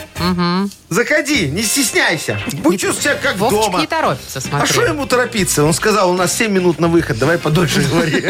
Заходи, 0.89 1.47
не 1.49 1.63
стесняйся. 1.63 2.39
Будь 2.53 2.79
чувствовать 2.79 3.03
себя 3.03 3.15
как 3.15 3.37
Вовчик 3.37 3.65
дома. 3.71 3.79
не 3.79 3.87
торопится, 3.87 4.39
А 4.39 4.41
смотри. 4.41 4.67
что 4.71 4.81
ему 4.85 5.05
торопиться? 5.05 5.63
Он 5.63 5.73
сказал, 5.73 6.11
у 6.11 6.13
нас 6.13 6.35
7 6.37 6.51
минут 6.51 6.79
на 6.79 6.87
выход, 6.87 7.17
давай 7.17 7.37
подольше 7.37 7.81
говори. 7.89 8.23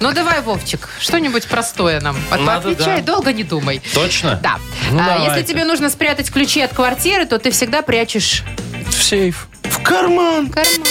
Ну 0.00 0.12
давай, 0.12 0.40
Вовчик, 0.42 0.88
что-нибудь 1.00 1.46
простое 1.46 2.00
нам. 2.00 2.16
Отвечай, 2.30 3.02
долго 3.02 3.32
не 3.32 3.44
думай. 3.44 3.80
Точно? 3.94 4.40
Да. 4.42 4.56
Ну, 4.90 5.00
А, 5.00 5.18
если 5.28 5.42
тебе 5.42 5.64
нужно 5.64 5.90
спрятать 5.90 6.30
ключи 6.30 6.60
от 6.60 6.72
квартиры, 6.74 7.24
то 7.26 7.38
ты 7.38 7.50
всегда 7.50 7.82
прячешь 7.82 8.42
В 8.88 9.02
сейф. 9.02 9.48
В 9.62 9.82
карман. 9.82 10.48
в 10.48 10.50
карман. 10.50 10.86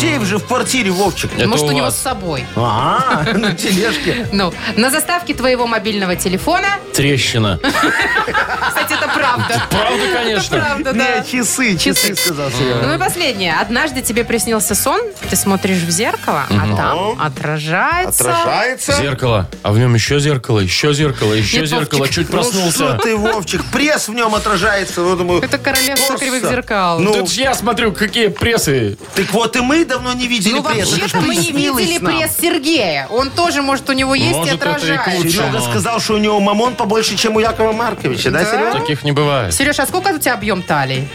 Сейф 0.00 0.22
же 0.24 0.38
в 0.38 0.46
квартире, 0.46 0.90
Вовчик. 0.90 1.30
Это 1.36 1.48
Может, 1.48 1.66
у 1.66 1.68
у 1.68 1.72
него 1.72 1.90
с 1.90 1.96
собой. 1.96 2.44
А, 2.56 3.24
на 3.34 3.54
тележке. 3.54 4.26
Ну, 4.32 4.52
на 4.76 4.90
заставке 4.90 5.34
твоего 5.34 5.66
мобильного 5.66 6.16
телефона, 6.16 6.68
Трещина. 6.94 7.58
кстати, 7.62 8.94
это 8.94 9.08
правда. 9.14 9.62
Правда, 9.70 10.04
конечно. 10.12 10.56
Это 10.56 10.64
правда, 10.66 10.92
да. 10.92 11.18
Не, 11.20 11.24
часы, 11.30 11.76
часы, 11.76 12.14
сказал. 12.14 12.50
Ну 12.82 12.94
и 12.94 12.98
последнее. 12.98 13.54
Однажды 13.60 14.02
тебе 14.02 14.24
приснился 14.24 14.74
сон, 14.74 15.00
ты 15.28 15.36
смотришь 15.36 15.78
в 15.82 15.90
зеркало, 15.90 16.44
а 16.50 16.76
там 16.76 17.20
отражается... 17.20 18.30
Отражается. 18.30 18.92
Зеркало. 18.94 19.48
А 19.62 19.72
в 19.72 19.78
нем 19.78 19.94
еще 19.94 20.18
зеркало, 20.20 20.60
еще 20.60 20.92
зеркало, 20.92 21.34
еще 21.34 21.66
зеркало. 21.66 22.08
Чуть 22.08 22.30
Ну 22.32 22.42
что 22.42 22.52
проснулся. 22.52 22.98
ты, 23.02 23.16
Вовчик, 23.16 23.64
пресс 23.72 24.08
в 24.08 24.14
нем 24.14 24.34
отражается. 24.34 25.02
Вот 25.02 25.18
думаю, 25.18 25.42
Это 25.42 25.58
королевство 25.58 26.16
кривых 26.16 26.42
зеркал. 26.48 26.98
Ну, 27.00 27.26
я 27.30 27.54
смотрю, 27.54 27.92
какие 27.92 28.28
прессы. 28.28 28.96
Так 29.14 29.32
вот 29.32 29.57
и 29.58 29.60
мы 29.60 29.84
давно 29.84 30.12
не 30.12 30.26
видели 30.28 30.54
Ну, 30.54 30.62
пресс. 30.62 30.90
Вообще-то 30.90 31.20
мы 31.20 31.34
не 31.36 31.52
видели 31.52 31.98
нам. 31.98 32.16
пресс 32.16 32.36
Сергея. 32.40 33.06
Он 33.10 33.30
тоже, 33.30 33.62
может, 33.62 33.88
у 33.90 33.92
него 33.92 34.14
есть 34.14 34.36
Может, 34.36 34.52
и 34.52 34.56
это 34.56 34.66
и 34.66 34.70
отражает. 34.70 35.30
Серега 35.30 35.60
сказал, 35.60 36.00
что 36.00 36.14
у 36.14 36.18
него 36.18 36.40
мамон 36.40 36.74
побольше, 36.74 37.16
чем 37.16 37.36
у 37.36 37.40
Якова 37.40 37.72
Марковича, 37.72 38.30
да, 38.30 38.40
Да. 38.40 38.44
Серега? 38.50 38.72
Таких 38.78 39.04
не 39.04 39.12
бывает. 39.12 39.52
Сереж, 39.54 39.78
а 39.80 39.86
сколько 39.86 40.08
у 40.08 40.18
тебя 40.18 40.34
объем 40.34 40.62
талии? 40.62 41.08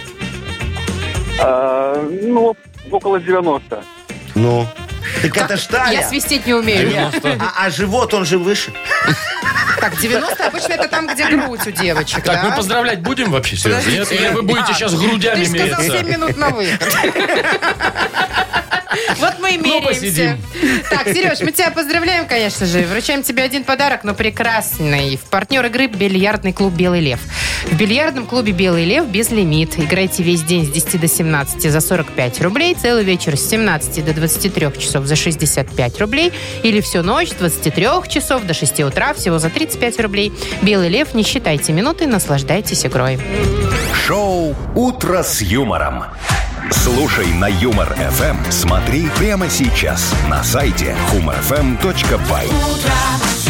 Э, 1.40 2.10
ну, 2.24 2.56
около 2.92 3.20
90. 3.20 3.84
Ну. 4.36 4.68
Так 5.22 5.38
это 5.38 5.58
ж 5.58 5.62
талия. 5.68 6.02
Я 6.02 6.08
свистеть 6.10 6.46
не 6.46 6.54
умею. 6.54 6.90
90. 6.90 7.38
А, 7.40 7.66
а 7.66 7.70
живот, 7.70 8.14
он 8.14 8.26
же 8.26 8.38
выше. 8.38 8.72
Так, 9.80 10.00
90 10.00 10.46
обычно 10.48 10.74
это 10.74 10.88
там, 10.88 11.08
где 11.08 11.26
грудь 11.30 11.68
у 11.68 11.72
девочек, 11.72 12.24
Так, 12.24 12.42
да? 12.42 12.50
мы 12.50 12.56
поздравлять 12.56 13.02
будем 13.02 13.32
вообще, 13.32 13.58
Сереж? 13.58 13.86
Нет? 13.86 14.12
Или 14.12 14.30
вы 14.30 14.42
будете 14.44 14.68
А, 14.72 14.74
сейчас 14.74 14.94
грудями 14.94 15.44
Ты 15.44 15.46
же 15.46 15.68
сказал 15.74 15.82
7 15.82 15.92
мериться? 15.94 16.12
минут 16.12 16.38
на 16.38 16.50
выход. 16.50 16.82
Вот 19.20 19.40
мы 19.40 19.54
и 19.54 19.58
Ну, 19.58 19.64
меряемся. 19.64 19.88
посидим. 19.88 20.42
Так, 20.90 21.08
Сереж, 21.08 21.40
мы 21.42 21.52
тебя 21.52 21.72
поздравляем, 21.72 22.28
конечно 22.28 22.66
же. 22.66 22.82
Вручаем 22.86 23.24
тебе 23.24 23.44
один 23.44 23.64
подарок, 23.64 24.04
но 24.04 24.14
прекрасный. 24.14 25.18
В 25.18 25.22
партнер 25.30 25.66
игры 25.66 25.88
бильярдный 25.88 26.54
клуб 26.54 26.74
«Белый 26.74 27.00
лев». 27.02 27.20
В 27.66 27.78
бильярдном 27.78 28.26
клубе 28.26 28.52
«Белый 28.52 28.86
лев» 28.86 29.08
без 29.08 29.32
лимит. 29.32 29.80
Играйте 29.80 30.22
весь 30.22 30.44
день 30.44 30.66
с 30.66 30.70
10 30.70 31.02
до 31.02 31.08
17 31.08 31.72
за 31.72 31.82
45 31.82 32.42
рублей, 32.42 32.76
целый 32.76 33.04
вечер 33.04 33.38
с 33.38 33.50
17 33.50 34.06
до 34.06 34.14
23 34.14 34.68
часов 34.78 35.06
за 35.06 35.16
65 35.16 36.00
рублей 36.00 36.34
или 36.62 36.82
всю 36.82 37.02
ночь 37.04 37.30
с 37.30 37.34
23 37.34 37.88
часов 38.10 38.44
до 38.44 38.54
6 38.54 38.82
утра 38.82 39.14
всего 39.14 39.40
за 39.40 39.50
35 39.50 40.00
рублей. 40.02 40.34
«Белый 40.62 40.90
лев», 40.90 41.14
не 41.14 41.24
считайте 41.24 41.74
минуты, 41.74 42.06
наслаждайтесь 42.06 42.86
игрой. 42.86 43.20
Шоу 44.06 44.56
«Утро 44.76 45.24
с 45.24 45.42
юмором». 45.42 46.04
Слушай 46.72 47.28
на 47.34 47.48
Юмор 47.48 47.94
ФМ. 47.94 48.38
Смотри 48.50 49.08
прямо 49.18 49.50
сейчас 49.50 50.14
на 50.30 50.44
сайте 50.44 50.96
humorfm.by. 51.12 52.50
Все, 53.36 53.43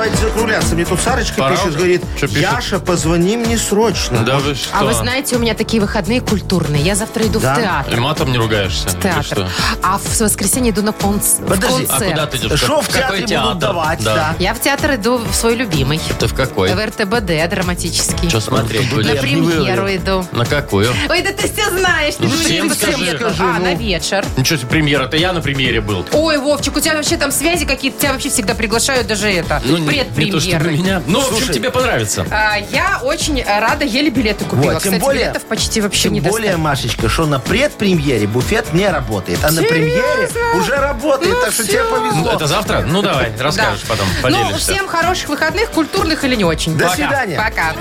давайте 0.00 0.16
закругляться. 0.24 0.74
Мне 0.74 0.84
тут 0.86 0.98
Сарочка 1.00 1.34
Пора 1.42 1.50
пишет, 1.56 1.66
уже? 1.68 1.76
говорит, 1.76 2.02
Чё 2.18 2.26
пишет? 2.26 2.42
Яша, 2.42 2.78
позвони 2.78 3.36
мне 3.36 3.58
срочно. 3.58 4.24
Да 4.24 4.38
вы 4.38 4.54
что? 4.54 4.70
А 4.78 4.84
вы 4.84 4.94
знаете, 4.94 5.36
у 5.36 5.38
меня 5.38 5.52
такие 5.54 5.80
выходные 5.80 6.22
культурные. 6.22 6.82
Я 6.82 6.94
завтра 6.94 7.26
иду 7.26 7.38
Да? 7.38 7.54
в 7.54 7.58
театр. 7.60 7.94
И 7.94 8.00
матом 8.00 8.32
не 8.32 8.38
ругаешься? 8.38 8.88
В 8.88 8.94
Ты 8.94 9.02
театр. 9.02 9.24
что? 9.24 9.48
А 9.82 9.98
в 9.98 10.20
воскресенье 10.20 10.72
иду 10.72 10.82
на 10.82 10.90
конц- 10.90 11.42
в 11.44 11.46
Подожди, 11.48 11.84
А 11.84 11.88
концерт. 11.88 12.10
куда 12.12 12.26
ты 12.26 12.36
идешь? 12.38 12.60
Шо 12.60 12.80
в 12.80 12.86
какой 12.88 13.00
театре 13.00 13.26
театр? 13.26 13.46
будут 13.48 13.58
давать, 13.58 14.02
да. 14.02 14.34
Я 14.38 14.54
в 14.54 14.60
театр 14.60 14.94
иду 14.94 15.18
в 15.18 15.34
свой 15.34 15.54
любимый. 15.54 16.00
Ты 16.18 16.26
в 16.28 16.34
какой? 16.34 16.72
В 16.74 16.78
РТБД 16.86 17.48
драматический. 17.50 18.28
Что 18.30 18.40
смотреть 18.40 18.90
На 18.90 18.96
будешь? 18.96 19.20
премьеру 19.20 19.86
иду. 19.94 20.24
На 20.32 20.46
какую? 20.46 20.88
Ой, 21.10 21.20
да 21.22 21.30
ты 21.32 21.46
все 21.52 21.68
знаешь. 21.70 22.14
Ты 22.14 22.24
Ну, 22.24 22.30
же 22.30 22.44
всем 22.44 22.68
не 22.68 22.74
скажи. 22.74 23.16
Скажи, 23.18 23.42
А, 23.42 23.58
ну. 23.58 23.64
на 23.64 23.74
вечер. 23.74 24.24
Ничего 24.38 24.58
себе, 24.58 24.68
премьера-то 24.68 25.16
я 25.18 25.32
на 25.34 25.40
премьере 25.42 25.80
был. 25.82 26.06
Ой, 26.12 26.38
Вовчик, 26.38 26.76
у 26.76 26.80
тебя 26.80 26.94
вообще 26.94 27.16
там 27.18 27.30
связи 27.32 27.66
какие-то. 27.66 28.00
Тебя 28.00 28.12
вообще 28.12 28.30
всегда 28.30 28.54
приглашают 28.54 29.06
даже 29.06 29.28
это. 29.28 29.60
Ну, 29.64 29.76
не, 29.76 29.89
не 29.92 30.04
то, 30.04 30.40
чтобы 30.40 30.56
предпремьеры. 30.58 30.72
меня. 30.78 31.02
Ну, 31.06 31.20
в 31.20 31.32
общем, 31.32 31.52
тебе 31.52 31.70
понравится. 31.70 32.26
А, 32.30 32.56
я 32.58 33.00
очень 33.02 33.42
рада, 33.44 33.84
еле 33.84 34.10
билеты 34.10 34.44
купила. 34.44 34.72
Вот, 34.74 34.82
тем 34.82 34.92
Кстати, 34.92 35.00
более- 35.00 35.24
билетов 35.24 35.42
почти 35.44 35.80
вообще 35.80 36.04
Тем 36.04 36.12
не 36.14 36.20
более, 36.20 36.52
достать. 36.52 36.58
Машечка, 36.58 37.08
что 37.08 37.26
на 37.26 37.38
предпремьере 37.40 38.26
буфет 38.26 38.72
не 38.72 38.88
работает, 38.88 39.38
а 39.42 39.50
на 39.50 39.62
премьере 39.62 40.28
уже 40.54 40.76
работает, 40.76 41.40
так 41.42 41.52
что 41.52 41.66
тебе 41.66 41.82
Ну, 41.82 41.90
повезло. 41.90 42.32
это 42.32 42.46
завтра? 42.46 42.84
Ну, 42.86 43.02
давай, 43.02 43.32
расскажешь 43.38 43.82
потом, 43.88 44.06
Ну, 44.16 44.22
поделишься. 44.22 44.72
всем 44.72 44.88
хороших 44.88 45.28
выходных, 45.28 45.70
культурных 45.70 46.24
или 46.24 46.34
не 46.36 46.44
очень. 46.44 46.76
До 46.76 46.84
Пока. 46.84 46.96
свидания. 46.96 47.36
Пока. 47.36 47.72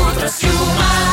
утро 0.00 0.28
с 0.28 0.42
юмором. 0.42 1.09